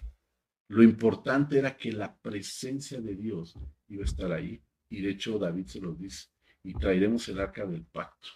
Lo 0.70 0.84
importante 0.84 1.58
era 1.58 1.76
que 1.76 1.92
la 1.92 2.16
presencia 2.16 3.02
de 3.02 3.16
Dios 3.16 3.56
iba 3.88 4.04
a 4.04 4.06
estar 4.06 4.32
ahí. 4.32 4.62
Y 4.88 5.02
de 5.02 5.12
hecho 5.12 5.40
David 5.40 5.66
se 5.66 5.80
lo 5.80 5.94
dice, 5.94 6.28
y 6.64 6.74
traeremos 6.74 7.28
el 7.30 7.40
arca 7.40 7.66
del 7.66 7.86
pacto. 7.86 8.30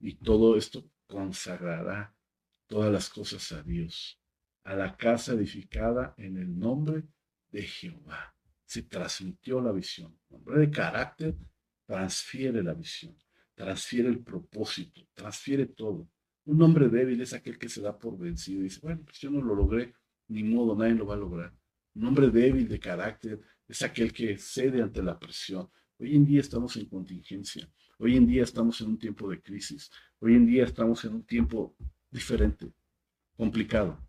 Y 0.00 0.14
todo 0.14 0.56
esto 0.56 0.90
consagrará 1.06 2.14
todas 2.66 2.92
las 2.92 3.08
cosas 3.08 3.50
a 3.52 3.62
Dios, 3.62 4.20
a 4.64 4.74
la 4.74 4.96
casa 4.96 5.32
edificada 5.32 6.14
en 6.18 6.36
el 6.38 6.58
nombre 6.58 7.04
de 7.50 7.62
Jehová. 7.62 8.34
Se 8.64 8.82
transmitió 8.84 9.60
la 9.60 9.72
visión. 9.72 10.18
Nombre 10.30 10.60
de 10.60 10.70
carácter 10.70 11.36
transfiere 11.84 12.62
la 12.62 12.74
visión, 12.74 13.16
transfiere 13.54 14.08
el 14.08 14.20
propósito, 14.20 15.06
transfiere 15.14 15.66
todo. 15.66 16.08
Un 16.44 16.62
hombre 16.62 16.88
débil 16.88 17.20
es 17.20 17.32
aquel 17.32 17.58
que 17.58 17.68
se 17.68 17.82
da 17.82 17.98
por 17.98 18.18
vencido 18.18 18.60
y 18.60 18.64
dice, 18.64 18.80
bueno, 18.82 19.02
pues 19.04 19.18
yo 19.18 19.30
no 19.30 19.40
lo 19.42 19.54
logré, 19.54 19.94
ni 20.28 20.42
modo, 20.42 20.74
nadie 20.76 20.94
lo 20.94 21.06
va 21.06 21.14
a 21.14 21.18
lograr. 21.18 21.54
Un 21.94 22.06
hombre 22.06 22.30
débil 22.30 22.68
de 22.68 22.78
carácter 22.78 23.40
es 23.68 23.82
aquel 23.82 24.12
que 24.12 24.38
cede 24.38 24.82
ante 24.82 25.02
la 25.02 25.18
presión, 25.18 25.68
Hoy 26.02 26.16
en 26.16 26.24
día 26.24 26.40
estamos 26.40 26.76
en 26.78 26.86
contingencia, 26.86 27.70
hoy 27.96 28.16
en 28.16 28.26
día 28.26 28.42
estamos 28.42 28.80
en 28.80 28.88
un 28.88 28.98
tiempo 28.98 29.30
de 29.30 29.40
crisis, 29.40 29.88
hoy 30.18 30.34
en 30.34 30.46
día 30.46 30.64
estamos 30.64 31.04
en 31.04 31.14
un 31.14 31.22
tiempo 31.24 31.76
diferente, 32.10 32.72
complicado. 33.36 34.04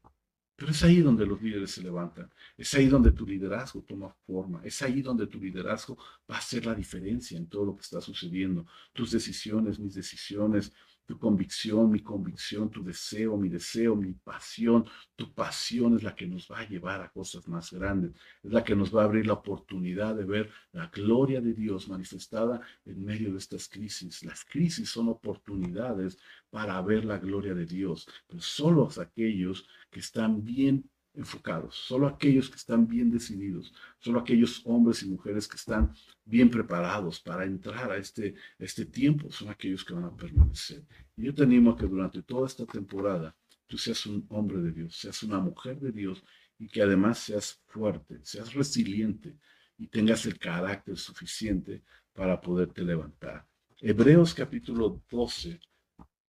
Pero 0.56 0.72
es 0.72 0.84
ahí 0.84 1.02
donde 1.02 1.28
los 1.28 1.40
líderes 1.40 1.70
se 1.70 1.84
levantan, 1.84 2.32
es 2.58 2.74
ahí 2.74 2.88
donde 2.88 3.12
tu 3.12 3.28
liderazgo 3.28 3.84
toma 3.84 4.12
forma, 4.26 4.60
es 4.64 4.82
ahí 4.82 5.04
donde 5.04 5.28
tu 5.28 5.40
liderazgo 5.40 5.96
va 6.28 6.38
a 6.38 6.40
hacer 6.40 6.66
la 6.66 6.74
diferencia 6.74 7.38
en 7.38 7.48
todo 7.48 7.66
lo 7.66 7.76
que 7.76 7.82
está 7.82 8.02
sucediendo. 8.02 8.66
Tus 8.92 9.12
decisiones, 9.12 9.78
mis 9.78 9.94
decisiones, 9.94 10.74
tu 11.14 11.20
convicción, 11.20 11.92
mi 11.92 12.00
convicción, 12.00 12.72
tu 12.72 12.84
deseo, 12.84 13.38
mi 13.38 13.48
deseo, 13.48 13.96
mi 13.96 14.14
pasión, 14.14 14.84
tu 15.16 15.32
pasión 15.32 15.96
es 15.96 16.02
la 16.02 16.16
que 16.16 16.26
nos 16.26 16.50
va 16.50 16.62
a 16.62 16.68
llevar 16.68 17.02
a 17.02 17.10
cosas 17.10 17.48
más 17.48 17.72
grandes, 17.72 18.14
es 18.42 18.52
la 18.52 18.64
que 18.64 18.76
nos 18.76 18.94
va 18.96 19.04
a 19.04 19.06
abrir 19.06 19.28
la 19.28 19.34
oportunidad 19.34 20.16
de 20.16 20.26
ver 20.26 20.50
la 20.72 20.88
gloria 20.88 21.40
de 21.40 21.54
Dios 21.54 21.88
manifestada 21.88 22.62
en 22.86 23.06
medio 23.06 23.32
de 23.32 23.38
estas 23.38 23.70
crisis. 23.70 24.24
Las 24.24 24.44
crisis 24.44 24.90
son 24.90 25.08
oportunidades 25.10 26.18
para 26.50 26.82
ver 26.82 27.06
la 27.06 27.20
gloria 27.20 27.54
de 27.54 27.68
Dios, 27.68 28.08
pero 28.28 28.42
solo 28.42 28.90
aquellos 28.98 29.68
que 29.92 30.00
están 30.00 30.44
bien 30.44 30.90
enfocados, 31.14 31.76
solo 31.76 32.08
aquellos 32.08 32.50
que 32.50 32.56
están 32.56 32.88
bien 32.88 33.12
decididos, 33.12 33.74
solo 34.00 34.20
aquellos 34.20 34.62
hombres 34.66 35.04
y 35.04 35.10
mujeres 35.10 35.48
que 35.48 35.58
están 35.58 35.94
bien 36.26 36.50
preparados 36.50 37.20
para 37.20 37.46
entrar 37.46 37.92
a 37.92 37.98
este, 37.98 38.36
este 38.58 38.86
tiempo, 38.86 39.32
son 39.32 39.50
aquellos 39.50 39.86
que 39.86 39.94
van 39.94 40.06
a 40.06 40.16
permanecer. 40.16 40.84
Y 41.16 41.26
yo 41.26 41.34
te 41.34 41.44
animo 41.44 41.72
a 41.72 41.78
que 41.78 41.86
durante 41.86 42.24
toda 42.24 42.48
esta 42.48 42.66
temporada 42.66 43.36
tú 43.68 43.78
seas 43.78 44.06
un 44.06 44.26
hombre 44.30 44.60
de 44.62 44.72
Dios, 44.72 44.96
seas 44.98 45.22
una 45.24 45.40
mujer 45.40 45.80
de 45.80 45.92
Dios 45.92 46.24
y 46.58 46.68
que 46.68 46.82
además 46.82 47.20
seas 47.20 47.62
fuerte, 47.68 48.20
seas 48.24 48.54
resiliente 48.54 49.38
y 49.78 49.88
tengas 49.88 50.26
el 50.26 50.40
carácter 50.40 50.98
suficiente 50.98 51.84
para 52.14 52.40
poderte 52.40 52.84
levantar. 52.84 53.46
Hebreos 53.80 54.34
capítulo 54.34 55.04
12, 55.10 55.60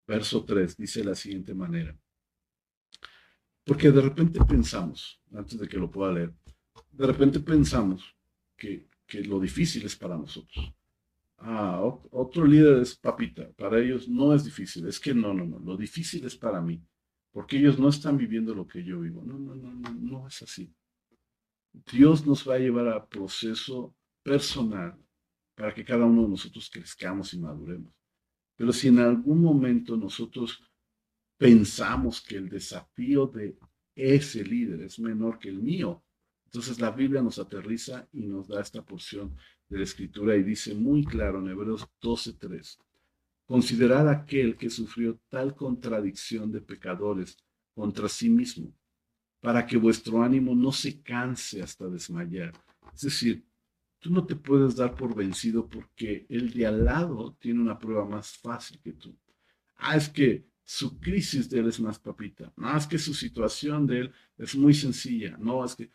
verso 0.06 0.44
3 0.44 0.76
dice 0.76 1.00
de 1.00 1.06
la 1.06 1.14
siguiente 1.14 1.54
manera. 1.54 1.96
Porque 3.64 3.90
de 3.90 4.00
repente 4.00 4.40
pensamos, 4.44 5.20
antes 5.32 5.58
de 5.58 5.68
que 5.68 5.78
lo 5.78 5.90
pueda 5.90 6.12
leer, 6.12 6.34
de 6.90 7.06
repente 7.06 7.40
pensamos 7.40 8.14
que, 8.56 8.88
que 9.06 9.22
lo 9.22 9.38
difícil 9.38 9.84
es 9.84 9.96
para 9.96 10.16
nosotros. 10.16 10.72
Ah, 11.38 11.80
otro 12.10 12.44
líder 12.44 12.82
es 12.82 12.94
papita. 12.96 13.50
Para 13.52 13.80
ellos 13.80 14.08
no 14.08 14.34
es 14.34 14.44
difícil. 14.44 14.86
Es 14.86 15.00
que 15.00 15.14
no, 15.14 15.32
no, 15.32 15.44
no. 15.44 15.58
Lo 15.58 15.76
difícil 15.76 16.24
es 16.26 16.36
para 16.36 16.60
mí. 16.60 16.82
Porque 17.32 17.56
ellos 17.56 17.78
no 17.78 17.88
están 17.88 18.18
viviendo 18.18 18.54
lo 18.54 18.66
que 18.66 18.84
yo 18.84 19.00
vivo. 19.00 19.22
No, 19.24 19.38
no, 19.38 19.54
no, 19.54 19.72
no, 19.72 19.90
no 19.94 20.26
es 20.26 20.42
así. 20.42 20.74
Dios 21.90 22.26
nos 22.26 22.46
va 22.46 22.56
a 22.56 22.58
llevar 22.58 22.88
a 22.88 23.06
proceso 23.06 23.94
personal 24.22 24.98
para 25.54 25.72
que 25.72 25.84
cada 25.84 26.04
uno 26.04 26.22
de 26.22 26.28
nosotros 26.28 26.68
crezcamos 26.70 27.32
y 27.32 27.38
maduremos. 27.38 27.92
Pero 28.56 28.72
si 28.72 28.88
en 28.88 28.98
algún 28.98 29.40
momento 29.40 29.96
nosotros 29.96 30.62
pensamos 31.40 32.20
que 32.20 32.36
el 32.36 32.50
desafío 32.50 33.26
de 33.26 33.56
ese 33.94 34.44
líder 34.44 34.82
es 34.82 34.98
menor 34.98 35.38
que 35.38 35.48
el 35.48 35.58
mío, 35.58 36.04
entonces 36.44 36.78
la 36.78 36.90
Biblia 36.90 37.22
nos 37.22 37.38
aterriza 37.38 38.06
y 38.12 38.26
nos 38.26 38.46
da 38.46 38.60
esta 38.60 38.84
porción 38.84 39.34
de 39.70 39.78
la 39.78 39.84
escritura 39.84 40.36
y 40.36 40.42
dice 40.42 40.74
muy 40.74 41.02
claro 41.02 41.38
en 41.38 41.48
Hebreos 41.48 41.88
12:3, 42.02 42.78
considerad 43.46 44.10
aquel 44.10 44.58
que 44.58 44.68
sufrió 44.68 45.18
tal 45.30 45.56
contradicción 45.56 46.52
de 46.52 46.60
pecadores 46.60 47.38
contra 47.72 48.06
sí 48.10 48.28
mismo, 48.28 48.74
para 49.40 49.66
que 49.66 49.78
vuestro 49.78 50.22
ánimo 50.22 50.54
no 50.54 50.72
se 50.72 51.00
canse 51.00 51.62
hasta 51.62 51.88
desmayar. 51.88 52.52
Es 52.92 53.00
decir, 53.00 53.46
tú 53.98 54.10
no 54.10 54.26
te 54.26 54.36
puedes 54.36 54.76
dar 54.76 54.94
por 54.94 55.14
vencido 55.14 55.66
porque 55.66 56.26
el 56.28 56.52
de 56.52 56.66
al 56.66 56.84
lado 56.84 57.34
tiene 57.40 57.62
una 57.62 57.78
prueba 57.78 58.04
más 58.04 58.36
fácil 58.36 58.78
que 58.82 58.92
tú. 58.92 59.16
Ah, 59.76 59.96
es 59.96 60.10
que 60.10 60.49
su 60.70 61.00
crisis 61.00 61.50
de 61.50 61.58
él 61.58 61.68
es 61.68 61.80
más 61.80 61.98
papita. 61.98 62.52
No, 62.56 62.76
es 62.76 62.86
que 62.86 62.96
su 62.96 63.12
situación 63.12 63.88
de 63.88 63.98
él 64.02 64.12
es 64.38 64.54
muy 64.54 64.72
sencilla. 64.72 65.36
No, 65.36 65.64
es 65.64 65.74
que 65.74 65.90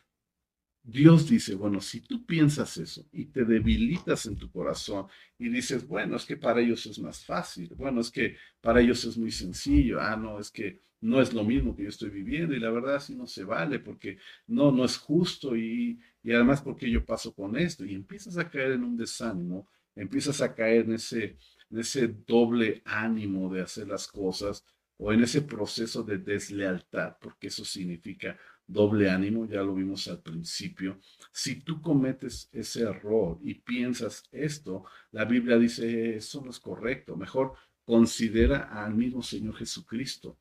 Dios 0.83 1.29
dice, 1.29 1.55
bueno, 1.55 1.79
si 1.79 2.01
tú 2.01 2.25
piensas 2.25 2.75
eso 2.75 3.07
y 3.13 3.27
te 3.27 3.45
debilitas 3.45 4.25
en 4.25 4.35
tu 4.35 4.51
corazón 4.51 5.07
y 5.39 5.47
dices, 5.47 5.87
bueno, 5.87 6.17
es 6.17 6.25
que 6.25 6.35
para 6.35 6.59
ellos 6.59 6.85
es 6.87 6.99
más 6.99 7.23
fácil, 7.23 7.73
bueno, 7.77 8.01
es 8.01 8.11
que 8.11 8.35
para 8.59 8.81
ellos 8.81 9.05
es 9.05 9.17
muy 9.17 9.31
sencillo, 9.31 10.01
ah, 10.01 10.17
no, 10.17 10.41
es 10.41 10.51
que 10.51 10.81
no 10.99 11.21
es 11.21 11.33
lo 11.33 11.45
mismo 11.45 11.73
que 11.73 11.83
yo 11.83 11.89
estoy 11.89 12.09
viviendo 12.09 12.53
y 12.53 12.59
la 12.59 12.69
verdad 12.69 12.99
sí 12.99 13.15
no 13.15 13.27
se 13.27 13.45
vale 13.45 13.79
porque 13.79 14.17
no, 14.47 14.73
no 14.73 14.83
es 14.83 14.97
justo 14.97 15.55
y, 15.55 15.97
y 16.21 16.33
además 16.33 16.61
porque 16.61 16.91
yo 16.91 17.05
paso 17.05 17.33
con 17.33 17.55
esto 17.55 17.85
y 17.85 17.93
empiezas 17.95 18.37
a 18.37 18.49
caer 18.49 18.73
en 18.73 18.83
un 18.83 18.97
desánimo, 18.97 19.69
empiezas 19.95 20.41
a 20.41 20.53
caer 20.53 20.83
en 20.83 20.95
ese 20.95 21.37
en 21.69 21.79
ese 21.79 22.07
doble 22.07 22.81
ánimo 22.85 23.53
de 23.53 23.61
hacer 23.61 23.87
las 23.87 24.07
cosas 24.07 24.65
o 24.97 25.11
en 25.11 25.23
ese 25.23 25.41
proceso 25.41 26.03
de 26.03 26.19
deslealtad, 26.19 27.17
porque 27.19 27.47
eso 27.47 27.65
significa 27.65 28.37
doble 28.65 29.09
ánimo, 29.09 29.45
ya 29.45 29.61
lo 29.61 29.75
vimos 29.75 30.07
al 30.07 30.21
principio. 30.21 30.99
Si 31.31 31.61
tú 31.61 31.81
cometes 31.81 32.49
ese 32.51 32.83
error 32.83 33.39
y 33.43 33.55
piensas 33.55 34.23
esto, 34.31 34.85
la 35.11 35.25
Biblia 35.25 35.57
dice, 35.57 36.15
eso 36.15 36.41
no 36.41 36.49
es 36.49 36.59
correcto. 36.59 37.15
Mejor 37.15 37.53
considera 37.83 38.83
al 38.83 38.95
mismo 38.95 39.21
Señor 39.21 39.55
Jesucristo, 39.55 40.39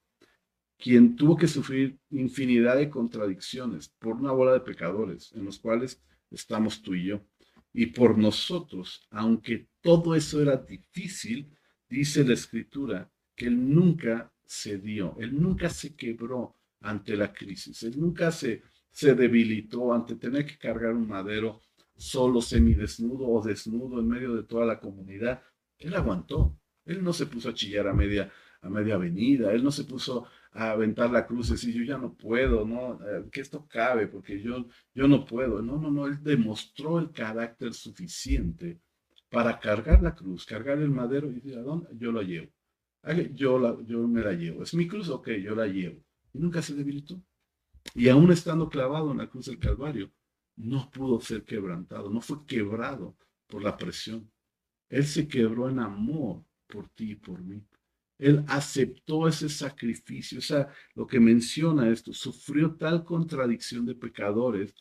quien 0.78 1.16
tuvo 1.16 1.36
que 1.36 1.48
sufrir 1.48 1.98
infinidad 2.10 2.76
de 2.76 2.90
contradicciones 2.90 3.88
por 3.88 4.16
una 4.16 4.32
bola 4.32 4.52
de 4.52 4.60
pecadores, 4.60 5.32
en 5.32 5.44
los 5.44 5.58
cuales 5.58 6.02
estamos 6.30 6.82
tú 6.82 6.94
y 6.94 7.06
yo 7.06 7.20
y 7.74 7.86
por 7.86 8.16
nosotros, 8.16 9.06
aunque 9.10 9.68
todo 9.82 10.14
eso 10.14 10.40
era 10.40 10.56
difícil, 10.56 11.52
dice 11.88 12.24
la 12.24 12.34
escritura, 12.34 13.10
que 13.34 13.46
él 13.46 13.74
nunca 13.74 14.32
cedió, 14.46 15.16
él 15.18 15.42
nunca 15.42 15.68
se 15.68 15.96
quebró 15.96 16.56
ante 16.80 17.16
la 17.16 17.32
crisis, 17.32 17.82
él 17.82 17.98
nunca 17.98 18.30
se, 18.30 18.62
se 18.92 19.14
debilitó 19.16 19.92
ante 19.92 20.14
tener 20.14 20.46
que 20.46 20.56
cargar 20.56 20.94
un 20.94 21.08
madero 21.08 21.62
solo, 21.96 22.40
semidesnudo 22.40 23.26
o 23.26 23.42
desnudo 23.42 23.98
en 23.98 24.08
medio 24.08 24.34
de 24.36 24.44
toda 24.44 24.64
la 24.66 24.78
comunidad. 24.78 25.42
Él 25.78 25.94
aguantó, 25.94 26.56
él 26.84 27.02
no 27.02 27.12
se 27.12 27.26
puso 27.26 27.48
a 27.48 27.54
chillar 27.54 27.88
a 27.88 27.92
media, 27.92 28.30
a 28.60 28.68
media 28.68 28.94
avenida, 28.94 29.52
él 29.52 29.64
no 29.64 29.72
se 29.72 29.84
puso 29.84 30.26
a 30.54 30.70
aventar 30.70 31.10
la 31.10 31.26
cruz 31.26 31.48
y 31.48 31.52
decir, 31.52 31.74
yo 31.74 31.84
ya 31.84 31.98
no 31.98 32.14
puedo, 32.14 32.64
¿no? 32.64 32.94
Eh, 33.06 33.28
que 33.30 33.40
esto 33.40 33.66
cabe, 33.68 34.06
porque 34.06 34.40
yo, 34.40 34.66
yo 34.94 35.08
no 35.08 35.24
puedo. 35.24 35.60
No, 35.60 35.78
no, 35.78 35.90
no, 35.90 36.06
él 36.06 36.22
demostró 36.22 36.98
el 37.00 37.10
carácter 37.10 37.74
suficiente 37.74 38.80
para 39.28 39.58
cargar 39.58 40.00
la 40.00 40.14
cruz, 40.14 40.46
cargar 40.46 40.78
el 40.78 40.90
madero 40.90 41.28
y 41.28 41.34
decir, 41.34 41.58
¿a 41.58 41.62
dónde? 41.62 41.88
Yo 41.96 42.12
lo 42.12 42.22
llevo. 42.22 42.50
Yo, 43.34 43.58
la, 43.58 43.76
yo 43.84 44.06
me 44.08 44.22
la 44.22 44.32
llevo. 44.32 44.62
¿Es 44.62 44.72
mi 44.74 44.86
cruz? 44.86 45.08
Ok, 45.10 45.30
yo 45.32 45.54
la 45.54 45.66
llevo. 45.66 46.00
Y 46.32 46.38
nunca 46.38 46.62
se 46.62 46.74
debilitó. 46.74 47.20
Y 47.94 48.08
aún 48.08 48.30
estando 48.30 48.68
clavado 48.68 49.10
en 49.10 49.18
la 49.18 49.28
cruz 49.28 49.46
del 49.46 49.58
Calvario, 49.58 50.10
no 50.56 50.88
pudo 50.90 51.20
ser 51.20 51.44
quebrantado, 51.44 52.10
no 52.10 52.20
fue 52.20 52.46
quebrado 52.46 53.16
por 53.46 53.62
la 53.62 53.76
presión. 53.76 54.30
Él 54.88 55.04
se 55.04 55.26
quebró 55.26 55.68
en 55.68 55.80
amor 55.80 56.44
por 56.68 56.88
ti 56.90 57.12
y 57.12 57.16
por 57.16 57.42
mí. 57.42 57.62
Él 58.18 58.44
aceptó 58.46 59.26
ese 59.26 59.48
sacrificio, 59.48 60.38
o 60.38 60.42
sea, 60.42 60.68
lo 60.94 61.06
que 61.06 61.18
menciona 61.18 61.90
esto, 61.90 62.12
sufrió 62.12 62.76
tal 62.76 63.04
contradicción 63.04 63.84
de 63.86 63.94
pecadores 63.94 64.74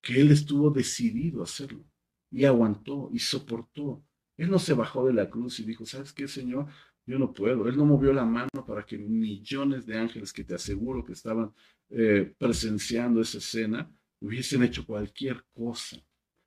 que 0.00 0.20
él 0.20 0.30
estuvo 0.30 0.70
decidido 0.70 1.40
a 1.40 1.44
hacerlo 1.44 1.84
y 2.30 2.44
aguantó 2.44 3.10
y 3.12 3.18
soportó. 3.18 4.04
Él 4.36 4.50
no 4.50 4.58
se 4.58 4.74
bajó 4.74 5.06
de 5.06 5.12
la 5.12 5.28
cruz 5.28 5.58
y 5.58 5.64
dijo, 5.64 5.84
¿sabes 5.84 6.12
qué, 6.12 6.28
Señor? 6.28 6.66
Yo 7.04 7.18
no 7.18 7.32
puedo. 7.32 7.68
Él 7.68 7.76
no 7.76 7.84
movió 7.84 8.12
la 8.12 8.24
mano 8.24 8.64
para 8.66 8.84
que 8.84 8.98
millones 8.98 9.86
de 9.86 9.98
ángeles 9.98 10.32
que 10.32 10.44
te 10.44 10.54
aseguro 10.54 11.04
que 11.04 11.14
estaban 11.14 11.52
eh, 11.90 12.32
presenciando 12.38 13.20
esa 13.20 13.38
escena 13.38 13.90
hubiesen 14.20 14.62
hecho 14.62 14.84
cualquier 14.84 15.44
cosa, 15.54 15.96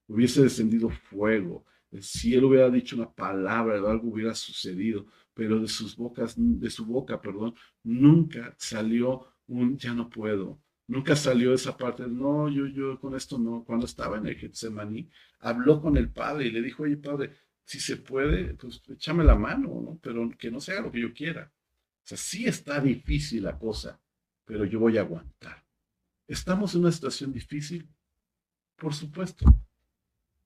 hubiese 0.07 0.43
descendido 0.43 0.89
fuego, 0.89 1.65
el 1.91 2.03
cielo 2.03 2.47
hubiera 2.47 2.69
dicho 2.69 2.95
una 2.95 3.11
palabra, 3.11 3.75
algo 3.75 4.09
hubiera 4.09 4.33
sucedido 4.33 5.05
pero 5.33 5.59
de 5.59 5.67
sus 5.67 5.95
bocas, 5.95 6.35
de 6.37 6.69
su 6.69 6.85
boca, 6.85 7.21
perdón, 7.21 7.55
nunca 7.83 8.55
salió 8.57 9.27
un 9.47 9.77
ya 9.77 9.93
no 9.93 10.09
puedo. 10.09 10.61
Nunca 10.87 11.15
salió 11.15 11.53
esa 11.53 11.77
parte, 11.77 12.05
no, 12.07 12.49
yo, 12.49 12.67
yo 12.67 12.99
con 12.99 13.15
esto 13.15 13.37
no. 13.37 13.63
Cuando 13.63 13.85
estaba 13.85 14.17
en 14.17 14.27
el 14.27 14.35
Getsemaní, 14.35 15.09
habló 15.39 15.81
con 15.81 15.95
el 15.95 16.11
padre 16.11 16.47
y 16.47 16.51
le 16.51 16.61
dijo, 16.61 16.83
oye, 16.83 16.97
padre, 16.97 17.31
si 17.63 17.79
se 17.79 17.97
puede, 17.97 18.55
pues 18.55 18.81
échame 18.89 19.23
la 19.23 19.35
mano, 19.35 19.81
¿no? 19.81 19.99
Pero 20.01 20.29
que 20.37 20.51
no 20.51 20.59
sea 20.59 20.81
lo 20.81 20.91
que 20.91 21.01
yo 21.01 21.13
quiera. 21.13 21.51
O 22.03 22.07
sea, 22.07 22.17
sí 22.17 22.45
está 22.45 22.81
difícil 22.81 23.43
la 23.43 23.57
cosa, 23.57 24.01
pero 24.43 24.65
yo 24.65 24.79
voy 24.79 24.97
a 24.97 25.01
aguantar. 25.01 25.63
¿Estamos 26.27 26.75
en 26.75 26.81
una 26.81 26.91
situación 26.91 27.31
difícil? 27.31 27.87
Por 28.75 28.93
supuesto. 28.93 29.45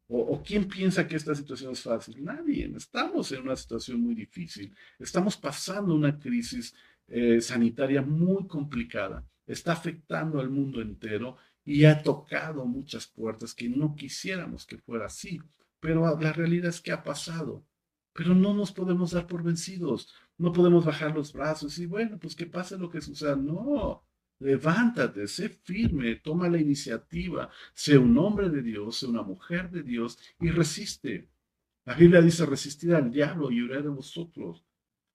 O, 0.08 0.44
quién 0.44 0.68
piensa 0.68 1.08
que 1.08 1.16
esta 1.16 1.34
situación 1.34 1.72
es 1.72 1.82
fácil? 1.82 2.24
Nadie. 2.24 2.72
Estamos 2.76 3.32
en 3.32 3.42
una 3.42 3.56
situación 3.56 4.02
muy 4.02 4.14
difícil. 4.14 4.76
Estamos 5.00 5.36
pasando 5.36 5.96
una 5.96 6.20
crisis 6.20 6.76
eh, 7.08 7.42
sanitaria 7.42 8.02
muy 8.04 8.48
complicada. 8.48 9.26
Está 9.48 9.74
afectando 9.74 10.40
al 10.40 10.50
mundo 10.50 10.82
entero 10.82 11.38
y 11.64 11.86
ha 11.86 12.04
tocado 12.04 12.66
muchas 12.66 13.08
puertas 13.08 13.56
que 13.56 13.68
no 13.68 13.96
quisiéramos 13.96 14.66
que 14.68 14.78
fuera 14.78 15.08
así. 15.08 15.42
Pero 15.80 16.20
la 16.20 16.34
realidad 16.34 16.70
es 16.70 16.82
que 16.82 16.92
ha 16.92 17.04
pasado. 17.04 17.66
Pero 18.14 18.36
no 18.36 18.54
nos 18.54 18.72
podemos 18.72 19.12
dar 19.12 19.26
por 19.26 19.44
vencidos. 19.44 20.14
No 20.38 20.54
podemos 20.54 20.86
bajar 20.86 21.16
los 21.16 21.34
brazos 21.34 21.80
y 21.80 21.88
bueno, 21.88 22.20
pues 22.20 22.36
que 22.36 22.46
pase 22.46 22.78
lo 22.78 22.92
que 22.92 23.02
suceda. 23.02 23.36
No, 23.36 24.05
Levántate, 24.40 25.28
sé 25.28 25.50
firme, 25.50 26.16
toma 26.16 26.50
la 26.50 26.58
iniciativa, 26.58 27.50
sé 27.74 27.98
un 27.98 28.18
hombre 28.18 28.50
de 28.50 28.62
Dios, 28.62 28.98
sé 28.98 29.08
una 29.08 29.24
mujer 29.24 29.70
de 29.72 29.82
Dios 29.84 30.18
y 30.40 30.50
resiste. 30.50 31.30
La 31.86 31.94
Biblia 31.94 32.22
dice 32.22 32.46
resistir 32.46 32.94
al 32.94 33.12
diablo 33.12 33.50
y 33.50 33.62
huirá 33.62 33.82
de 33.82 33.90
vosotros. 33.90 34.66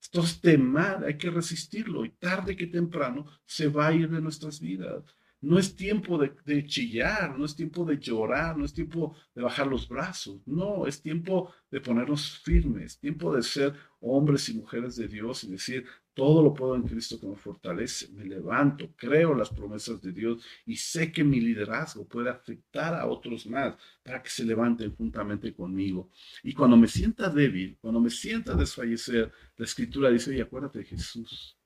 Entonces, 0.07 0.41
temar, 0.41 1.05
hay 1.05 1.19
que 1.19 1.31
resistirlo 1.31 2.05
y 2.05 2.11
tarde 2.11 2.57
que 2.57 2.67
temprano 2.67 3.27
se 3.45 3.69
va 3.69 3.89
a 3.89 3.93
ir 3.93 4.09
de 4.09 4.21
nuestras 4.21 4.59
vidas. 4.61 5.05
No 5.43 5.59
es 5.59 5.75
tiempo 5.75 6.19
de, 6.19 6.33
de, 6.45 6.67
chillar, 6.67 7.39
no 7.39 7.45
es 7.45 7.57
tiempo 7.57 7.85
de 7.85 7.99
llorar, 7.99 8.57
no 8.57 8.65
es 8.65 8.73
tiempo 8.73 9.17
de 9.35 9.43
bajar 9.43 9.67
los 9.67 9.89
brazos, 9.89 10.47
no, 10.47 10.87
es 10.87 11.01
tiempo 11.01 11.53
de 11.71 11.81
ponernos 11.81 12.39
firmes, 12.41 12.99
tiempo 12.99 13.35
de 13.35 13.43
ser 13.43 13.75
hombres 14.01 14.49
y 14.49 14.55
mujeres 14.55 14.97
de 14.97 15.09
Dios 15.09 15.45
y 15.45 15.53
decir, 15.53 15.87
todo 16.15 16.43
lo 16.43 16.53
puedo 16.55 16.75
en 16.77 16.83
Cristo 16.83 17.19
que 17.19 17.27
me 17.27 17.37
fortalece. 17.37 18.09
Me 18.13 18.25
levanto, 18.25 18.91
creo 18.97 19.35
las 19.35 19.51
promesas 19.51 20.01
de 20.03 20.13
Dios 20.13 20.45
y 20.67 20.77
sé 20.77 21.13
que 21.13 21.25
mi 21.25 21.41
liderazgo 21.41 22.07
puede 22.07 22.31
afectar 22.31 22.95
a 22.95 23.07
otros 23.07 23.47
más 23.47 23.77
para 24.03 24.23
que 24.23 24.31
se 24.31 24.45
levanten 24.45 24.95
juntamente 24.95 25.53
conmigo. 25.55 26.11
Y 26.43 26.53
cuando 26.53 26.77
me 26.77 26.89
sienta 26.89 27.31
débil, 27.31 27.79
cuando 27.81 28.01
me 28.01 28.11
sienta 28.11 28.55
desfallecer, 28.55 29.33
la 29.57 29.65
escritura 29.65 30.11
dice, 30.11 30.31
oye, 30.31 30.43
acuérdate 30.43 30.81
de 30.81 30.85
Jesús. 30.85 31.57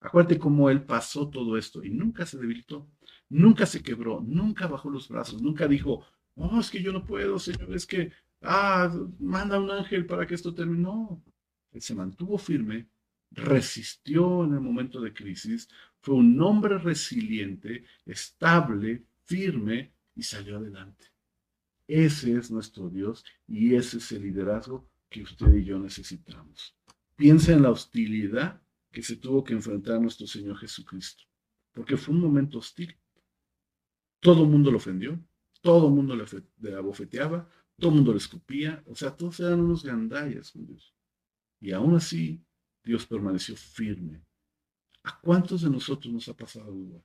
Acuérdate 0.00 0.38
cómo 0.38 0.68
Él 0.68 0.82
pasó 0.82 1.28
todo 1.30 1.56
esto 1.56 1.84
y 1.84 1.90
nunca 1.90 2.26
se 2.26 2.36
debilitó, 2.36 2.90
nunca 3.28 3.66
se 3.66 3.82
quebró, 3.82 4.20
nunca 4.20 4.66
bajó 4.66 4.90
los 4.90 5.08
brazos, 5.08 5.40
nunca 5.40 5.68
dijo, 5.68 6.04
oh, 6.34 6.58
es 6.58 6.70
que 6.70 6.82
yo 6.82 6.92
no 6.92 7.04
puedo, 7.04 7.38
Señor, 7.38 7.72
es 7.74 7.86
que, 7.86 8.10
ah, 8.42 8.92
manda 9.20 9.60
un 9.60 9.70
ángel 9.70 10.06
para 10.06 10.26
que 10.26 10.34
esto 10.34 10.54
termine. 10.54 10.82
No, 10.82 11.22
Él 11.72 11.82
se 11.82 11.94
mantuvo 11.94 12.36
firme, 12.36 12.88
resistió 13.34 14.44
en 14.44 14.54
el 14.54 14.60
momento 14.60 15.00
de 15.00 15.12
crisis, 15.12 15.68
fue 16.00 16.14
un 16.16 16.40
hombre 16.40 16.78
resiliente, 16.78 17.84
estable, 18.06 19.04
firme 19.24 19.94
y 20.14 20.22
salió 20.22 20.58
adelante. 20.58 21.06
Ese 21.86 22.36
es 22.36 22.50
nuestro 22.50 22.88
Dios 22.88 23.24
y 23.46 23.74
ese 23.74 23.98
es 23.98 24.12
el 24.12 24.22
liderazgo 24.22 24.88
que 25.08 25.22
usted 25.22 25.52
y 25.54 25.64
yo 25.64 25.78
necesitamos. 25.78 26.76
Piensa 27.16 27.52
en 27.52 27.62
la 27.62 27.70
hostilidad 27.70 28.62
que 28.90 29.02
se 29.02 29.16
tuvo 29.16 29.44
que 29.44 29.54
enfrentar 29.54 30.00
nuestro 30.00 30.26
Señor 30.26 30.58
Jesucristo, 30.58 31.24
porque 31.72 31.96
fue 31.96 32.14
un 32.14 32.20
momento 32.20 32.58
hostil. 32.58 32.96
Todo 34.20 34.44
el 34.44 34.50
mundo 34.50 34.70
lo 34.70 34.76
ofendió, 34.76 35.20
todo 35.60 35.88
el 35.88 35.94
mundo 35.94 36.16
le, 36.16 36.74
abofeteaba, 36.74 37.48
todo 37.78 37.90
el 37.90 37.96
mundo 37.96 38.12
le 38.12 38.18
escupía, 38.18 38.82
o 38.86 38.94
sea, 38.94 39.16
todos 39.16 39.40
eran 39.40 39.60
unos 39.60 39.84
gandallas 39.84 40.50
con 40.50 40.66
Dios. 40.66 40.94
Y 41.60 41.72
aún 41.72 41.94
así, 41.94 42.44
Dios 42.82 43.06
permaneció 43.06 43.56
firme. 43.56 44.24
¿A 45.04 45.18
cuántos 45.20 45.62
de 45.62 45.70
nosotros 45.70 46.12
nos 46.12 46.28
ha 46.28 46.34
pasado 46.34 46.76
igual? 46.76 47.04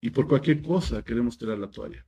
Y 0.00 0.10
por 0.10 0.26
cualquier 0.26 0.62
cosa 0.62 1.02
queremos 1.04 1.38
tirar 1.38 1.58
la 1.58 1.70
toalla. 1.70 2.04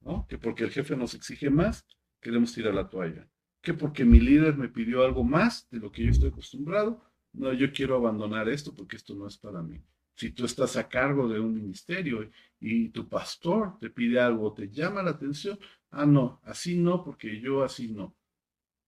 ¿no? 0.00 0.26
Que 0.28 0.38
porque 0.38 0.64
el 0.64 0.70
jefe 0.70 0.96
nos 0.96 1.14
exige 1.14 1.50
más, 1.50 1.86
queremos 2.20 2.52
tirar 2.52 2.74
la 2.74 2.88
toalla. 2.88 3.28
Que 3.60 3.74
porque 3.74 4.04
mi 4.04 4.20
líder 4.20 4.56
me 4.56 4.68
pidió 4.68 5.04
algo 5.04 5.24
más 5.24 5.68
de 5.70 5.78
lo 5.78 5.90
que 5.90 6.04
yo 6.04 6.10
estoy 6.10 6.30
acostumbrado, 6.30 7.02
no, 7.32 7.52
yo 7.52 7.72
quiero 7.72 7.96
abandonar 7.96 8.48
esto 8.48 8.74
porque 8.74 8.96
esto 8.96 9.14
no 9.14 9.26
es 9.26 9.36
para 9.36 9.62
mí. 9.62 9.80
Si 10.14 10.32
tú 10.32 10.44
estás 10.44 10.76
a 10.76 10.88
cargo 10.88 11.28
de 11.28 11.38
un 11.38 11.54
ministerio 11.54 12.28
y 12.58 12.88
tu 12.88 13.08
pastor 13.08 13.78
te 13.78 13.90
pide 13.90 14.18
algo, 14.18 14.52
te 14.52 14.68
llama 14.68 15.02
la 15.02 15.10
atención, 15.10 15.58
ah, 15.90 16.06
no, 16.06 16.40
así 16.44 16.76
no, 16.76 17.04
porque 17.04 17.40
yo 17.40 17.62
así 17.62 17.88
no. 17.88 18.16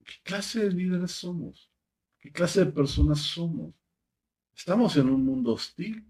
¿Qué 0.04 0.14
clase 0.24 0.64
de 0.64 0.72
líderes 0.72 1.12
somos? 1.12 1.69
¿Qué 2.20 2.30
clase 2.30 2.64
de 2.64 2.72
personas 2.72 3.20
somos? 3.20 3.74
Estamos 4.54 4.96
en 4.96 5.08
un 5.08 5.24
mundo 5.24 5.54
hostil. 5.54 6.06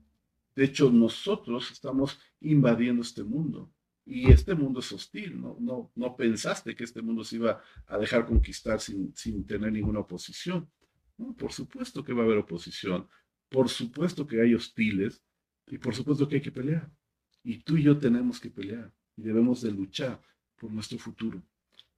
De 0.56 0.64
hecho, 0.64 0.90
nosotros 0.90 1.70
estamos 1.70 2.18
invadiendo 2.40 3.02
este 3.02 3.22
mundo. 3.22 3.72
Y 4.04 4.30
este 4.30 4.54
mundo 4.54 4.80
es 4.80 4.90
hostil. 4.90 5.40
No, 5.40 5.56
no, 5.61 5.92
no 5.94 6.16
pensaste 6.16 6.74
que 6.74 6.82
este 6.82 7.00
mundo 7.00 7.22
se 7.22 7.36
iba 7.36 7.62
a 7.86 7.96
dejar 7.96 8.26
conquistar 8.26 8.80
sin, 8.80 9.14
sin 9.14 9.46
tener 9.46 9.72
ninguna 9.72 10.00
oposición. 10.00 10.68
por 11.38 11.52
supuesto 11.52 12.02
que 12.02 12.12
va 12.12 12.22
a 12.22 12.24
haber 12.24 12.38
oposición. 12.38 13.08
Por 13.48 13.68
supuesto 13.68 14.26
que 14.26 14.40
hay 14.42 14.54
hostiles. 14.54 15.22
Y 15.68 15.78
por 15.78 15.94
supuesto 15.94 16.28
que 16.28 16.36
hay 16.36 16.42
que 16.42 16.50
pelear. 16.50 16.90
Y 17.44 17.58
tú 17.62 17.76
y 17.76 17.84
yo 17.84 17.96
tenemos 17.98 18.40
que 18.40 18.50
pelear. 18.50 18.92
Y 19.16 19.22
debemos 19.22 19.62
de 19.62 19.70
luchar 19.70 20.20
por 20.56 20.72
nuestro 20.72 20.98
futuro. 20.98 21.40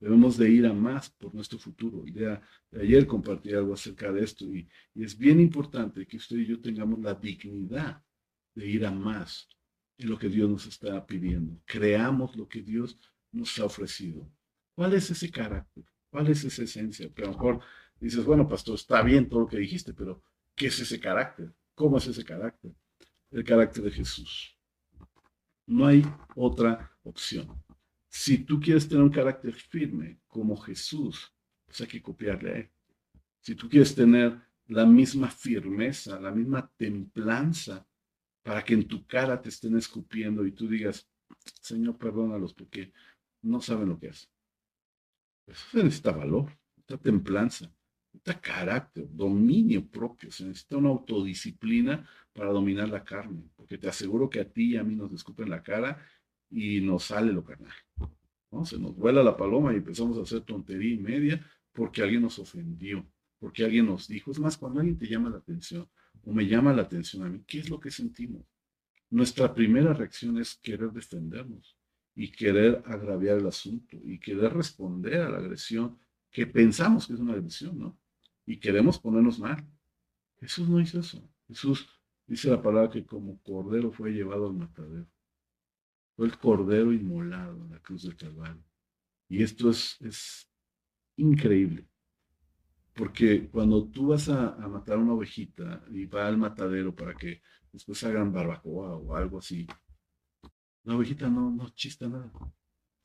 Debemos 0.03 0.37
de 0.37 0.51
ir 0.51 0.67
a 0.67 0.73
más 0.73 1.11
por 1.11 1.33
nuestro 1.33 1.61
futuro. 1.61 2.03
de 2.05 2.41
ayer 2.73 3.07
compartí 3.07 3.53
algo 3.53 3.75
acerca 3.75 4.11
de 4.11 4.25
esto 4.25 4.45
y, 4.53 4.69
es 4.97 5.17
bien 5.17 5.39
importante 5.39 6.05
que 6.09 6.17
usted 6.17 6.39
y 6.39 6.47
yo 6.47 6.61
tengamos 6.61 6.99
la 6.99 7.15
dignidad 7.15 8.03
de 8.53 8.67
ir 8.67 8.85
a 8.85 8.91
más 8.91 9.49
en 9.99 10.11
lo 10.11 10.19
que 10.19 10.29
Dios 10.29 10.51
nos 10.51 10.67
está 10.67 11.07
pidiendo. 11.07 11.57
Creamos 11.65 12.35
lo 12.35 12.49
que 12.49 12.63
Dios 12.63 12.99
nos 13.31 13.57
ha 13.61 13.65
ofrecido. 13.65 14.29
¿Cuál 14.75 14.95
es 14.95 15.09
ese 15.09 15.31
carácter? 15.31 15.85
¿Cuál 16.11 16.27
es 16.27 16.43
esa 16.43 16.65
esencia? 16.65 17.09
Que 17.15 17.23
a 17.23 17.27
lo 17.27 17.35
mejor 17.35 17.61
dices, 18.01 18.25
bueno, 18.25 18.49
pastor, 18.49 18.75
está 18.75 19.03
bien 19.03 19.29
todo 19.29 19.43
lo 19.43 19.47
que 19.47 19.59
dijiste, 19.59 19.95
pero 19.95 20.21
¿qué 20.57 20.67
es 20.67 20.81
ese 20.81 20.99
carácter? 20.99 21.55
¿Cómo 21.77 21.99
es 21.99 22.09
ese 22.09 22.25
carácter? 22.25 22.73
El 23.31 23.45
carácter 23.45 23.85
de 23.85 23.93
Jesús. 23.93 24.59
No 25.65 25.87
hay 25.87 26.03
otra 26.35 26.91
opción. 27.05 27.63
Si 28.13 28.45
tú 28.45 28.61
quieres 28.61 28.87
tener 28.87 29.03
un 29.03 29.11
carácter 29.11 29.55
firme 29.55 30.21
como 30.29 30.55
Jesús, 30.59 31.35
pues 31.65 31.81
hay 31.81 31.87
que 31.87 32.03
copiarle 32.03 32.51
a 32.51 32.57
él. 32.59 32.71
Si 33.41 33.55
tú 33.55 33.71
quieres 33.71 33.95
tener 33.95 34.39
la 34.67 34.85
misma 34.85 35.31
firmeza, 35.31 36.21
la 36.21 36.31
misma 36.31 36.71
templanza, 36.77 37.87
para 38.43 38.63
que 38.63 38.75
en 38.75 38.87
tu 38.87 39.07
cara 39.07 39.41
te 39.41 39.49
estén 39.49 39.79
escupiendo 39.79 40.45
y 40.45 40.53
tú 40.53 40.69
digas, 40.69 41.09
Señor, 41.63 41.97
perdónalos 41.97 42.53
porque 42.53 42.93
no 43.41 43.63
saben 43.63 43.89
lo 43.89 43.99
que 43.99 44.11
hacen. 44.11 44.29
Eso 45.47 45.71
se 45.71 45.83
necesita 45.83 46.13
valor, 46.13 46.53
necesita 46.77 46.99
templanza, 46.99 47.75
necesita 48.13 48.41
carácter, 48.43 49.09
dominio 49.11 49.89
propio, 49.89 50.31
se 50.31 50.45
necesita 50.45 50.77
una 50.77 50.91
autodisciplina 50.91 52.07
para 52.35 52.51
dominar 52.51 52.91
la 52.91 53.05
carne, 53.05 53.49
porque 53.57 53.79
te 53.79 53.89
aseguro 53.89 54.29
que 54.29 54.41
a 54.41 54.49
ti 54.49 54.73
y 54.73 54.77
a 54.77 54.85
mí 54.85 54.95
nos 54.95 55.13
escupen 55.13 55.49
la 55.49 55.63
cara 55.63 55.99
y 56.53 56.81
nos 56.81 57.05
sale 57.05 57.33
lo 57.33 57.43
carnal. 57.43 57.75
¿no? 58.51 58.65
Se 58.65 58.79
nos 58.79 58.95
vuela 58.95 59.23
la 59.23 59.37
paloma 59.37 59.73
y 59.73 59.77
empezamos 59.77 60.19
a 60.19 60.23
hacer 60.23 60.43
tontería 60.43 60.95
y 60.95 60.99
media 60.99 61.45
porque 61.73 62.03
alguien 62.03 62.23
nos 62.23 62.39
ofendió, 62.39 63.07
porque 63.39 63.65
alguien 63.65 63.87
nos 63.87 64.07
dijo. 64.07 64.31
Es 64.31 64.39
más, 64.39 64.59
cuando 64.59 64.81
alguien 64.81 64.99
te 64.99 65.09
llama 65.09 65.31
la 65.31 65.39
atención 65.39 65.89
o 66.25 66.33
me 66.33 66.47
llama 66.47 66.73
la 66.73 66.83
atención 66.83 67.25
a 67.25 67.29
mí, 67.29 67.43
¿qué 67.47 67.61
es 67.61 67.71
lo 67.71 67.81
que 67.81 67.91
sentimos? 67.91 68.45
Nuestra 69.11 69.53
primera 69.55 69.93
reacción 69.95 70.39
es 70.39 70.57
querer 70.57 70.93
defendernos 70.93 71.77
y 72.15 72.31
querer 72.31 72.83
agraviar 72.87 73.39
el 73.39 73.47
asunto 73.47 73.97
y 74.05 74.19
querer 74.19 74.53
responder 74.53 75.23
a 75.23 75.31
la 75.31 75.39
agresión 75.39 75.99
que 76.31 76.47
pensamos 76.47 77.07
que 77.07 77.15
es 77.15 77.21
una 77.21 77.35
agresión, 77.35 77.79
¿no? 77.79 77.99
Y 78.47 78.59
queremos 78.59 78.99
ponernos 78.99 79.39
mal. 79.39 79.67
Jesús 80.41 80.69
no 80.69 80.81
hizo 80.81 81.01
eso. 81.01 81.23
Jesús 81.47 81.87
dice 82.27 82.51
la 82.51 82.61
palabra 82.61 82.91
que 82.91 83.05
como 83.05 83.41
cordero 83.43 83.93
fue 83.93 84.13
llevado 84.13 84.47
al 84.47 84.55
matadero. 84.55 85.07
El 86.25 86.39
cordero 86.39 86.93
inmolado 86.93 87.65
en 87.65 87.71
la 87.71 87.81
cruz 87.81 88.03
del 88.03 88.17
Calvario. 88.17 88.63
Y 89.29 89.43
esto 89.43 89.71
es, 89.71 90.01
es 90.01 90.51
increíble. 91.17 91.89
Porque 92.95 93.49
cuando 93.49 93.89
tú 93.89 94.09
vas 94.09 94.29
a, 94.29 94.57
matar 94.69 94.99
una 94.99 95.15
ovejita 95.15 95.85
y 95.91 96.05
va 96.07 96.27
al 96.27 96.37
matadero 96.37 96.95
para 96.95 97.15
que 97.15 97.41
después 97.73 98.03
hagan 98.05 98.33
barbacoa 98.33 98.97
o 98.97 99.17
algo 99.17 99.39
así, 99.39 99.67
la 100.85 100.97
ovejita 100.97 101.31
no, 101.31 101.51
no 101.51 101.71
chista 101.71 102.09
nada. 102.09 102.31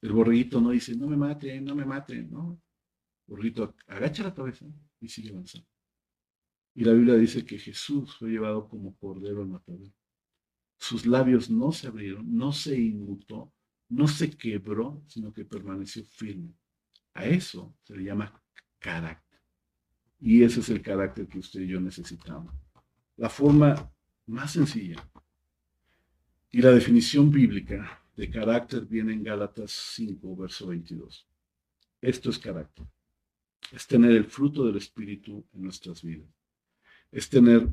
El 0.01 0.11
borreguito 0.11 0.59
no 0.59 0.71
dice, 0.71 0.95
no 0.95 1.07
me 1.07 1.15
maten, 1.15 1.63
no 1.63 1.75
me 1.75 1.85
maten, 1.85 2.29
no. 2.29 2.61
El 3.27 3.35
borreguito 3.35 3.75
agacha 3.87 4.23
la 4.23 4.33
cabeza 4.33 4.65
y 4.99 5.07
sigue 5.07 5.29
avanzando. 5.29 5.67
Y 6.75 6.83
la 6.83 6.93
Biblia 6.93 7.15
dice 7.15 7.45
que 7.45 7.57
Jesús 7.57 8.15
fue 8.17 8.29
llevado 8.29 8.67
como 8.67 8.95
cordero 8.97 9.41
al 9.41 9.47
matadero. 9.47 9.93
Sus 10.77 11.05
labios 11.05 11.49
no 11.49 11.71
se 11.71 11.87
abrieron, 11.87 12.35
no 12.35 12.51
se 12.51 12.79
inmutó, 12.79 13.51
no 13.89 14.07
se 14.07 14.29
quebró, 14.29 15.03
sino 15.07 15.33
que 15.33 15.45
permaneció 15.45 16.03
firme. 16.05 16.53
A 17.13 17.25
eso 17.25 17.75
se 17.83 17.95
le 17.95 18.03
llama 18.03 18.41
carácter. 18.79 19.39
Y 20.19 20.43
ese 20.43 20.59
es 20.59 20.69
el 20.69 20.81
carácter 20.81 21.27
que 21.27 21.39
usted 21.39 21.61
y 21.61 21.67
yo 21.67 21.79
necesitamos. 21.79 22.53
La 23.15 23.29
forma 23.29 23.91
más 24.27 24.51
sencilla 24.51 25.09
y 26.51 26.61
la 26.61 26.71
definición 26.71 27.29
bíblica 27.29 28.03
de 28.15 28.29
carácter 28.29 28.85
viene 28.85 29.13
en 29.13 29.23
Gálatas 29.23 29.71
5, 29.95 30.35
verso 30.35 30.67
22. 30.67 31.27
Esto 32.01 32.29
es 32.29 32.39
carácter. 32.39 32.85
Es 33.71 33.85
tener 33.85 34.11
el 34.11 34.25
fruto 34.25 34.65
del 34.65 34.77
Espíritu 34.77 35.45
en 35.53 35.63
nuestras 35.63 36.01
vidas. 36.01 36.29
Es 37.11 37.29
tener 37.29 37.67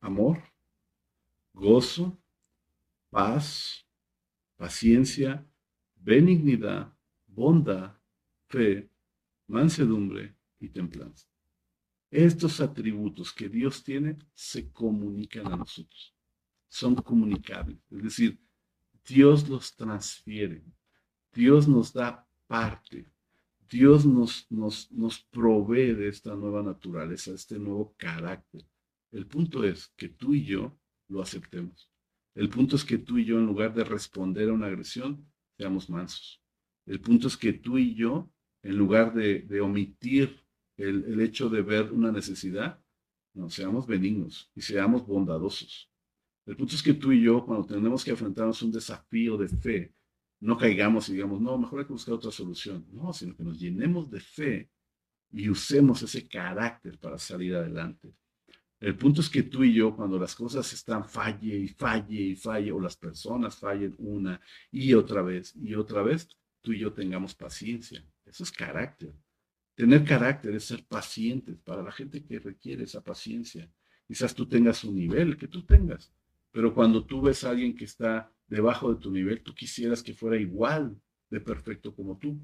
amor, 0.00 0.42
gozo, 1.52 2.21
paz, 3.12 3.86
paciencia, 4.56 5.46
benignidad, 5.96 6.96
bondad, 7.26 7.94
fe, 8.48 8.90
mansedumbre 9.48 10.34
y 10.58 10.70
templanza. 10.70 11.28
Estos 12.10 12.58
atributos 12.62 13.30
que 13.34 13.50
Dios 13.50 13.84
tiene 13.84 14.16
se 14.32 14.72
comunican 14.72 15.46
a 15.52 15.56
nosotros. 15.56 16.14
Son 16.68 16.94
comunicables. 16.94 17.76
Es 17.90 18.02
decir, 18.02 18.40
Dios 19.06 19.46
los 19.46 19.76
transfiere. 19.76 20.64
Dios 21.34 21.68
nos 21.68 21.92
da 21.92 22.26
parte. 22.46 23.12
Dios 23.68 24.06
nos, 24.06 24.50
nos, 24.50 24.90
nos 24.90 25.20
provee 25.20 25.92
de 25.92 26.08
esta 26.08 26.34
nueva 26.34 26.62
naturaleza, 26.62 27.32
este 27.32 27.58
nuevo 27.58 27.94
carácter. 27.98 28.64
El 29.10 29.26
punto 29.26 29.64
es 29.64 29.88
que 29.98 30.08
tú 30.08 30.32
y 30.32 30.46
yo 30.46 30.74
lo 31.08 31.20
aceptemos. 31.20 31.91
El 32.34 32.48
punto 32.48 32.76
es 32.76 32.84
que 32.84 32.98
tú 32.98 33.18
y 33.18 33.24
yo, 33.24 33.38
en 33.38 33.46
lugar 33.46 33.74
de 33.74 33.84
responder 33.84 34.48
a 34.48 34.52
una 34.52 34.66
agresión, 34.66 35.26
seamos 35.56 35.90
mansos. 35.90 36.42
El 36.86 37.00
punto 37.00 37.28
es 37.28 37.36
que 37.36 37.52
tú 37.52 37.78
y 37.78 37.94
yo, 37.94 38.30
en 38.62 38.76
lugar 38.76 39.12
de, 39.14 39.60
omitir 39.60 40.40
el, 40.76 41.20
hecho 41.20 41.48
de 41.48 41.62
ver 41.62 41.92
una 41.92 42.10
necesidad, 42.10 42.78
No, 43.34 43.48
seamos 43.48 43.86
benignos 43.86 44.50
y 44.54 44.60
seamos 44.60 45.06
bondadosos. 45.06 45.90
El 46.44 46.56
punto 46.56 46.74
es 46.74 46.82
que 46.82 46.92
tú 46.92 47.12
y 47.12 47.22
yo, 47.22 47.46
cuando 47.46 47.66
tenemos 47.66 48.04
que 48.04 48.10
enfrentarnos 48.10 48.60
un 48.62 48.72
desafío 48.72 49.38
de 49.38 49.48
fe, 49.48 49.94
no 50.40 50.58
caigamos 50.58 51.08
y 51.08 51.12
digamos, 51.12 51.40
no, 51.40 51.56
mejor 51.56 51.80
hay 51.80 51.86
que 51.86 51.92
buscar 51.92 52.14
otra 52.14 52.30
solución. 52.30 52.84
No, 52.92 53.12
sino 53.12 53.34
que 53.34 53.44
nos 53.44 53.58
llenemos 53.58 54.10
de 54.10 54.20
fe 54.20 54.70
y 55.30 55.48
usemos 55.48 56.02
ese 56.02 56.28
carácter 56.28 56.98
para 56.98 57.16
salir 57.16 57.54
adelante. 57.54 58.12
El 58.82 58.96
punto 58.96 59.20
es 59.20 59.30
que 59.30 59.44
tú 59.44 59.62
y 59.62 59.72
yo, 59.72 59.94
cuando 59.94 60.18
las 60.18 60.34
cosas 60.34 60.72
están 60.72 61.04
falle 61.04 61.56
y 61.56 61.68
falle 61.68 62.20
y 62.20 62.34
falle, 62.34 62.72
o 62.72 62.80
las 62.80 62.96
personas 62.96 63.56
fallen 63.56 63.94
una 63.98 64.40
y 64.72 64.92
otra 64.94 65.22
vez 65.22 65.54
y 65.54 65.76
otra 65.76 66.02
vez, 66.02 66.28
tú 66.60 66.72
y 66.72 66.80
yo 66.80 66.92
tengamos 66.92 67.32
paciencia. 67.32 68.04
Eso 68.26 68.42
es 68.42 68.50
carácter. 68.50 69.14
Tener 69.76 70.04
carácter 70.04 70.56
es 70.56 70.64
ser 70.64 70.84
pacientes 70.84 71.60
para 71.60 71.80
la 71.80 71.92
gente 71.92 72.24
que 72.24 72.40
requiere 72.40 72.82
esa 72.82 73.04
paciencia. 73.04 73.70
Quizás 74.04 74.34
tú 74.34 74.48
tengas 74.48 74.82
un 74.82 74.96
nivel 74.96 75.36
que 75.36 75.46
tú 75.46 75.62
tengas, 75.64 76.12
pero 76.50 76.74
cuando 76.74 77.04
tú 77.04 77.22
ves 77.22 77.44
a 77.44 77.50
alguien 77.50 77.76
que 77.76 77.84
está 77.84 78.32
debajo 78.48 78.92
de 78.92 79.00
tu 79.00 79.12
nivel, 79.12 79.44
tú 79.44 79.54
quisieras 79.54 80.02
que 80.02 80.12
fuera 80.12 80.36
igual 80.36 81.00
de 81.30 81.40
perfecto 81.40 81.94
como 81.94 82.18
tú. 82.18 82.36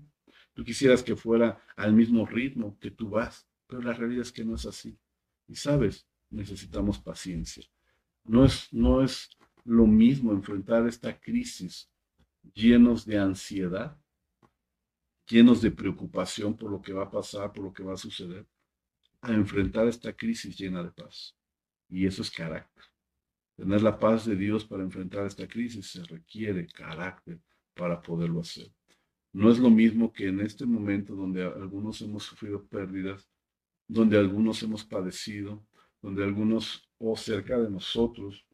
Tú 0.54 0.62
quisieras 0.62 1.02
que 1.02 1.16
fuera 1.16 1.60
al 1.74 1.94
mismo 1.94 2.26
ritmo 2.26 2.78
que 2.78 2.92
tú 2.92 3.10
vas, 3.10 3.48
pero 3.66 3.82
la 3.82 3.92
realidad 3.92 4.22
es 4.22 4.30
que 4.30 4.44
no 4.44 4.54
es 4.54 4.66
así. 4.66 4.96
Y 5.48 5.56
sabes, 5.56 6.06
necesitamos 6.30 6.98
paciencia. 6.98 7.64
No 8.24 8.44
es, 8.44 8.72
no 8.72 9.02
es 9.02 9.30
lo 9.64 9.86
mismo 9.86 10.32
enfrentar 10.32 10.86
esta 10.86 11.18
crisis 11.18 11.90
llenos 12.54 13.04
de 13.04 13.18
ansiedad, 13.18 13.98
llenos 15.26 15.60
de 15.60 15.70
preocupación 15.70 16.56
por 16.56 16.70
lo 16.70 16.80
que 16.80 16.92
va 16.92 17.04
a 17.04 17.10
pasar, 17.10 17.52
por 17.52 17.64
lo 17.64 17.72
que 17.72 17.82
va 17.82 17.94
a 17.94 17.98
suceder, 17.98 18.46
a 19.20 19.32
enfrentar 19.32 19.86
esta 19.88 20.12
crisis 20.12 20.56
llena 20.56 20.82
de 20.82 20.90
paz. 20.90 21.36
Y 21.88 22.06
eso 22.06 22.22
es 22.22 22.30
carácter. 22.30 22.84
Tener 23.56 23.82
la 23.82 23.98
paz 23.98 24.24
de 24.24 24.36
Dios 24.36 24.64
para 24.64 24.82
enfrentar 24.82 25.26
esta 25.26 25.48
crisis 25.48 25.90
se 25.90 26.04
requiere 26.04 26.66
carácter 26.68 27.40
para 27.74 28.00
poderlo 28.00 28.40
hacer. 28.40 28.72
No 29.32 29.50
es 29.50 29.58
lo 29.58 29.70
mismo 29.70 30.12
que 30.12 30.28
en 30.28 30.40
este 30.40 30.64
momento 30.64 31.14
donde 31.14 31.44
algunos 31.44 32.00
hemos 32.00 32.24
sufrido 32.24 32.64
pérdidas, 32.66 33.28
donde 33.86 34.18
algunos 34.18 34.62
hemos 34.62 34.84
padecido, 34.84 35.66
donde 36.00 36.24
algunos 36.24 36.88
o 36.98 37.16
cerca 37.16 37.58
de 37.58 37.70
nosotros 37.70 38.46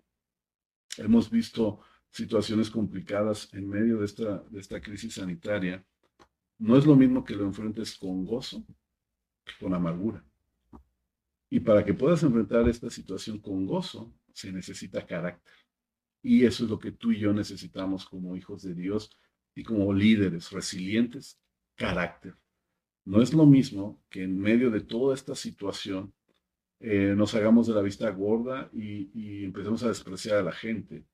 hemos 0.99 1.31
visto 1.31 1.81
situaciones 2.11 2.71
complicadas 2.71 3.53
en 3.55 3.69
medio 3.69 3.99
de 3.99 4.07
esta, 4.07 4.39
de 4.51 4.61
esta 4.61 4.81
crisis 4.81 5.15
sanitaria, 5.15 5.85
no 6.59 6.77
es 6.77 6.87
lo 6.87 6.95
mismo 6.95 7.25
que 7.25 7.35
lo 7.35 7.45
enfrentes 7.45 7.99
con 7.99 8.25
gozo 8.25 8.65
que 9.45 9.53
con 9.61 9.75
amargura. 9.75 10.25
Y 11.51 11.61
para 11.61 11.85
que 11.85 11.95
puedas 11.95 12.23
enfrentar 12.23 12.69
esta 12.69 12.89
situación 12.89 13.39
con 13.39 13.67
gozo, 13.67 14.13
se 14.33 14.53
necesita 14.53 15.07
carácter. 15.07 15.53
Y 16.23 16.45
eso 16.45 16.65
es 16.65 16.71
lo 16.71 16.79
que 16.79 16.93
tú 16.93 17.13
y 17.13 17.19
yo 17.19 17.33
necesitamos 17.33 18.07
como 18.07 18.37
hijos 18.37 18.63
de 18.63 18.75
Dios 18.75 19.11
y 19.55 19.63
como 19.63 19.93
líderes 19.93 20.51
resilientes, 20.51 21.39
carácter. 21.75 22.35
No 23.05 23.21
es 23.21 23.35
lo 23.35 23.45
mismo 23.45 24.03
que 24.09 24.23
en 24.23 24.39
medio 24.39 24.71
de 24.71 24.81
toda 24.81 25.15
esta 25.15 25.35
situación 25.35 26.14
eh, 26.87 27.15
nos 27.17 27.35
hagamos 27.35 27.67
de 27.67 27.73
la 27.73 27.81
vista 27.81 28.11
gorda 28.11 28.69
y, 28.75 29.09
y, 29.15 29.45
empecemos 29.45 29.83
a 29.85 29.89
despreciar 29.89 30.37
a 30.37 30.43
la 30.43 30.53
gente. 30.53 31.07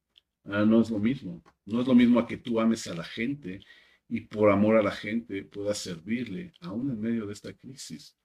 Ah, 0.45 0.65
no 0.65 0.81
es 0.81 0.91
lo 0.91 0.99
mismo. 0.99 1.45
No 1.65 1.81
es 1.81 1.87
lo 1.87 1.95
mismo 1.95 2.19
a 2.19 2.27
que 2.27 2.39
tú 2.39 2.59
ames 2.59 2.89
a 2.89 2.95
la 2.95 3.05
gente 3.05 3.61
y 4.09 4.23
por 4.23 4.51
amor 4.51 4.77
a 4.77 4.83
la 4.83 4.91
gente 4.91 5.45
puedas 5.45 5.79
servirle, 5.79 6.53
aún 6.61 6.91
en 6.91 7.01
medio 7.01 7.25
de 7.25 7.35
esta 7.35 7.53
crisis, 7.53 8.17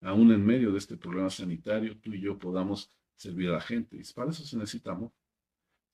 aún 0.00 0.32
en 0.32 0.46
medio 0.46 0.72
de 0.72 0.78
este 0.78 0.96
problema 0.96 1.28
sanitario, 1.28 1.98
tú 2.00 2.14
y 2.14 2.22
yo 2.22 2.38
podamos 2.38 2.90
servir 3.16 3.50
a 3.50 3.52
la 3.52 3.60
gente. 3.60 3.98
Y 3.98 4.12
para 4.14 4.30
eso 4.30 4.42
se 4.42 4.56
necesita 4.56 4.92
amor. 4.92 5.12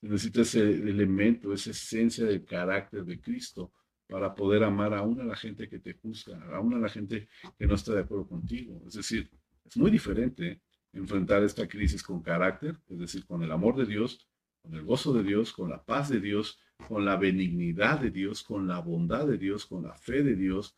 Se 0.01 0.09
necesita 0.09 0.43
ese 0.43 0.61
elemento, 0.61 1.53
esa 1.53 1.73
esencia 1.73 2.25
del 2.25 2.45
carácter 2.45 3.05
de 3.05 3.21
Cristo 3.21 3.73
para 4.07 4.33
poder 4.33 4.63
amar 4.63 4.95
aún 4.95 5.21
a 5.21 5.25
la 5.25 5.35
gente 5.35 5.69
que 5.69 5.81
te 5.81 5.95
juzga, 5.95 6.41
aún 6.55 6.75
a 6.75 6.79
la 6.79 6.89
gente 6.89 7.27
que 7.59 7.67
no 7.67 7.75
está 7.75 7.95
de 7.95 8.03
acuerdo 8.03 8.29
contigo. 8.29 8.81
Es 8.87 8.95
decir, 8.95 9.29
es 9.65 9.77
muy 9.77 9.91
diferente 9.91 10.61
enfrentar 10.93 11.43
esta 11.43 11.69
crisis 11.69 12.03
con 12.03 12.23
carácter, 12.23 12.79
es 12.89 12.99
decir, 12.99 13.27
con 13.27 13.43
el 13.43 13.53
amor 13.53 13.77
de 13.77 13.87
Dios, 13.87 14.27
con 14.63 14.75
el 14.75 14.83
gozo 14.83 15.13
de 15.13 15.23
Dios, 15.23 15.53
con 15.53 15.71
la 15.71 15.85
paz 15.85 16.09
de 16.09 16.21
Dios, 16.21 16.59
con 16.89 17.05
la 17.05 17.17
benignidad 17.17 18.01
de 18.01 18.11
Dios, 18.11 18.43
con 18.43 18.67
la 18.67 18.81
bondad 18.81 19.27
de 19.27 19.39
Dios, 19.39 19.67
con 19.67 19.85
la 19.85 19.95
fe 19.95 20.23
de 20.23 20.35
Dios, 20.35 20.77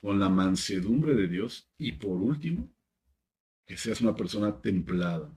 con 0.00 0.18
la 0.18 0.28
mansedumbre 0.28 1.14
de 1.14 1.28
Dios 1.28 1.70
y 1.76 1.92
por 1.92 2.16
último, 2.16 2.72
que 3.66 3.76
seas 3.76 4.00
una 4.00 4.14
persona 4.14 4.60
templada, 4.60 5.32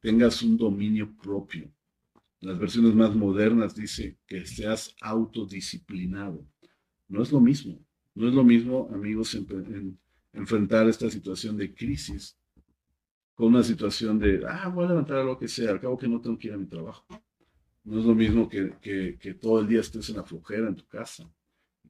tengas 0.00 0.42
un 0.42 0.56
dominio 0.56 1.16
propio. 1.16 1.70
Las 2.40 2.58
versiones 2.58 2.94
más 2.94 3.14
modernas 3.14 3.74
dice 3.74 4.18
que 4.26 4.44
seas 4.44 4.94
autodisciplinado. 5.00 6.46
No 7.08 7.22
es 7.22 7.32
lo 7.32 7.40
mismo. 7.40 7.84
No 8.14 8.28
es 8.28 8.34
lo 8.34 8.44
mismo, 8.44 8.88
amigos, 8.92 9.34
en, 9.34 9.98
enfrentar 10.32 10.88
esta 10.88 11.10
situación 11.10 11.56
de 11.56 11.74
crisis 11.74 12.38
con 13.36 13.48
una 13.48 13.62
situación 13.62 14.18
de, 14.18 14.42
ah, 14.48 14.68
voy 14.68 14.86
a 14.86 14.88
levantar 14.88 15.24
lo 15.24 15.38
que 15.38 15.48
sea, 15.48 15.70
al 15.72 15.80
cabo 15.80 15.98
que 15.98 16.08
no 16.08 16.20
tengo 16.20 16.38
que 16.38 16.48
ir 16.48 16.54
a 16.54 16.58
mi 16.58 16.66
trabajo. 16.66 17.06
No 17.84 18.00
es 18.00 18.04
lo 18.04 18.14
mismo 18.14 18.48
que, 18.48 18.76
que, 18.80 19.18
que 19.20 19.34
todo 19.34 19.60
el 19.60 19.68
día 19.68 19.80
estés 19.80 20.08
en 20.10 20.16
la 20.16 20.24
flojera 20.24 20.68
en 20.68 20.76
tu 20.76 20.86
casa, 20.88 21.30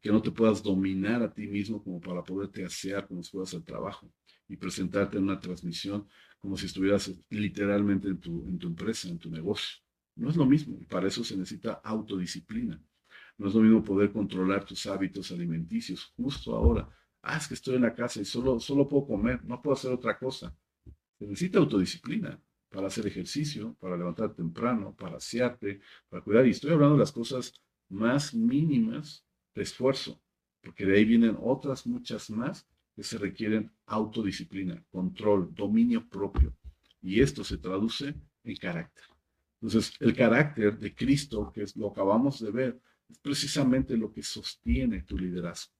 que 0.02 0.10
no 0.10 0.20
te 0.22 0.30
puedas 0.30 0.62
dominar 0.62 1.22
a 1.22 1.32
ti 1.32 1.46
mismo 1.46 1.82
como 1.82 2.00
para 2.00 2.22
poderte 2.24 2.64
asear 2.64 3.06
como 3.08 3.22
si 3.22 3.30
fueras 3.30 3.54
al 3.54 3.64
trabajo 3.64 4.10
y 4.48 4.56
presentarte 4.56 5.18
en 5.18 5.24
una 5.24 5.40
transmisión 5.40 6.06
como 6.40 6.56
si 6.56 6.66
estuvieras 6.66 7.10
literalmente 7.30 8.08
en 8.08 8.20
tu, 8.20 8.44
en 8.46 8.58
tu 8.58 8.68
empresa, 8.68 9.08
en 9.08 9.18
tu 9.18 9.30
negocio. 9.30 9.78
No 10.16 10.30
es 10.30 10.36
lo 10.36 10.46
mismo, 10.46 10.78
para 10.88 11.08
eso 11.08 11.24
se 11.24 11.36
necesita 11.36 11.80
autodisciplina. 11.84 12.80
No 13.38 13.48
es 13.48 13.54
lo 13.54 13.60
mismo 13.60 13.84
poder 13.84 14.12
controlar 14.12 14.64
tus 14.64 14.86
hábitos 14.86 15.30
alimenticios 15.32 16.12
justo 16.16 16.54
ahora. 16.54 16.88
Ah, 17.22 17.36
es 17.36 17.48
que 17.48 17.54
estoy 17.54 17.76
en 17.76 17.82
la 17.82 17.94
casa 17.94 18.20
y 18.20 18.24
solo, 18.24 18.60
solo 18.60 18.88
puedo 18.88 19.06
comer, 19.06 19.44
no 19.44 19.60
puedo 19.60 19.74
hacer 19.74 19.92
otra 19.92 20.18
cosa. 20.18 20.56
Se 21.18 21.26
necesita 21.26 21.58
autodisciplina 21.58 22.40
para 22.68 22.88
hacer 22.88 23.06
ejercicio, 23.06 23.74
para 23.80 23.96
levantar 23.96 24.34
temprano, 24.34 24.94
para 24.94 25.16
asearte, 25.16 25.80
para 26.08 26.22
cuidar. 26.22 26.46
Y 26.46 26.50
estoy 26.50 26.72
hablando 26.72 26.94
de 26.94 27.00
las 27.00 27.12
cosas 27.12 27.54
más 27.88 28.34
mínimas 28.34 29.24
de 29.54 29.62
esfuerzo, 29.62 30.20
porque 30.60 30.84
de 30.84 30.96
ahí 30.96 31.04
vienen 31.04 31.36
otras 31.40 31.86
muchas 31.86 32.28
más 32.28 32.66
que 32.94 33.02
se 33.02 33.18
requieren 33.18 33.70
autodisciplina, 33.86 34.82
control, 34.90 35.54
dominio 35.54 36.06
propio. 36.08 36.54
Y 37.00 37.20
esto 37.20 37.44
se 37.44 37.58
traduce 37.58 38.14
en 38.44 38.56
carácter. 38.56 39.04
Entonces, 39.60 39.94
el 40.00 40.14
carácter 40.14 40.78
de 40.78 40.94
Cristo, 40.94 41.50
que 41.52 41.62
es 41.62 41.76
lo 41.76 41.90
acabamos 41.90 42.40
de 42.40 42.50
ver, 42.50 42.80
es 43.08 43.18
precisamente 43.18 43.96
lo 43.96 44.12
que 44.12 44.22
sostiene 44.22 45.02
tu 45.02 45.16
liderazgo. 45.16 45.72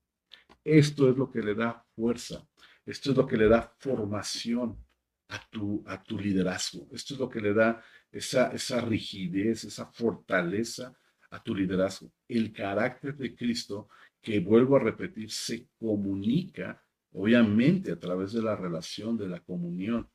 Esto 0.65 1.11
es 1.11 1.17
lo 1.17 1.31
que 1.31 1.43
le 1.43 1.55
da 1.55 1.85
fuerza, 1.95 2.47
esto 2.85 3.11
es 3.11 3.17
lo 3.17 3.27
que 3.27 3.37
le 3.37 3.49
da 3.49 3.75
formación 3.79 4.86
a 5.29 5.41
tu, 5.51 5.83
a 5.87 6.03
tu 6.03 6.19
liderazgo, 6.19 6.89
esto 6.93 7.15
es 7.15 7.21
lo 7.21 7.29
que 7.29 7.41
le 7.41 7.53
da 7.53 7.83
esa, 8.13 8.53
esa 8.53 8.81
rigidez, 8.81 9.65
esa 9.65 9.87
fortaleza 9.87 10.97
a 11.31 11.43
tu 11.43 11.55
liderazgo. 11.55 12.13
El 12.29 12.53
carácter 12.53 13.17
de 13.17 13.35
Cristo, 13.35 13.89
que 14.23 14.41
vuelvo 14.41 14.77
a 14.77 14.81
repetir, 14.81 15.31
se 15.31 15.69
comunica 15.79 16.83
obviamente 17.13 17.93
a 17.93 17.99
través 17.99 18.33
de 18.33 18.43
la 18.43 18.55
relación, 18.57 19.17
de 19.17 19.29
la 19.29 19.41
comunión. 19.41 20.09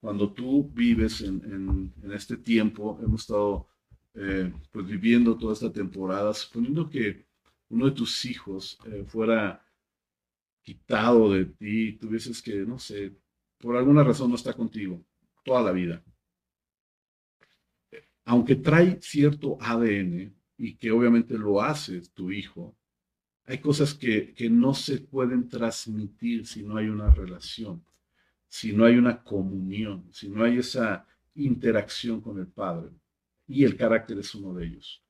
Cuando 0.00 0.32
tú 0.32 0.68
vives 0.72 1.20
en, 1.20 1.92
este 2.12 2.36
tiempo, 2.36 2.98
hemos 3.02 3.22
estado 3.22 3.68
eh, 4.14 4.52
pues 4.72 4.86
viviendo 4.86 5.36
toda 5.36 5.52
esta 5.52 5.72
temporada, 5.72 6.34
suponiendo 6.34 6.88
que 6.88 7.26
uno 7.68 7.86
de 7.86 7.92
tus 7.92 8.24
hijos 8.24 8.78
eh, 8.86 9.04
fuera 9.06 9.64
quitado 10.62 11.32
de 11.32 11.44
ti, 11.46 11.92
tuvieses 11.92 12.42
que, 12.42 12.56
no 12.66 12.78
sé, 12.78 13.16
por 13.60 13.76
alguna 13.76 14.02
razón 14.02 14.30
no 14.30 14.36
está 14.36 14.52
contigo 14.54 15.04
toda 15.44 15.62
la 15.62 15.72
vida. 15.72 16.02
Aunque 18.24 18.56
trae 18.56 18.98
cierto 19.00 19.58
ADN 19.60 20.34
y 20.56 20.76
que 20.76 20.90
obviamente 20.90 21.36
lo 21.36 21.60
hace 21.62 22.00
tu 22.14 22.30
hijo, 22.30 22.76
hay 23.44 23.58
cosas 23.58 23.94
que, 23.94 24.34
no 24.50 24.74
se 24.74 24.98
pueden 24.98 25.48
transmitir 25.48 26.46
si 26.46 26.62
no 26.62 26.76
hay 26.76 26.88
una 26.88 27.10
relación, 27.10 27.84
si 28.46 28.72
no 28.72 28.84
hay 28.84 28.96
una 28.96 29.22
comunión, 29.22 30.08
si 30.12 30.28
no 30.28 30.44
hay 30.44 30.58
esa 30.58 31.06
interacción 31.34 32.20
con 32.20 32.38
el 32.38 32.46
Padre. 32.46 32.90
Y 33.48 33.64
el 33.64 33.76
carácter 33.76 34.18
es 34.18 34.34
uno 34.34 34.54
de 34.54 34.66
ellos. 34.66 35.02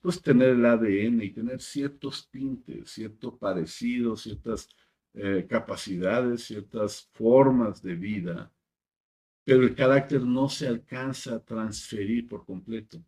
Puedes 0.00 0.22
tener 0.22 0.50
el 0.50 0.64
ADN 0.64 1.22
y 1.22 1.30
tener 1.30 1.60
ciertos 1.60 2.30
tintes, 2.30 2.90
cierto 2.90 3.36
parecido, 3.36 4.16
ciertas 4.16 4.70
eh, 5.14 5.46
capacidades, 5.48 6.44
ciertas 6.44 7.08
formas 7.12 7.82
de 7.82 7.94
vida, 7.94 8.52
pero 9.44 9.62
el 9.62 9.74
carácter 9.74 10.22
no 10.22 10.48
se 10.48 10.68
alcanza 10.68 11.36
a 11.36 11.44
transferir 11.44 12.28
por 12.28 12.44
completo. 12.46 13.02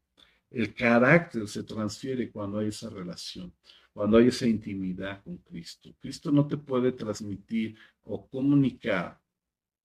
El 0.50 0.74
carácter 0.74 1.48
se 1.48 1.62
transfiere 1.62 2.30
cuando 2.30 2.58
hay 2.58 2.68
esa 2.68 2.90
relación 2.90 3.52
cuando 3.94 4.18
hay 4.18 4.26
esa 4.26 4.46
intimidad 4.46 5.22
con 5.22 5.38
Cristo. 5.38 5.94
Cristo 6.00 6.32
no 6.32 6.46
te 6.46 6.56
puede 6.56 6.90
transmitir 6.92 7.76
o 8.02 8.28
comunicar 8.28 9.22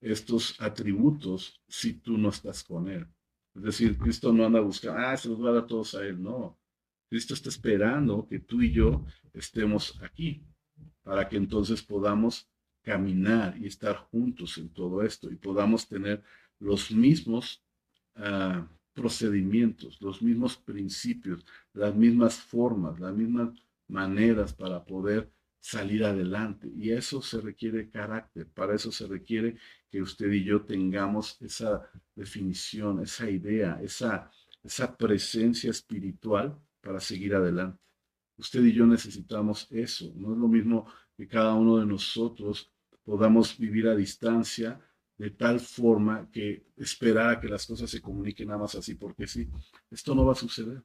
estos 0.01 0.59
atributos 0.59 1.61
si 1.67 1.93
tú 1.93 2.17
no 2.17 2.29
estás 2.29 2.63
con 2.63 2.89
Él. 2.89 3.05
Es 3.53 3.61
decir, 3.61 3.97
Cristo 3.97 4.33
no 4.33 4.45
anda 4.45 4.59
buscando, 4.61 4.99
ah, 4.99 5.15
se 5.15 5.29
los 5.29 5.43
va 5.43 5.49
a 5.51 5.53
dar 5.53 5.67
todos 5.67 5.93
a 5.93 6.03
Él. 6.03 6.21
No. 6.21 6.57
Cristo 7.07 7.35
está 7.35 7.49
esperando 7.49 8.27
que 8.27 8.39
tú 8.39 8.61
y 8.63 8.71
yo 8.71 9.05
estemos 9.31 10.01
aquí 10.01 10.43
para 11.09 11.27
que 11.27 11.37
entonces 11.37 11.81
podamos 11.81 12.47
caminar 12.83 13.57
y 13.57 13.65
estar 13.65 13.95
juntos 14.11 14.59
en 14.59 14.69
todo 14.69 15.01
esto 15.01 15.31
y 15.31 15.37
podamos 15.37 15.87
tener 15.87 16.21
los 16.59 16.91
mismos 16.91 17.63
ah, 18.15 18.67
procedimientos, 18.93 19.99
los 20.03 20.21
mismos 20.21 20.55
principios, 20.57 21.43
las 21.73 21.95
mismas 21.95 22.35
formas, 22.37 22.99
las 22.99 23.15
mismas 23.15 23.49
maneras 23.87 24.53
para 24.53 24.85
poder 24.85 25.31
salir 25.59 26.05
adelante. 26.05 26.71
Y 26.75 26.91
eso 26.91 27.23
se 27.23 27.41
requiere 27.41 27.89
carácter, 27.89 28.45
para 28.45 28.75
eso 28.75 28.91
se 28.91 29.07
requiere 29.07 29.57
que 29.89 30.03
usted 30.03 30.31
y 30.31 30.43
yo 30.43 30.61
tengamos 30.61 31.41
esa 31.41 31.89
definición, 32.13 33.01
esa 33.01 33.27
idea, 33.27 33.79
esa, 33.81 34.29
esa 34.63 34.95
presencia 34.95 35.71
espiritual 35.71 36.55
para 36.81 36.99
seguir 36.99 37.33
adelante. 37.33 37.88
Usted 38.39 38.63
y 38.63 38.71
yo 38.71 38.87
necesitamos 38.87 39.67
eso. 39.69 40.13
No 40.15 40.31
es 40.31 40.39
lo 40.39 40.47
mismo 40.47 40.87
que 41.15 41.27
cada 41.27 41.53
uno 41.55 41.77
de 41.77 41.85
nosotros 41.85 42.71
podamos 43.03 43.57
vivir 43.57 43.87
a 43.87 43.95
distancia 43.95 44.79
de 45.17 45.31
tal 45.31 45.59
forma 45.59 46.29
que 46.31 46.67
esperar 46.77 47.31
a 47.31 47.39
que 47.41 47.49
las 47.49 47.67
cosas 47.67 47.89
se 47.89 48.01
comuniquen 48.01 48.47
nada 48.47 48.61
más 48.61 48.75
así, 48.75 48.95
porque 48.95 49.27
sí, 49.27 49.49
esto 49.91 50.15
no 50.15 50.25
va 50.25 50.31
a 50.31 50.35
suceder. 50.35 50.81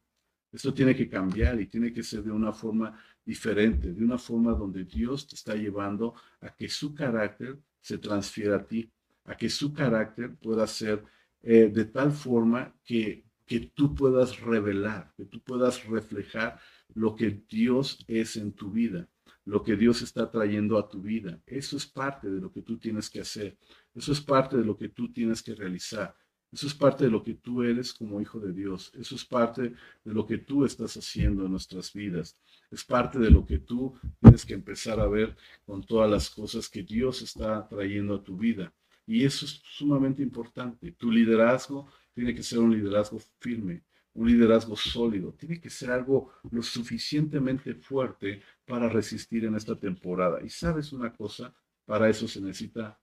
Esto 0.50 0.74
tiene 0.74 0.96
que 0.96 1.08
cambiar 1.08 1.60
y 1.60 1.68
tiene 1.68 1.92
que 1.92 2.02
ser 2.02 2.24
de 2.24 2.32
una 2.32 2.52
forma 2.52 2.98
diferente, 3.24 3.92
de 3.92 4.04
una 4.04 4.18
forma 4.18 4.52
donde 4.52 4.84
Dios 4.84 5.28
te 5.28 5.36
está 5.36 5.54
llevando 5.54 6.14
a 6.40 6.52
que 6.52 6.68
su 6.68 6.92
carácter 6.92 7.58
se 7.80 7.98
transfiera 7.98 8.56
a 8.56 8.66
ti, 8.66 8.90
a 9.24 9.36
que 9.36 9.48
su 9.48 9.72
carácter 9.72 10.34
pueda 10.34 10.66
ser 10.66 11.04
eh, 11.42 11.70
de 11.72 11.84
tal 11.84 12.10
forma 12.10 12.74
que, 12.84 13.24
que 13.46 13.60
tú 13.74 13.94
puedas 13.94 14.40
revelar, 14.40 15.12
que 15.16 15.26
tú 15.26 15.40
puedas 15.40 15.84
reflejar 15.84 16.58
lo 16.94 17.14
que 17.14 17.42
Dios 17.48 18.04
es 18.08 18.36
en 18.36 18.52
tu 18.52 18.70
vida, 18.70 19.08
lo 19.44 19.62
que 19.62 19.76
Dios 19.76 20.02
está 20.02 20.30
trayendo 20.30 20.78
a 20.78 20.88
tu 20.88 21.02
vida. 21.02 21.40
Eso 21.46 21.76
es 21.76 21.86
parte 21.86 22.30
de 22.30 22.40
lo 22.40 22.50
que 22.50 22.62
tú 22.62 22.78
tienes 22.78 23.10
que 23.10 23.20
hacer, 23.20 23.58
eso 23.94 24.12
es 24.12 24.20
parte 24.20 24.56
de 24.56 24.64
lo 24.64 24.76
que 24.76 24.88
tú 24.88 25.12
tienes 25.12 25.42
que 25.42 25.54
realizar. 25.54 26.16
Eso 26.54 26.68
es 26.68 26.74
parte 26.74 27.02
de 27.02 27.10
lo 27.10 27.24
que 27.24 27.34
tú 27.34 27.64
eres 27.64 27.92
como 27.92 28.20
hijo 28.20 28.38
de 28.38 28.52
Dios. 28.52 28.92
Eso 28.94 29.16
es 29.16 29.24
parte 29.24 29.74
de 30.04 30.14
lo 30.14 30.24
que 30.24 30.38
tú 30.38 30.64
estás 30.64 30.96
haciendo 30.96 31.44
en 31.44 31.50
nuestras 31.50 31.92
vidas. 31.92 32.38
Es 32.70 32.84
parte 32.84 33.18
de 33.18 33.28
lo 33.28 33.44
que 33.44 33.58
tú 33.58 33.98
tienes 34.20 34.46
que 34.46 34.54
empezar 34.54 35.00
a 35.00 35.08
ver 35.08 35.36
con 35.66 35.82
todas 35.82 36.08
las 36.08 36.30
cosas 36.30 36.68
que 36.68 36.84
Dios 36.84 37.22
está 37.22 37.66
trayendo 37.66 38.14
a 38.14 38.22
tu 38.22 38.36
vida. 38.36 38.72
Y 39.04 39.24
eso 39.24 39.46
es 39.46 39.62
sumamente 39.64 40.22
importante. 40.22 40.92
Tu 40.92 41.10
liderazgo 41.10 41.88
tiene 42.14 42.32
que 42.32 42.44
ser 42.44 42.60
un 42.60 42.72
liderazgo 42.72 43.18
firme, 43.40 43.82
un 44.14 44.28
liderazgo 44.28 44.76
sólido. 44.76 45.32
Tiene 45.32 45.60
que 45.60 45.70
ser 45.70 45.90
algo 45.90 46.32
lo 46.50 46.62
suficientemente 46.62 47.74
fuerte 47.74 48.42
para 48.64 48.88
resistir 48.88 49.44
en 49.44 49.54
esta 49.54 49.78
temporada. 49.78 50.42
Y 50.42 50.48
sabes 50.48 50.92
una 50.92 51.12
cosa, 51.12 51.54
para 51.84 52.08
eso 52.08 52.26
se 52.26 52.40
necesita 52.40 53.00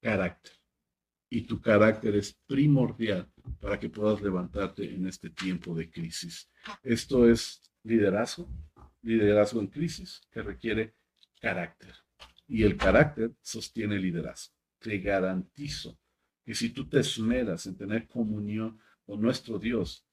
carácter 0.00 0.52
y 1.34 1.42
tu 1.42 1.60
carácter 1.60 2.14
es 2.14 2.32
primordial 2.46 3.28
para 3.60 3.80
que 3.80 3.88
puedas 3.88 4.22
levantarte 4.22 4.94
en 4.94 5.08
este 5.08 5.30
tiempo 5.30 5.74
de 5.74 5.90
crisis. 5.90 6.48
Esto 6.80 7.28
es 7.28 7.60
liderazgo, 7.82 8.48
liderazgo 9.02 9.60
en 9.60 9.66
crisis 9.66 10.20
que 10.30 10.42
requiere 10.42 10.94
carácter. 11.40 11.92
Y 12.46 12.62
el 12.62 12.76
carácter 12.76 13.32
sostiene 13.42 13.98
liderazgo. 13.98 14.54
Te 14.78 14.98
garantizo 14.98 15.98
que 16.44 16.54
si 16.54 16.70
tú 16.70 16.88
te 16.88 17.00
esmeras 17.00 17.66
en 17.66 17.76
tener 17.76 18.06
comunión 18.06 18.78
con 19.04 19.20
nuestro 19.20 19.58
Dios, 19.58 20.03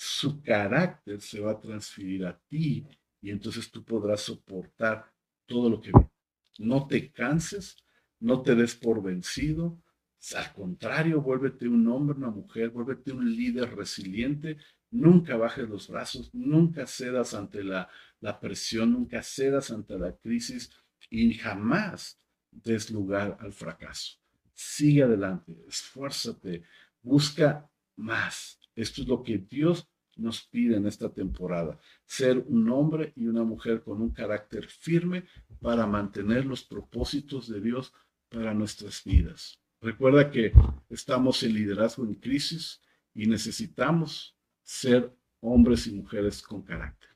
su 0.00 0.40
carácter 0.42 1.20
se 1.20 1.40
va 1.40 1.50
a 1.52 1.60
transferir 1.60 2.24
a 2.24 2.38
ti 2.48 2.86
y 3.20 3.30
entonces 3.30 3.68
tú 3.68 3.84
podrás 3.84 4.20
soportar 4.20 5.12
todo 5.44 5.68
lo 5.68 5.80
que 5.80 5.90
viene. 5.90 6.10
No 6.58 6.86
te 6.86 7.10
canses, 7.10 7.76
no 8.20 8.42
te 8.42 8.54
des 8.54 8.76
por 8.76 9.02
vencido, 9.02 9.82
al 10.36 10.52
contrario, 10.52 11.20
vuélvete 11.20 11.68
un 11.68 11.86
hombre, 11.88 12.16
una 12.16 12.30
mujer, 12.30 12.70
vuélvete 12.70 13.12
un 13.12 13.34
líder 13.34 13.74
resiliente. 13.74 14.58
Nunca 14.90 15.36
bajes 15.36 15.68
los 15.68 15.88
brazos, 15.88 16.30
nunca 16.32 16.86
cedas 16.86 17.34
ante 17.34 17.64
la, 17.64 17.88
la 18.20 18.38
presión, 18.38 18.92
nunca 18.92 19.22
cedas 19.22 19.72
ante 19.72 19.98
la 19.98 20.16
crisis 20.16 20.70
y 21.10 21.34
jamás 21.34 22.20
des 22.52 22.90
lugar 22.90 23.36
al 23.40 23.52
fracaso. 23.52 24.18
Sigue 24.54 25.02
adelante, 25.02 25.56
esfuérzate, 25.68 26.62
busca 27.02 27.68
más. 27.96 28.57
Esto 28.78 29.02
es 29.02 29.08
lo 29.08 29.24
que 29.24 29.38
Dios 29.38 29.88
nos 30.16 30.42
pide 30.46 30.76
en 30.76 30.86
esta 30.86 31.12
temporada. 31.12 31.80
Ser 32.04 32.38
un 32.46 32.70
hombre 32.70 33.12
y 33.16 33.26
una 33.26 33.42
mujer 33.42 33.82
con 33.82 34.00
un 34.00 34.10
carácter 34.10 34.68
firme 34.68 35.24
para 35.60 35.84
mantener 35.84 36.46
los 36.46 36.62
propósitos 36.62 37.48
de 37.48 37.60
Dios 37.60 37.92
para 38.28 38.54
nuestras 38.54 39.02
vidas. 39.02 39.58
Recuerda 39.80 40.30
que 40.30 40.52
estamos 40.90 41.42
en 41.42 41.54
liderazgo 41.54 42.04
en 42.04 42.14
crisis 42.14 42.80
y 43.14 43.26
necesitamos 43.26 44.36
ser 44.62 45.12
hombres 45.40 45.88
y 45.88 45.94
mujeres 45.94 46.40
con 46.40 46.62
carácter. 46.62 47.10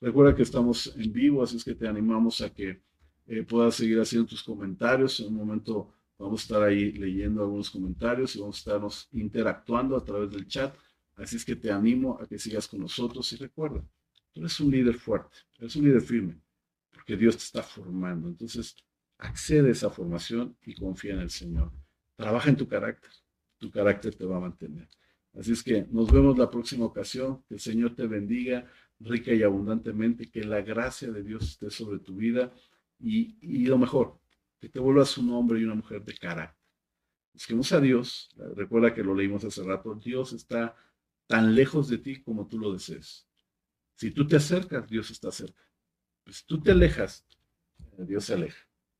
Recuerda 0.00 0.36
que 0.36 0.42
estamos 0.42 0.94
en 0.96 1.12
vivo, 1.12 1.42
así 1.42 1.56
es 1.56 1.64
que 1.64 1.74
te 1.74 1.88
animamos 1.88 2.40
a 2.42 2.50
que 2.54 2.80
eh, 3.26 3.42
puedas 3.42 3.74
seguir 3.74 3.98
haciendo 3.98 4.28
tus 4.28 4.44
comentarios. 4.44 5.18
En 5.18 5.28
un 5.28 5.34
momento 5.34 5.92
vamos 6.16 6.42
a 6.42 6.44
estar 6.44 6.62
ahí 6.62 6.92
leyendo 6.92 7.42
algunos 7.42 7.70
comentarios 7.70 8.36
y 8.36 8.38
vamos 8.38 8.56
a 8.56 8.60
estarnos 8.60 9.08
interactuando 9.10 9.96
a 9.96 10.04
través 10.04 10.30
del 10.30 10.46
chat. 10.46 10.72
Así 11.16 11.36
es 11.36 11.44
que 11.44 11.56
te 11.56 11.70
animo 11.70 12.18
a 12.20 12.26
que 12.26 12.38
sigas 12.38 12.66
con 12.66 12.80
nosotros 12.80 13.32
y 13.32 13.36
recuerda, 13.36 13.84
tú 14.32 14.40
eres 14.40 14.58
un 14.60 14.70
líder 14.70 14.94
fuerte, 14.94 15.36
eres 15.58 15.76
un 15.76 15.84
líder 15.84 16.00
firme, 16.00 16.40
porque 16.90 17.16
Dios 17.16 17.36
te 17.36 17.44
está 17.44 17.62
formando. 17.62 18.28
Entonces, 18.28 18.76
accede 19.22 19.68
a 19.68 19.72
esa 19.72 19.90
formación 19.90 20.56
y 20.62 20.74
confía 20.74 21.14
en 21.14 21.20
el 21.20 21.30
Señor. 21.30 21.72
Trabaja 22.16 22.50
en 22.50 22.56
tu 22.56 22.68
carácter. 22.68 23.10
Tu 23.58 23.70
carácter 23.70 24.14
te 24.14 24.24
va 24.24 24.36
a 24.36 24.40
mantener. 24.40 24.88
Así 25.34 25.52
es 25.52 25.62
que 25.62 25.86
nos 25.90 26.10
vemos 26.12 26.36
la 26.36 26.50
próxima 26.50 26.84
ocasión. 26.84 27.42
Que 27.48 27.54
el 27.54 27.60
Señor 27.60 27.94
te 27.94 28.06
bendiga 28.06 28.66
rica 28.98 29.32
y 29.32 29.42
abundantemente. 29.42 30.30
Que 30.30 30.44
la 30.44 30.60
gracia 30.60 31.10
de 31.10 31.22
Dios 31.22 31.44
esté 31.44 31.70
sobre 31.70 32.00
tu 32.00 32.16
vida. 32.16 32.52
Y, 32.98 33.64
lo 33.66 33.78
mejor, 33.78 34.18
que 34.60 34.68
te 34.68 34.78
vuelvas 34.78 35.16
un 35.18 35.30
hombre 35.32 35.60
y 35.60 35.64
una 35.64 35.74
mujer 35.74 36.04
de 36.04 36.14
carácter. 36.14 36.60
Busquemos 37.32 37.72
a 37.72 37.80
Dios. 37.80 38.30
Recuerda 38.56 38.92
que 38.92 39.02
lo 39.02 39.14
leímos 39.14 39.44
hace 39.44 39.62
rato. 39.62 39.94
Dios 39.94 40.32
está 40.32 40.76
tan 41.32 41.54
lejos 41.54 41.88
de 41.88 41.96
ti 41.96 42.20
como 42.20 42.46
tú 42.46 42.58
lo 42.58 42.74
desees. 42.74 43.26
Si 43.94 44.10
tú 44.10 44.26
te 44.26 44.36
acercas, 44.36 44.86
Dios 44.86 45.10
está 45.10 45.32
cerca. 45.32 45.62
Pues 46.24 46.36
si 46.36 46.44
tú 46.44 46.60
te 46.60 46.72
alejas, 46.72 47.24
Dios 47.96 48.26
se 48.26 48.34
aleja. 48.34 48.58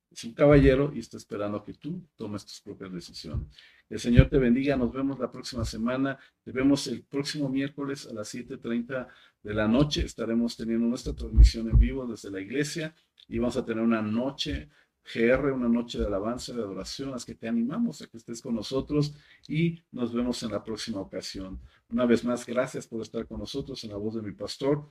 Es 0.09 0.23
un 0.23 0.33
caballero 0.33 0.91
y 0.95 0.97
está 0.97 1.17
esperando 1.17 1.63
que 1.63 1.75
tú 1.75 2.01
tomes 2.15 2.43
tus 2.43 2.59
propias 2.61 2.91
decisiones. 2.91 3.55
El 3.87 3.99
Señor 3.99 4.29
te 4.31 4.39
bendiga. 4.39 4.75
Nos 4.75 4.91
vemos 4.91 5.19
la 5.19 5.31
próxima 5.31 5.63
semana. 5.63 6.17
Te 6.43 6.51
vemos 6.51 6.87
el 6.87 7.03
próximo 7.03 7.49
miércoles 7.49 8.07
a 8.07 8.13
las 8.15 8.33
7:30 8.33 9.07
de 9.43 9.53
la 9.53 9.67
noche. 9.67 10.03
Estaremos 10.03 10.57
teniendo 10.57 10.87
nuestra 10.87 11.13
transmisión 11.13 11.69
en 11.69 11.77
vivo 11.77 12.07
desde 12.07 12.31
la 12.31 12.41
iglesia 12.41 12.95
y 13.27 13.37
vamos 13.37 13.57
a 13.57 13.63
tener 13.63 13.83
una 13.83 14.01
noche 14.01 14.71
GR, 15.13 15.51
una 15.51 15.67
noche 15.67 15.99
de 15.99 16.05
alabanza, 16.05 16.53
de 16.53 16.61
adoración. 16.61 17.13
Así 17.13 17.27
que 17.27 17.35
te 17.35 17.47
animamos 17.47 18.01
a 18.01 18.07
que 18.07 18.17
estés 18.17 18.41
con 18.41 18.55
nosotros 18.55 19.15
y 19.47 19.81
nos 19.91 20.13
vemos 20.13 20.41
en 20.43 20.51
la 20.51 20.63
próxima 20.63 20.99
ocasión. 20.99 21.59
Una 21.89 22.05
vez 22.05 22.23
más, 22.23 22.45
gracias 22.45 22.87
por 22.87 23.01
estar 23.01 23.27
con 23.27 23.39
nosotros 23.39 23.83
en 23.83 23.91
la 23.91 23.97
voz 23.97 24.15
de 24.15 24.21
mi 24.21 24.31
pastor 24.31 24.89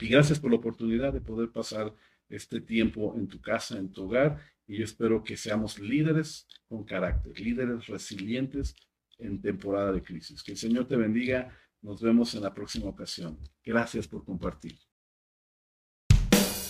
y 0.00 0.08
gracias 0.08 0.38
por 0.38 0.50
la 0.50 0.56
oportunidad 0.56 1.12
de 1.12 1.20
poder 1.20 1.50
pasar 1.50 1.94
este 2.28 2.60
tiempo 2.60 3.14
en 3.16 3.28
tu 3.28 3.40
casa, 3.40 3.78
en 3.78 3.92
tu 3.92 4.04
hogar, 4.04 4.40
y 4.66 4.78
yo 4.78 4.84
espero 4.84 5.22
que 5.22 5.36
seamos 5.36 5.78
líderes 5.78 6.46
con 6.68 6.84
carácter, 6.84 7.38
líderes 7.38 7.86
resilientes 7.86 8.74
en 9.18 9.40
temporada 9.40 9.92
de 9.92 10.02
crisis. 10.02 10.42
Que 10.42 10.52
el 10.52 10.58
Señor 10.58 10.86
te 10.86 10.96
bendiga. 10.96 11.54
Nos 11.82 12.00
vemos 12.00 12.34
en 12.34 12.42
la 12.42 12.54
próxima 12.54 12.88
ocasión. 12.88 13.38
Gracias 13.64 14.06
por 14.08 14.24
compartir. 14.24 14.78